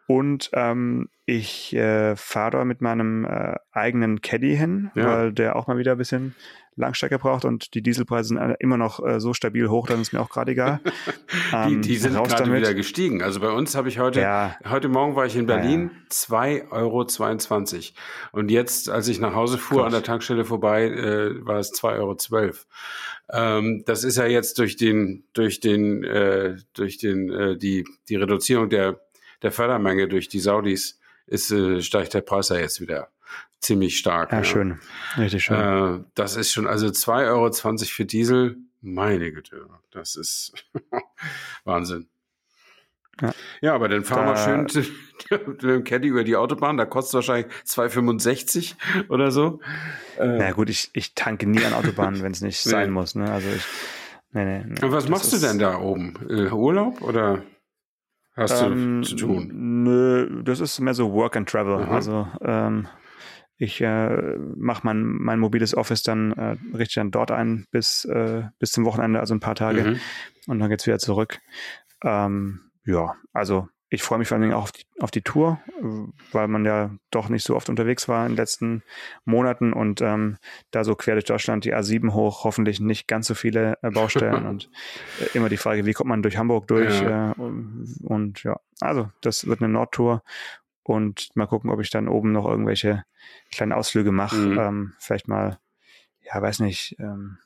Und 0.06 0.50
ähm, 0.52 1.08
ich 1.26 1.74
äh, 1.74 2.16
fahre 2.16 2.64
mit 2.64 2.80
meinem 2.80 3.24
äh, 3.24 3.56
eigenen 3.70 4.20
Caddy 4.20 4.56
hin, 4.56 4.90
ja. 4.94 5.06
weil 5.06 5.32
der 5.32 5.56
auch 5.56 5.66
mal 5.66 5.78
wieder 5.78 5.92
ein 5.92 5.98
bisschen 5.98 6.34
Langstrecke 6.74 7.18
braucht 7.18 7.44
und 7.44 7.74
die 7.74 7.82
Dieselpreise 7.82 8.28
sind 8.28 8.56
immer 8.58 8.78
noch 8.78 9.04
äh, 9.04 9.20
so 9.20 9.34
stabil 9.34 9.68
hoch, 9.68 9.86
dann 9.86 10.00
ist 10.00 10.12
mir 10.12 10.20
auch 10.20 10.30
gerade 10.30 10.52
egal. 10.52 10.80
Ähm, 11.54 11.82
die, 11.82 11.88
die 11.88 11.96
sind 11.96 12.14
gerade 12.14 12.50
wieder 12.52 12.72
gestiegen. 12.72 13.22
Also 13.22 13.40
bei 13.40 13.50
uns 13.50 13.74
habe 13.74 13.88
ich 13.88 13.98
heute, 13.98 14.20
ja. 14.20 14.56
heute 14.68 14.88
Morgen 14.88 15.16
war 15.16 15.26
ich 15.26 15.36
in 15.36 15.46
Berlin, 15.46 15.90
ja, 15.92 16.10
2,22 16.10 16.70
Euro. 16.70 17.96
Und 18.32 18.50
jetzt, 18.50 18.88
als 18.88 19.08
ich 19.08 19.20
nach 19.20 19.34
Hause 19.34 19.58
fuhr 19.58 19.78
Gott. 19.78 19.86
an 19.86 19.92
der 19.92 20.02
Tankstelle 20.02 20.46
vorbei, 20.46 20.84
äh, 20.84 21.44
war 21.44 21.58
es 21.58 21.72
2,12 21.72 22.32
Euro. 22.34 22.54
Ähm, 23.32 23.82
das 23.86 24.04
ist 24.04 24.16
ja 24.16 24.26
jetzt 24.26 24.58
durch 24.58 24.76
den, 24.76 25.24
durch 25.34 25.60
den, 25.60 26.04
äh, 26.04 26.56
durch 26.72 26.96
den, 26.96 27.30
äh, 27.30 27.56
die, 27.56 27.84
die 28.08 28.16
Reduzierung 28.16 28.70
der, 28.70 29.00
der 29.42 29.52
Fördermenge 29.52 30.08
durch 30.08 30.28
die 30.28 30.40
Saudis 30.40 31.00
ist, 31.26 31.50
äh, 31.50 31.80
steigt 31.82 32.14
der 32.14 32.20
Preis 32.20 32.48
ja 32.48 32.56
jetzt 32.56 32.80
wieder 32.80 33.08
ziemlich 33.60 33.98
stark. 33.98 34.32
Ja, 34.32 34.38
ja. 34.38 34.44
schön. 34.44 34.80
Richtig 35.16 35.44
schön. 35.44 36.00
Äh, 36.00 36.04
das 36.14 36.36
ist 36.36 36.52
schon, 36.52 36.66
also 36.66 36.86
2,20 36.88 37.28
Euro 37.28 37.78
für 37.86 38.04
Diesel, 38.04 38.56
meine 38.80 39.32
Güte, 39.32 39.66
das 39.90 40.16
ist 40.16 40.52
Wahnsinn. 41.64 42.08
Ja. 43.20 43.32
ja, 43.60 43.74
aber 43.74 43.88
dann 43.88 44.04
fahren 44.04 44.26
da, 44.26 44.32
wir 44.34 44.68
schön 44.68 44.88
mit 45.46 45.62
dem 45.62 45.84
Caddy 45.84 46.08
über 46.08 46.24
die 46.24 46.34
Autobahn, 46.34 46.76
da 46.76 46.86
kostet 46.86 47.10
es 47.10 47.14
wahrscheinlich 47.14 47.52
2,65 47.66 48.74
oder 49.08 49.30
so. 49.30 49.60
Äh, 50.18 50.38
Na 50.38 50.52
gut, 50.52 50.70
ich, 50.70 50.90
ich 50.94 51.14
tanke 51.14 51.46
nie 51.46 51.64
an 51.64 51.74
Autobahnen, 51.74 52.22
wenn 52.22 52.32
es 52.32 52.40
nicht 52.40 52.64
nee. 52.66 52.70
sein 52.70 52.90
muss. 52.90 53.14
Ne? 53.14 53.30
Also 53.30 53.48
ich, 53.48 53.64
nee, 54.32 54.44
nee, 54.44 54.64
nee. 54.66 54.84
Und 54.84 54.92
was 54.92 55.08
machst 55.08 55.32
du 55.32 55.38
denn 55.38 55.58
da 55.58 55.78
oben? 55.78 56.14
Äh, 56.28 56.50
Urlaub 56.50 57.02
oder 57.02 57.42
hast 58.34 58.62
ähm, 58.62 59.02
du 59.02 59.08
zu 59.08 59.16
tun? 59.16 59.50
Nö, 59.82 60.42
das 60.42 60.60
ist 60.60 60.80
mehr 60.80 60.94
so 60.94 61.12
Work 61.12 61.36
and 61.36 61.48
Travel. 61.48 61.82
Aha. 61.82 61.94
Also 61.94 62.28
ähm, 62.42 62.88
ich 63.56 63.80
äh, 63.80 64.36
mache 64.56 64.80
mein, 64.84 65.02
mein 65.04 65.38
mobiles 65.38 65.76
Office 65.76 66.02
dann, 66.02 66.32
äh, 66.32 66.56
richte 66.76 67.00
dann 67.00 67.10
dort 67.10 67.30
ein 67.30 67.66
bis, 67.70 68.04
äh, 68.06 68.42
bis 68.58 68.72
zum 68.72 68.84
Wochenende, 68.84 69.20
also 69.20 69.34
ein 69.34 69.40
paar 69.40 69.54
Tage. 69.54 69.84
Mhm. 69.84 70.00
Und 70.48 70.58
dann 70.58 70.68
geht's 70.68 70.86
wieder 70.86 70.98
zurück. 70.98 71.38
Ähm, 72.02 72.72
ja, 72.84 73.14
also 73.32 73.68
ich 73.92 74.02
freue 74.02 74.18
mich 74.18 74.28
vor 74.28 74.36
allen 74.36 74.42
Dingen 74.42 74.54
auch 74.54 74.62
auf 74.62 74.72
die, 74.72 74.84
auf 75.00 75.10
die 75.10 75.20
Tour, 75.20 75.60
weil 76.32 76.48
man 76.48 76.64
ja 76.64 76.90
doch 77.10 77.28
nicht 77.28 77.44
so 77.44 77.54
oft 77.54 77.68
unterwegs 77.68 78.08
war 78.08 78.24
in 78.24 78.32
den 78.32 78.36
letzten 78.36 78.82
Monaten 79.26 79.74
und 79.74 80.00
ähm, 80.00 80.38
da 80.70 80.82
so 80.82 80.94
quer 80.94 81.14
durch 81.14 81.26
Deutschland 81.26 81.66
die 81.66 81.74
A7 81.74 82.14
hoch, 82.14 82.44
hoffentlich 82.44 82.80
nicht 82.80 83.06
ganz 83.06 83.26
so 83.26 83.34
viele 83.34 83.76
äh, 83.82 83.90
Baustellen 83.90 84.46
und 84.46 84.70
äh, 85.20 85.36
immer 85.36 85.50
die 85.50 85.58
Frage, 85.58 85.84
wie 85.84 85.92
kommt 85.92 86.08
man 86.08 86.22
durch 86.22 86.38
Hamburg 86.38 86.68
durch? 86.68 87.02
Ja. 87.02 87.32
Äh, 87.32 87.34
und, 87.34 87.98
und 88.02 88.42
ja, 88.44 88.58
also 88.80 89.10
das 89.20 89.46
wird 89.46 89.60
eine 89.60 89.70
Nordtour 89.70 90.22
und 90.84 91.28
mal 91.34 91.46
gucken, 91.46 91.70
ob 91.70 91.80
ich 91.80 91.90
dann 91.90 92.08
oben 92.08 92.32
noch 92.32 92.46
irgendwelche 92.46 93.04
kleinen 93.50 93.72
Ausflüge 93.72 94.10
mache. 94.10 94.36
Mhm. 94.36 94.58
Ähm, 94.58 94.92
vielleicht 94.98 95.28
mal, 95.28 95.58
ja, 96.22 96.40
weiß 96.40 96.60
nicht, 96.60 96.96
ähm, 96.98 97.36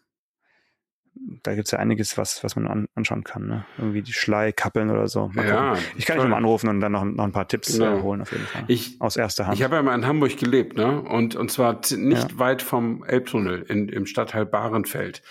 da 1.43 1.55
gibt's 1.55 1.71
ja 1.71 1.79
einiges, 1.79 2.19
was, 2.19 2.43
was 2.45 2.57
man 2.57 2.67
an, 2.67 2.89
anschauen 2.95 3.25
kann. 3.25 3.47
Ne? 3.47 3.65
Irgendwie 3.79 4.03
die 4.03 4.13
Schlei, 4.13 4.53
Kappeln 4.53 4.91
oder 4.91 5.09
so. 5.09 5.29
Mal 5.29 5.47
ja, 5.47 5.75
ich 5.97 6.07
kann 6.07 6.17
dich 6.17 6.25
nochmal 6.25 6.39
anrufen 6.39 6.69
und 6.69 6.81
dann 6.81 6.93
noch, 6.93 7.05
noch 7.05 7.25
ein 7.25 7.33
paar 7.33 7.49
Tipps 7.49 7.73
genau. 7.73 7.99
äh, 7.99 8.03
holen 8.03 8.21
auf 8.23 8.33
jeden 8.33 8.47
Fall. 8.47 8.65
Ich, 8.69 9.01
aus 9.01 9.17
erster 9.17 9.47
Hand. 9.47 9.57
Ich 9.57 9.63
habe 9.63 9.77
ja 9.77 9.83
mal 9.83 9.95
in 9.95 10.07
Hamburg 10.07 10.37
gelebt, 10.37 10.77
ne? 10.77 11.01
Und, 11.01 11.37
und 11.37 11.51
zwar 11.51 11.81
nicht 11.91 12.33
ja. 12.33 12.39
weit 12.39 12.63
vom 12.63 13.05
Elbtunnel 13.05 13.63
in, 13.63 13.89
im 13.89 14.07
Stadtteil 14.07 14.47
Bahrenfeld. 14.47 15.23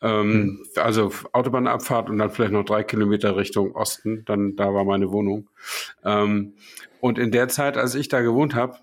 Ähm, 0.00 0.32
hm. 0.32 0.82
Also 0.82 1.12
Autobahnabfahrt 1.32 2.10
und 2.10 2.18
dann 2.18 2.30
vielleicht 2.30 2.52
noch 2.52 2.64
drei 2.64 2.82
Kilometer 2.82 3.36
Richtung 3.36 3.74
Osten. 3.74 4.24
Dann 4.24 4.56
da 4.56 4.74
war 4.74 4.84
meine 4.84 5.10
Wohnung. 5.10 5.48
Ähm, 6.04 6.54
und 7.00 7.18
in 7.18 7.30
der 7.30 7.48
Zeit, 7.48 7.76
als 7.76 7.94
ich 7.94 8.08
da 8.08 8.20
gewohnt 8.20 8.54
habe, 8.54 8.76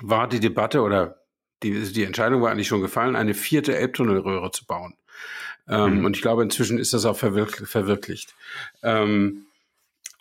war 0.00 0.28
die 0.28 0.40
Debatte 0.40 0.82
oder 0.82 1.22
die, 1.62 1.92
die 1.92 2.04
Entscheidung 2.04 2.42
war 2.42 2.50
eigentlich 2.50 2.68
schon 2.68 2.80
gefallen, 2.80 3.14
eine 3.14 3.34
vierte 3.34 3.76
Elbtunnelröhre 3.76 4.50
zu 4.50 4.66
bauen. 4.66 4.94
Ähm, 5.68 5.98
mhm. 5.98 6.04
Und 6.04 6.16
ich 6.16 6.22
glaube, 6.22 6.42
inzwischen 6.42 6.78
ist 6.78 6.92
das 6.92 7.04
auch 7.04 7.16
verwirk 7.16 7.66
verwirklicht. 7.68 8.34
Ähm, 8.82 9.46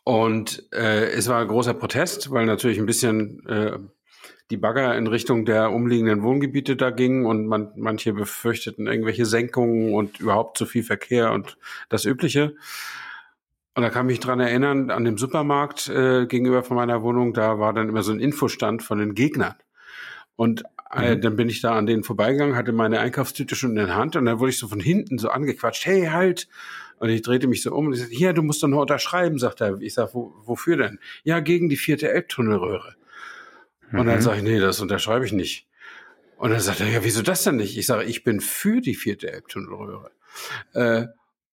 und 0.03 0.63
äh, 0.73 1.11
es 1.11 1.27
war 1.27 1.41
ein 1.41 1.47
großer 1.47 1.73
Protest, 1.73 2.31
weil 2.31 2.45
natürlich 2.45 2.79
ein 2.79 2.85
bisschen 2.85 3.45
äh, 3.47 3.77
die 4.49 4.57
Bagger 4.57 4.97
in 4.97 5.07
Richtung 5.07 5.45
der 5.45 5.71
umliegenden 5.71 6.23
Wohngebiete 6.23 6.75
da 6.75 6.89
gingen 6.89 7.25
und 7.25 7.47
man, 7.47 7.71
manche 7.75 8.13
befürchteten 8.13 8.87
irgendwelche 8.87 9.25
Senkungen 9.25 9.93
und 9.93 10.19
überhaupt 10.19 10.57
zu 10.57 10.65
viel 10.65 10.83
Verkehr 10.83 11.31
und 11.31 11.57
das 11.89 12.05
Übliche. 12.05 12.55
Und 13.73 13.83
da 13.83 13.89
kann 13.89 14.07
ich 14.07 14.17
mich 14.17 14.19
dran 14.19 14.41
erinnern, 14.41 14.91
an 14.91 15.05
dem 15.05 15.17
Supermarkt 15.17 15.87
äh, 15.87 16.25
gegenüber 16.25 16.63
von 16.63 16.75
meiner 16.75 17.01
Wohnung, 17.01 17.33
da 17.33 17.57
war 17.59 17.73
dann 17.73 17.87
immer 17.87 18.03
so 18.03 18.11
ein 18.11 18.19
Infostand 18.19 18.83
von 18.83 18.99
den 18.99 19.15
Gegnern. 19.15 19.55
Und 20.35 20.63
mhm. 20.95 21.21
dann 21.21 21.35
bin 21.35 21.49
ich 21.49 21.61
da 21.61 21.75
an 21.75 21.85
denen 21.85 22.03
vorbeigegangen, 22.03 22.55
hatte 22.55 22.71
meine 22.71 22.99
Einkaufstüte 22.99 23.55
schon 23.55 23.71
in 23.71 23.87
der 23.87 23.95
Hand 23.95 24.15
und 24.15 24.25
dann 24.25 24.39
wurde 24.39 24.51
ich 24.51 24.57
so 24.57 24.67
von 24.67 24.79
hinten 24.79 25.17
so 25.17 25.29
angequatscht, 25.29 25.85
hey, 25.85 26.07
halt! 26.07 26.47
Und 26.97 27.09
ich 27.09 27.23
drehte 27.23 27.47
mich 27.47 27.63
so 27.63 27.73
um 27.73 27.87
und 27.87 27.93
ich 27.93 27.99
sagte, 27.99 28.15
hier, 28.15 28.33
du 28.33 28.43
musst 28.43 28.61
doch 28.61 28.67
noch 28.67 28.81
unterschreiben, 28.81 29.39
sagt 29.39 29.61
er. 29.61 29.81
Ich 29.81 29.95
sag, 29.95 30.13
wo, 30.13 30.35
wofür 30.45 30.77
denn? 30.77 30.99
Ja, 31.23 31.39
gegen 31.39 31.67
die 31.67 31.77
vierte 31.77 32.11
Elbtunnelröhre. 32.11 32.95
Mhm. 33.89 33.99
Und 33.99 34.05
dann 34.05 34.17
mhm. 34.17 34.21
sage 34.21 34.37
ich, 34.37 34.43
nee, 34.43 34.59
das 34.59 34.79
unterschreibe 34.81 35.25
ich 35.25 35.31
nicht. 35.31 35.67
Und 36.37 36.51
dann 36.51 36.59
sagt 36.59 36.79
er, 36.79 36.87
ja, 36.87 37.03
wieso 37.03 37.21
das 37.21 37.43
denn 37.43 37.55
nicht? 37.55 37.77
Ich 37.77 37.85
sage, 37.85 38.03
ich 38.03 38.23
bin 38.23 38.39
für 38.39 38.81
die 38.81 38.95
vierte 38.95 39.31
Elbtunnelröhre. 39.31 40.11
Äh, 40.73 41.07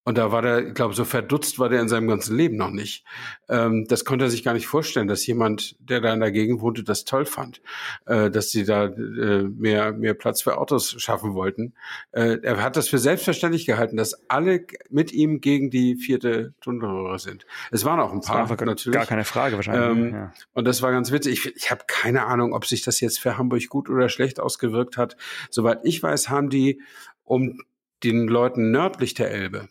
und 0.09 0.17
da 0.17 0.33
war 0.33 0.41
der, 0.41 0.69
ich 0.69 0.73
glaube, 0.73 0.95
so 0.95 1.05
verdutzt 1.05 1.59
war 1.59 1.69
der 1.69 1.83
in 1.83 1.89
seinem 1.89 2.09
ganzen 2.09 2.35
Leben 2.35 2.57
noch 2.57 2.71
nicht. 2.71 3.05
Ähm, 3.51 3.85
das 3.89 4.07
konnte 4.07 4.25
er 4.25 4.31
sich 4.31 4.43
gar 4.43 4.55
nicht 4.55 4.67
vorstellen, 4.67 5.07
dass 5.07 5.27
jemand, 5.27 5.77
der 5.81 6.01
da 6.01 6.15
in 6.15 6.21
der 6.21 6.33
Gegend 6.33 6.63
wohnte, 6.63 6.83
das 6.83 7.05
toll 7.05 7.27
fand, 7.27 7.61
äh, 8.07 8.31
dass 8.31 8.51
sie 8.51 8.65
da 8.65 8.87
äh, 8.87 9.43
mehr, 9.43 9.93
mehr 9.93 10.15
Platz 10.15 10.41
für 10.41 10.57
Autos 10.57 10.95
schaffen 10.99 11.35
wollten. 11.35 11.75
Äh, 12.13 12.39
er 12.43 12.63
hat 12.63 12.79
das 12.79 12.89
für 12.89 12.97
selbstverständlich 12.97 13.67
gehalten, 13.67 13.99
dass 13.99 14.31
alle 14.31 14.65
mit 14.89 15.13
ihm 15.13 15.43
gegen 15.43 15.69
die 15.69 15.97
vierte 15.97 16.55
Tunnelröhre 16.63 17.19
sind. 17.19 17.45
Es 17.71 17.85
waren 17.85 18.01
auch 18.01 18.15
ein 18.15 18.23
paar, 18.23 18.47
das 18.47 18.59
war 18.59 18.67
natürlich. 18.67 18.97
Gar 18.97 19.05
keine 19.05 19.27
Frage 19.27 19.57
wahrscheinlich. 19.57 20.07
Ähm, 20.07 20.15
ja. 20.15 20.33
Und 20.55 20.65
das 20.65 20.81
war 20.81 20.91
ganz 20.91 21.13
witzig. 21.13 21.35
Ich, 21.35 21.55
ich 21.55 21.71
habe 21.71 21.83
keine 21.87 22.25
Ahnung, 22.25 22.55
ob 22.55 22.65
sich 22.65 22.81
das 22.81 22.99
jetzt 23.03 23.21
für 23.21 23.37
Hamburg 23.37 23.69
gut 23.69 23.91
oder 23.91 24.09
schlecht 24.09 24.41
ausgewirkt 24.41 24.97
hat. 24.97 25.19
Soweit 25.51 25.81
ich 25.83 26.03
weiß, 26.03 26.31
haben 26.31 26.49
die 26.49 26.81
um 27.25 27.61
den 28.05 28.27
Leuten 28.27 28.71
nördlich 28.71 29.13
der 29.13 29.31
Elbe, 29.31 29.69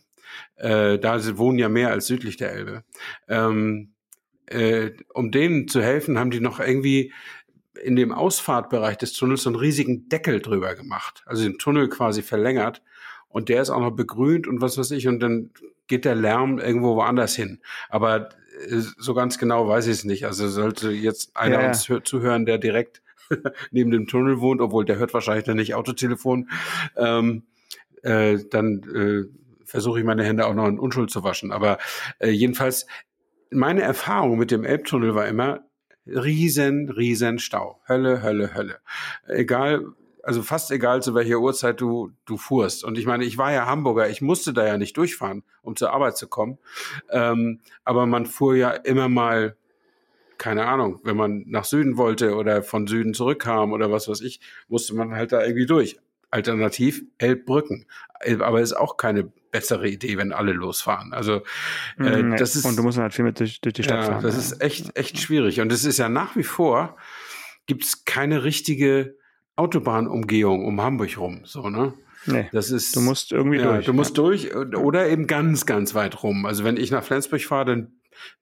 äh, 0.55 0.97
da 0.99 1.37
wohnen 1.37 1.59
ja 1.59 1.69
mehr 1.69 1.91
als 1.91 2.07
südlich 2.07 2.37
der 2.37 2.51
Elbe. 2.51 2.83
Ähm, 3.27 3.93
äh, 4.47 4.91
um 5.13 5.31
denen 5.31 5.67
zu 5.67 5.81
helfen, 5.81 6.17
haben 6.17 6.31
die 6.31 6.39
noch 6.39 6.59
irgendwie 6.59 7.13
in 7.83 7.95
dem 7.95 8.11
Ausfahrtbereich 8.11 8.97
des 8.97 9.13
Tunnels 9.13 9.43
so 9.43 9.49
einen 9.49 9.59
riesigen 9.59 10.09
Deckel 10.09 10.41
drüber 10.41 10.73
gemacht, 10.75 11.23
also 11.25 11.43
den 11.43 11.59
Tunnel 11.59 11.89
quasi 11.89 12.21
verlängert 12.23 12.81
und 13.29 13.49
der 13.49 13.61
ist 13.61 13.69
auch 13.69 13.79
noch 13.79 13.91
begrünt 13.91 14.47
und 14.47 14.61
was 14.61 14.77
weiß 14.77 14.91
ich 14.91 15.07
und 15.07 15.19
dann 15.19 15.51
geht 15.87 16.05
der 16.05 16.15
Lärm 16.15 16.59
irgendwo 16.59 16.95
woanders 16.95 17.35
hin. 17.35 17.59
Aber 17.89 18.29
äh, 18.69 18.81
so 18.97 19.13
ganz 19.13 19.37
genau 19.37 19.67
weiß 19.67 19.87
ich 19.87 19.93
es 19.93 20.03
nicht. 20.03 20.25
Also 20.25 20.47
sollte 20.47 20.91
jetzt 20.91 21.35
einer 21.35 21.61
ja, 21.61 21.67
uns 21.67 21.89
zuhören, 22.03 22.45
der 22.45 22.57
direkt 22.57 23.01
neben 23.71 23.91
dem 23.91 24.07
Tunnel 24.07 24.39
wohnt, 24.39 24.61
obwohl 24.61 24.85
der 24.85 24.97
hört 24.97 25.13
wahrscheinlich 25.13 25.45
dann 25.45 25.57
nicht 25.57 25.75
Autotelefon, 25.75 26.49
ähm, 26.95 27.43
äh, 28.03 28.39
dann 28.49 28.83
äh, 28.93 29.46
versuche 29.67 29.99
ich 29.99 30.05
meine 30.05 30.23
Hände 30.23 30.47
auch 30.47 30.53
noch 30.53 30.67
in 30.67 30.79
Unschuld 30.79 31.11
zu 31.11 31.23
waschen. 31.23 31.51
Aber 31.51 31.77
äh, 32.19 32.29
jedenfalls, 32.29 32.87
meine 33.51 33.81
Erfahrung 33.81 34.37
mit 34.37 34.49
dem 34.51 34.63
Elbtunnel 34.63 35.13
war 35.13 35.27
immer 35.27 35.61
riesen, 36.05 36.89
riesen 36.89 37.39
Stau. 37.39 37.81
Hölle, 37.87 38.23
Hölle, 38.23 38.55
Hölle. 38.55 38.79
Egal, 39.27 39.85
also 40.23 40.41
fast 40.41 40.71
egal, 40.71 41.01
zu 41.01 41.15
welcher 41.15 41.39
Uhrzeit 41.39 41.79
du, 41.79 42.11
du 42.25 42.37
fuhrst. 42.37 42.83
Und 42.83 42.97
ich 42.97 43.05
meine, 43.05 43.25
ich 43.25 43.37
war 43.37 43.51
ja 43.51 43.65
Hamburger, 43.65 44.09
ich 44.09 44.21
musste 44.21 44.53
da 44.53 44.65
ja 44.65 44.77
nicht 44.77 44.97
durchfahren, 44.97 45.43
um 45.61 45.75
zur 45.75 45.93
Arbeit 45.93 46.17
zu 46.17 46.27
kommen. 46.27 46.57
Ähm, 47.09 47.61
aber 47.83 48.05
man 48.05 48.25
fuhr 48.25 48.55
ja 48.55 48.71
immer 48.71 49.09
mal, 49.09 49.55
keine 50.37 50.65
Ahnung, 50.65 50.99
wenn 51.03 51.17
man 51.17 51.45
nach 51.47 51.65
Süden 51.65 51.97
wollte 51.97 52.35
oder 52.35 52.61
von 52.61 52.87
Süden 52.87 53.13
zurückkam 53.13 53.71
oder 53.71 53.91
was 53.91 54.07
weiß 54.07 54.21
ich, 54.21 54.39
musste 54.67 54.95
man 54.95 55.13
halt 55.13 55.31
da 55.31 55.43
irgendwie 55.43 55.65
durch. 55.65 55.97
Alternativ 56.29 57.03
Elbbrücken. 57.17 57.85
Aber 58.39 58.61
ist 58.61 58.73
auch 58.73 58.97
keine 58.97 59.31
bessere 59.51 59.87
Idee, 59.87 60.17
wenn 60.17 60.31
alle 60.31 60.53
losfahren. 60.53 61.13
Also 61.13 61.43
äh, 61.99 62.21
nee. 62.23 62.37
das 62.37 62.55
ist 62.55 62.65
und 62.65 62.77
du 62.77 62.83
musst 62.83 62.97
halt 62.97 63.13
viel 63.13 63.25
mit 63.25 63.39
durch, 63.39 63.61
durch 63.61 63.73
die 63.73 63.83
Stadt 63.83 64.03
ja, 64.03 64.11
fahren. 64.11 64.23
Das 64.23 64.37
ist 64.37 64.61
echt 64.61 64.97
echt 64.97 65.19
schwierig 65.19 65.61
und 65.61 65.71
es 65.71 65.85
ist 65.85 65.97
ja 65.97 66.09
nach 66.09 66.35
wie 66.35 66.43
vor 66.43 66.97
gibt 67.65 67.83
es 67.83 68.05
keine 68.05 68.43
richtige 68.43 69.15
Autobahnumgehung 69.55 70.65
um 70.65 70.81
Hamburg 70.81 71.17
rum, 71.17 71.41
so 71.43 71.69
ne? 71.69 71.93
Nee, 72.27 72.49
das 72.51 72.71
ist, 72.71 72.95
du 72.95 73.01
musst 73.01 73.31
irgendwie 73.31 73.57
ja, 73.57 73.71
durch. 73.71 73.85
Du 73.85 73.93
musst 73.93 74.17
ja. 74.17 74.23
durch 74.23 74.53
oder 74.55 75.07
eben 75.07 75.27
ganz, 75.27 75.65
ganz 75.65 75.95
weit 75.95 76.23
rum. 76.23 76.45
Also 76.45 76.63
wenn 76.63 76.77
ich 76.77 76.91
nach 76.91 77.03
Flensburg 77.03 77.41
fahre, 77.41 77.65
dann, 77.65 77.91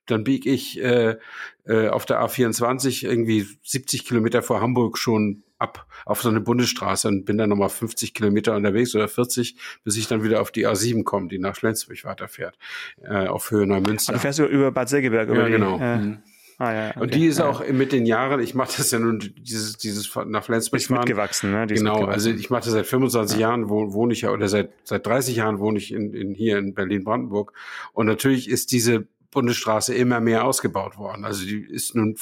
dann 0.07 0.23
biege 0.23 0.49
ich 0.49 0.81
äh, 0.81 1.17
äh, 1.65 1.89
auf 1.89 2.05
der 2.05 2.21
A24 2.21 3.05
irgendwie 3.05 3.45
70 3.63 4.05
Kilometer 4.05 4.41
vor 4.41 4.61
Hamburg 4.61 4.97
schon 4.97 5.43
ab 5.57 5.87
auf 6.05 6.21
so 6.21 6.29
eine 6.29 6.41
Bundesstraße 6.41 7.07
und 7.07 7.25
bin 7.25 7.37
dann 7.37 7.49
nochmal 7.49 7.69
50 7.69 8.13
Kilometer 8.13 8.55
unterwegs 8.55 8.95
oder 8.95 9.07
40, 9.07 9.57
bis 9.83 9.97
ich 9.97 10.07
dann 10.07 10.23
wieder 10.23 10.41
auf 10.41 10.51
die 10.51 10.67
A7 10.67 11.03
komme, 11.03 11.27
die 11.27 11.39
nach 11.39 11.55
Flensburg 11.55 12.03
weiterfährt, 12.03 12.57
äh, 13.01 13.27
auf 13.27 13.51
Höhe 13.51 13.65
Neumünster. 13.65 14.13
Du 14.13 14.19
fährst 14.19 14.39
über 14.39 14.71
Bad 14.71 14.89
Segeberg. 14.89 15.29
Ja, 15.29 15.35
über 15.35 15.49
genau. 15.49 15.77
Die, 15.77 15.83
äh. 15.83 16.17
Ah, 16.57 16.73
ja, 16.73 16.89
okay. 16.91 16.99
Und 16.99 17.13
die 17.13 17.25
ist 17.25 17.41
auch 17.41 17.67
mit 17.67 17.91
den 17.91 18.05
Jahren, 18.05 18.39
ich 18.39 18.55
mache 18.55 18.77
das 18.77 18.89
ja 18.91 18.99
nun, 18.99 19.19
dieses, 19.19 19.75
dieses 19.77 20.09
nach 20.25 20.43
Flensburg 20.43 20.79
ist 20.79 20.89
mitgewachsen, 20.89 21.51
ne? 21.51 21.67
Die 21.67 21.75
genau, 21.75 21.95
mitgewachsen. 21.95 22.13
also 22.13 22.39
ich 22.39 22.49
mache 22.49 22.63
das 22.63 22.71
seit 22.71 22.85
25 22.85 23.37
ja. 23.37 23.49
Jahren, 23.49 23.69
wo, 23.69 23.91
wohne 23.91 24.13
ich 24.13 24.21
ja, 24.21 24.31
oder 24.31 24.47
seit, 24.47 24.71
seit 24.83 25.05
30 25.05 25.35
Jahren 25.35 25.59
wohne 25.59 25.77
ich 25.77 25.91
in, 25.91 26.13
in, 26.13 26.33
hier 26.33 26.57
in 26.57 26.73
Berlin-Brandenburg. 26.73 27.51
Und 27.91 28.05
natürlich 28.05 28.49
ist 28.49 28.71
diese 28.71 29.05
Bundesstraße 29.31 29.93
immer 29.93 30.21
mehr 30.21 30.45
ausgebaut 30.45 30.97
worden. 30.97 31.25
Also 31.25 31.45
die 31.45 31.59
ist 31.59 31.93
nun, 31.93 32.15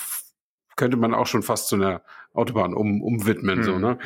könnte 0.76 0.98
man 0.98 1.13
auch 1.13 1.28
schon 1.28 1.43
fast 1.43 1.67
zu 1.67 1.76
einer 1.76 2.02
Autobahn 2.34 2.74
um, 2.74 3.02
umwidmen, 3.02 3.60
mhm. 3.60 3.63
so, 3.63 3.80
ne? 3.80 3.98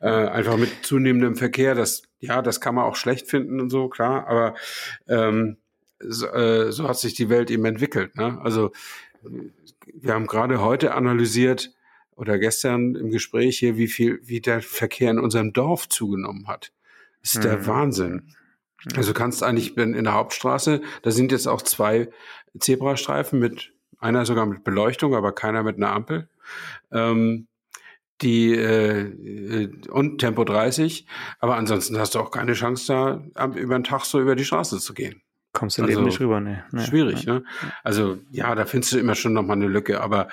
Äh, 0.00 0.08
einfach 0.08 0.56
mit 0.56 0.84
zunehmendem 0.84 1.36
Verkehr, 1.36 1.74
das, 1.74 2.02
ja, 2.18 2.42
das 2.42 2.60
kann 2.60 2.74
man 2.74 2.84
auch 2.84 2.96
schlecht 2.96 3.28
finden 3.28 3.60
und 3.60 3.70
so, 3.70 3.88
klar, 3.88 4.26
aber 4.26 4.54
ähm, 5.08 5.56
so, 6.00 6.26
äh, 6.26 6.72
so 6.72 6.88
hat 6.88 6.98
sich 6.98 7.14
die 7.14 7.28
Welt 7.28 7.50
eben 7.50 7.64
entwickelt, 7.64 8.16
ne? 8.16 8.38
Also 8.42 8.72
wir 9.94 10.14
haben 10.14 10.26
gerade 10.26 10.60
heute 10.60 10.94
analysiert 10.94 11.72
oder 12.16 12.38
gestern 12.38 12.94
im 12.94 13.10
Gespräch 13.10 13.58
hier, 13.58 13.76
wie 13.76 13.88
viel, 13.88 14.20
wie 14.24 14.40
der 14.40 14.62
Verkehr 14.62 15.10
in 15.10 15.18
unserem 15.18 15.52
Dorf 15.52 15.88
zugenommen 15.88 16.48
hat. 16.48 16.72
Das 17.22 17.32
ist 17.32 17.38
mhm. 17.38 17.42
der 17.42 17.66
Wahnsinn. 17.66 18.34
Also 18.94 19.12
du 19.12 19.18
kannst 19.18 19.42
eigentlich 19.42 19.76
in, 19.76 19.94
in 19.94 20.04
der 20.04 20.14
Hauptstraße, 20.14 20.80
da 21.02 21.10
sind 21.10 21.32
jetzt 21.32 21.46
auch 21.46 21.62
zwei 21.62 22.08
Zebrastreifen 22.58 23.38
mit 23.38 23.72
einer 23.98 24.24
sogar 24.26 24.46
mit 24.46 24.64
Beleuchtung, 24.64 25.14
aber 25.14 25.32
keiner 25.32 25.62
mit 25.62 25.76
einer 25.76 25.92
Ampel. 25.92 26.28
Ähm, 26.92 27.48
die 28.22 28.54
äh, 28.54 29.70
und 29.90 30.18
Tempo 30.18 30.44
30, 30.44 31.06
aber 31.38 31.56
ansonsten 31.56 31.98
hast 31.98 32.14
du 32.14 32.20
auch 32.20 32.30
keine 32.30 32.54
Chance 32.54 32.86
da 33.34 33.46
über 33.46 33.78
den 33.78 33.84
Tag 33.84 34.04
so 34.04 34.20
über 34.20 34.36
die 34.36 34.44
Straße 34.44 34.78
zu 34.78 34.94
gehen. 34.94 35.22
Kommst 35.52 35.78
du 35.78 35.84
also, 35.84 36.02
nicht 36.02 36.20
rüber, 36.20 36.38
ne? 36.38 36.64
Nee. 36.70 36.84
Schwierig, 36.84 37.24
ne? 37.24 37.42
Also 37.82 38.18
ja, 38.30 38.54
da 38.54 38.66
findest 38.66 38.92
du 38.92 38.98
immer 38.98 39.14
schon 39.14 39.32
noch 39.32 39.42
mal 39.42 39.54
eine 39.54 39.68
Lücke, 39.68 40.02
aber 40.02 40.28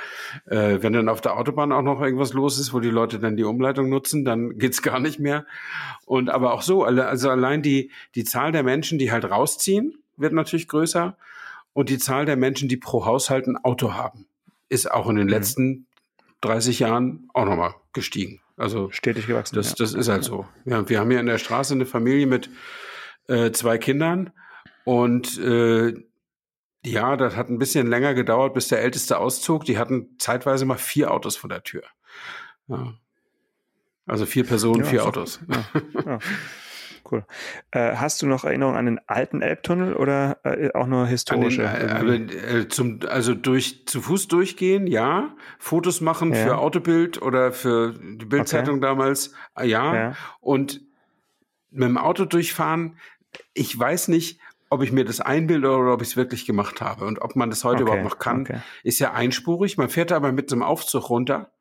äh, 0.47 0.79
wenn 0.81 0.91
dann 0.91 1.07
auf 1.07 1.21
der 1.21 1.37
Autobahn 1.37 1.71
auch 1.71 1.81
noch 1.81 2.01
irgendwas 2.01 2.33
los 2.33 2.59
ist, 2.59 2.73
wo 2.73 2.81
die 2.81 2.89
Leute 2.89 3.19
dann 3.19 3.37
die 3.37 3.45
Umleitung 3.45 3.87
nutzen, 3.87 4.25
dann 4.25 4.57
geht's 4.57 4.81
gar 4.81 4.99
nicht 4.99 5.19
mehr. 5.19 5.45
Und 6.05 6.29
aber 6.29 6.53
auch 6.53 6.61
so, 6.61 6.83
also 6.83 7.29
allein 7.29 7.61
die 7.61 7.89
die 8.15 8.25
Zahl 8.25 8.51
der 8.51 8.63
Menschen, 8.63 8.99
die 8.99 9.13
halt 9.13 9.23
rausziehen, 9.23 9.95
wird 10.17 10.33
natürlich 10.33 10.67
größer 10.67 11.15
und 11.71 11.87
die 11.87 11.99
Zahl 11.99 12.25
der 12.25 12.35
Menschen, 12.35 12.67
die 12.67 12.77
pro 12.77 13.05
Haushalt 13.05 13.47
ein 13.47 13.55
Auto 13.55 13.93
haben, 13.93 14.25
ist 14.67 14.91
auch 14.91 15.09
in 15.09 15.15
den 15.15 15.27
mhm. 15.27 15.31
letzten 15.31 15.85
30 16.43 16.79
Jahren 16.79 17.29
auch 17.33 17.45
noch 17.45 17.55
mal 17.55 17.75
gestiegen. 17.93 18.41
Also 18.57 18.91
stetig 18.91 19.27
gewachsen. 19.27 19.55
Das, 19.55 19.73
das 19.75 19.93
ist 19.93 20.09
halt 20.09 20.23
so. 20.23 20.45
Ja, 20.65 20.87
wir 20.87 20.99
haben 20.99 21.09
hier 21.09 21.19
in 21.19 21.25
der 21.25 21.37
Straße 21.37 21.73
eine 21.73 21.85
Familie 21.85 22.27
mit 22.27 22.49
äh, 23.27 23.51
zwei 23.51 23.77
Kindern 23.77 24.31
und 24.85 25.37
äh, 25.39 25.93
ja, 26.85 27.15
das 27.15 27.35
hat 27.35 27.49
ein 27.49 27.59
bisschen 27.59 27.87
länger 27.87 28.13
gedauert, 28.13 28.53
bis 28.53 28.67
der 28.67 28.81
Älteste 28.81 29.17
auszog. 29.17 29.63
Die 29.65 29.77
hatten 29.77 30.15
zeitweise 30.19 30.65
mal 30.65 30.77
vier 30.77 31.11
Autos 31.11 31.37
vor 31.37 31.49
der 31.49 31.63
Tür. 31.63 31.83
Ja. 32.67 32.93
Also 34.05 34.25
vier 34.25 34.43
Personen, 34.43 34.83
ja, 34.83 34.89
vier 34.89 34.99
so, 34.99 35.07
Autos. 35.07 35.39
Ja. 36.05 36.19
Cool. 37.09 37.25
Äh, 37.71 37.95
hast 37.95 38.21
du 38.21 38.27
noch 38.27 38.43
Erinnerungen 38.43 38.77
an 38.77 38.85
den 38.85 38.99
alten 39.07 39.41
Elbtunnel 39.41 39.93
oder 39.93 40.37
äh, 40.43 40.71
auch 40.73 40.87
nur 40.87 41.05
historische? 41.05 41.63
Den, 41.63 42.29
äh, 42.29 42.59
äh, 42.59 42.67
zum, 42.67 42.99
also 43.07 43.33
durch 43.33 43.85
zu 43.85 44.01
Fuß 44.01 44.27
durchgehen, 44.27 44.87
ja. 44.87 45.35
Fotos 45.59 46.01
machen 46.01 46.33
für 46.33 46.57
Autobild 46.57 47.21
oder 47.21 47.51
für 47.51 47.93
die 47.93 48.25
Bildzeitung 48.25 48.75
okay. 48.75 48.87
damals, 48.87 49.33
äh, 49.57 49.67
ja. 49.67 50.15
Und 50.39 50.81
mit 51.71 51.89
dem 51.89 51.97
Auto 51.97 52.25
durchfahren, 52.25 52.97
ich 53.53 53.77
weiß 53.77 54.07
nicht, 54.09 54.39
ob 54.73 54.81
ich 54.81 54.91
mir 54.91 55.05
das 55.05 55.19
einbilde 55.21 55.69
oder 55.69 55.93
ob 55.93 56.01
ich 56.01 56.09
es 56.09 56.17
wirklich 56.17 56.45
gemacht 56.45 56.81
habe. 56.81 57.05
Und 57.05 57.21
ob 57.21 57.35
man 57.35 57.49
das 57.49 57.63
heute 57.63 57.83
okay, 57.83 57.83
überhaupt 57.83 58.03
noch 58.03 58.19
kann, 58.19 58.41
okay. 58.41 58.59
ist 58.83 58.99
ja 58.99 59.13
einspurig. 59.13 59.77
Man 59.77 59.89
fährt 59.89 60.11
aber 60.11 60.31
mit 60.31 60.51
einem 60.51 60.63
Aufzug 60.63 61.09
runter. 61.09 61.51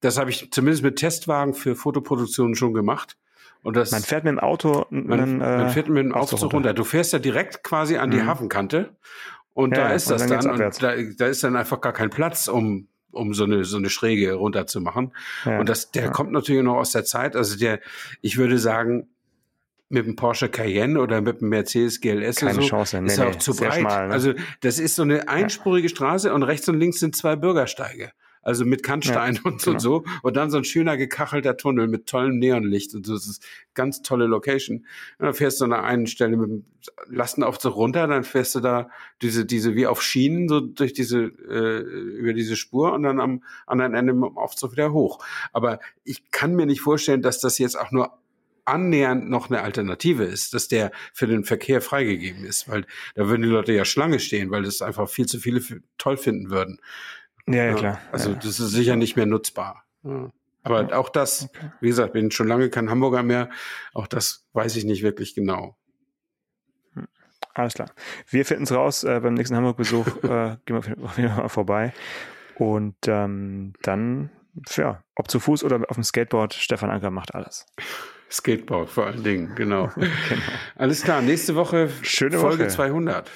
Das 0.00 0.18
habe 0.18 0.30
ich 0.30 0.50
zumindest 0.50 0.82
mit 0.82 0.96
Testwagen 0.96 1.52
für 1.52 1.76
Fotoproduktionen 1.76 2.54
schon 2.54 2.72
gemacht. 2.72 3.18
Und 3.62 3.76
das, 3.76 3.90
man 3.90 4.02
fährt 4.02 4.24
mit 4.24 4.32
dem 4.32 4.38
Auto, 4.38 4.86
man, 4.90 5.40
äh, 5.40 5.58
man 5.58 5.70
fährt 5.70 5.88
mit 5.88 6.04
dem 6.04 6.14
Aufzug, 6.14 6.40
runter. 6.42 6.54
runter. 6.54 6.74
Du 6.74 6.84
fährst 6.84 7.12
ja 7.12 7.18
direkt 7.18 7.62
quasi 7.62 7.98
an 7.98 8.10
die 8.10 8.18
mhm. 8.18 8.26
Hafenkante 8.26 8.96
und 9.52 9.76
ja, 9.76 9.88
da 9.88 9.94
ist 9.94 10.10
das 10.10 10.26
dann, 10.26 10.40
dann 10.40 10.62
und 10.62 10.82
da, 10.82 10.94
da 10.96 11.26
ist 11.26 11.44
dann 11.44 11.56
einfach 11.56 11.80
gar 11.80 11.92
kein 11.92 12.10
Platz, 12.10 12.48
um 12.48 12.88
um 13.12 13.34
so 13.34 13.44
eine 13.44 13.64
so 13.64 13.76
eine 13.76 13.90
Schräge 13.90 14.34
runterzumachen. 14.34 15.12
Ja, 15.44 15.58
und 15.58 15.68
das 15.68 15.90
der 15.90 16.04
ja. 16.04 16.10
kommt 16.10 16.32
natürlich 16.32 16.62
noch 16.62 16.76
aus 16.76 16.92
der 16.92 17.04
Zeit. 17.04 17.36
Also 17.36 17.58
der, 17.58 17.80
ich 18.22 18.36
würde 18.36 18.58
sagen, 18.58 19.08
mit 19.88 20.06
dem 20.06 20.14
Porsche 20.14 20.48
Cayenne 20.48 21.00
oder 21.00 21.20
mit 21.20 21.40
dem 21.40 21.48
Mercedes 21.48 22.00
GLS 22.00 22.36
Keine 22.36 22.54
so, 22.54 22.60
Chance. 22.60 23.00
Nee, 23.00 23.08
ist 23.08 23.18
nee, 23.18 23.24
auch 23.24 23.36
zu 23.36 23.54
breit. 23.54 23.80
Schmal, 23.80 24.08
ne? 24.08 24.14
Also 24.14 24.34
das 24.60 24.78
ist 24.78 24.94
so 24.94 25.02
eine 25.02 25.28
einspurige 25.28 25.88
Straße 25.88 26.32
und 26.32 26.44
rechts 26.44 26.68
und 26.68 26.78
links 26.78 27.00
sind 27.00 27.16
zwei 27.16 27.34
Bürgersteige. 27.34 28.12
Also 28.42 28.64
mit 28.64 28.82
Kannstein 28.82 29.34
ja, 29.34 29.40
und, 29.44 29.62
genau. 29.62 29.74
und 29.74 29.80
so. 29.80 30.04
Und 30.22 30.36
dann 30.36 30.50
so 30.50 30.58
ein 30.58 30.64
schöner 30.64 30.96
gekachelter 30.96 31.56
Tunnel 31.56 31.88
mit 31.88 32.06
tollem 32.06 32.38
Neonlicht 32.38 32.94
und 32.94 33.06
so. 33.06 33.14
Das 33.14 33.26
ist 33.26 33.44
ganz 33.74 34.02
tolle 34.02 34.26
Location. 34.26 34.86
Und 35.18 35.26
dann 35.26 35.34
fährst 35.34 35.60
du 35.60 35.64
an 35.64 35.70
der 35.70 35.84
einen 35.84 36.06
Stelle 36.06 36.36
mit 36.36 36.48
dem 36.48 36.64
Lastenaufzug 37.08 37.76
runter, 37.76 38.06
dann 38.06 38.24
fährst 38.24 38.54
du 38.54 38.60
da 38.60 38.88
diese, 39.20 39.44
diese 39.44 39.74
wie 39.74 39.86
auf 39.86 40.02
Schienen 40.02 40.48
so 40.48 40.60
durch 40.60 40.92
diese, 40.92 41.24
äh, 41.24 41.80
über 41.80 42.32
diese 42.32 42.56
Spur 42.56 42.92
und 42.92 43.02
dann 43.02 43.20
am 43.20 43.42
anderen 43.66 43.94
Ende 43.94 44.14
mit 44.14 44.30
dem 44.30 44.38
Aufzug 44.38 44.72
wieder 44.72 44.92
hoch. 44.92 45.18
Aber 45.52 45.80
ich 46.04 46.30
kann 46.30 46.54
mir 46.54 46.66
nicht 46.66 46.80
vorstellen, 46.80 47.22
dass 47.22 47.40
das 47.40 47.58
jetzt 47.58 47.78
auch 47.78 47.90
nur 47.90 48.18
annähernd 48.64 49.28
noch 49.28 49.50
eine 49.50 49.62
Alternative 49.62 50.24
ist, 50.24 50.54
dass 50.54 50.68
der 50.68 50.92
für 51.12 51.26
den 51.26 51.44
Verkehr 51.44 51.80
freigegeben 51.80 52.44
ist, 52.44 52.68
weil 52.68 52.86
da 53.14 53.28
würden 53.28 53.42
die 53.42 53.48
Leute 53.48 53.72
ja 53.72 53.84
Schlange 53.84 54.20
stehen, 54.20 54.50
weil 54.50 54.62
das 54.62 54.82
einfach 54.82 55.08
viel 55.08 55.26
zu 55.26 55.38
viele 55.38 55.60
toll 55.98 56.16
finden 56.16 56.50
würden. 56.50 56.78
Ja, 57.52 57.64
ja 57.66 57.74
klar. 57.74 58.00
Also 58.12 58.34
das 58.34 58.60
ist 58.60 58.70
sicher 58.70 58.96
nicht 58.96 59.16
mehr 59.16 59.26
nutzbar. 59.26 59.84
Aber 60.62 60.96
auch 60.96 61.08
das, 61.08 61.44
okay. 61.44 61.70
wie 61.80 61.88
gesagt, 61.88 62.12
bin 62.12 62.30
schon 62.30 62.48
lange 62.48 62.68
kein 62.70 62.90
Hamburger 62.90 63.22
mehr, 63.22 63.48
auch 63.94 64.06
das 64.06 64.46
weiß 64.52 64.76
ich 64.76 64.84
nicht 64.84 65.02
wirklich 65.02 65.34
genau. 65.34 65.76
Hm. 66.94 67.08
Alles 67.54 67.74
klar. 67.74 67.90
Wir 68.28 68.44
finden 68.44 68.64
es 68.64 68.72
raus 68.72 69.04
äh, 69.04 69.20
beim 69.20 69.34
nächsten 69.34 69.56
Hamburg-Besuch. 69.56 70.06
äh, 70.24 70.56
gehen 70.66 70.82
wir 70.82 70.96
mal 70.96 71.48
vorbei. 71.48 71.92
Und 72.56 72.96
ähm, 73.06 73.72
dann, 73.82 74.30
ja, 74.76 75.02
ob 75.16 75.30
zu 75.30 75.40
Fuß 75.40 75.64
oder 75.64 75.80
auf 75.88 75.96
dem 75.96 76.04
Skateboard, 76.04 76.52
Stefan 76.52 76.90
Anker 76.90 77.10
macht 77.10 77.34
alles. 77.34 77.64
Skateboard 78.30 78.90
vor 78.90 79.06
allen 79.06 79.24
Dingen, 79.24 79.54
genau. 79.54 79.88
genau. 79.94 80.10
Alles 80.76 81.02
klar, 81.02 81.22
nächste 81.22 81.54
Woche 81.54 81.88
Schöne 82.02 82.38
Folge 82.38 82.64
Woche. 82.64 82.68
200. 82.68 83.30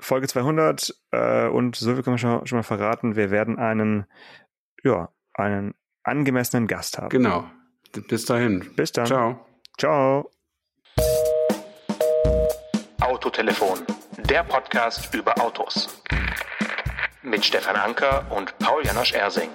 Folge 0.00 0.28
200 0.28 0.94
äh, 1.12 1.46
und 1.48 1.76
so 1.76 1.94
viel 1.94 2.02
können 2.02 2.14
wir 2.14 2.18
schon, 2.18 2.46
schon 2.46 2.58
mal 2.58 2.62
verraten. 2.62 3.16
Wir 3.16 3.30
werden 3.30 3.58
einen, 3.58 4.06
ja, 4.82 5.10
einen 5.34 5.74
angemessenen 6.02 6.66
Gast 6.66 6.98
haben. 6.98 7.10
Genau. 7.10 7.44
Bis 8.08 8.24
dahin. 8.24 8.74
Bis 8.76 8.92
dann. 8.92 9.06
Ciao. 9.06 9.46
Ciao. 9.78 10.30
Autotelefon, 13.00 13.80
der 14.18 14.44
Podcast 14.44 15.14
über 15.14 15.40
Autos. 15.40 16.02
Mit 17.22 17.44
Stefan 17.44 17.76
Anker 17.76 18.26
und 18.30 18.56
Paul 18.58 18.84
Janosch 18.84 19.12
Ersing. 19.12 19.50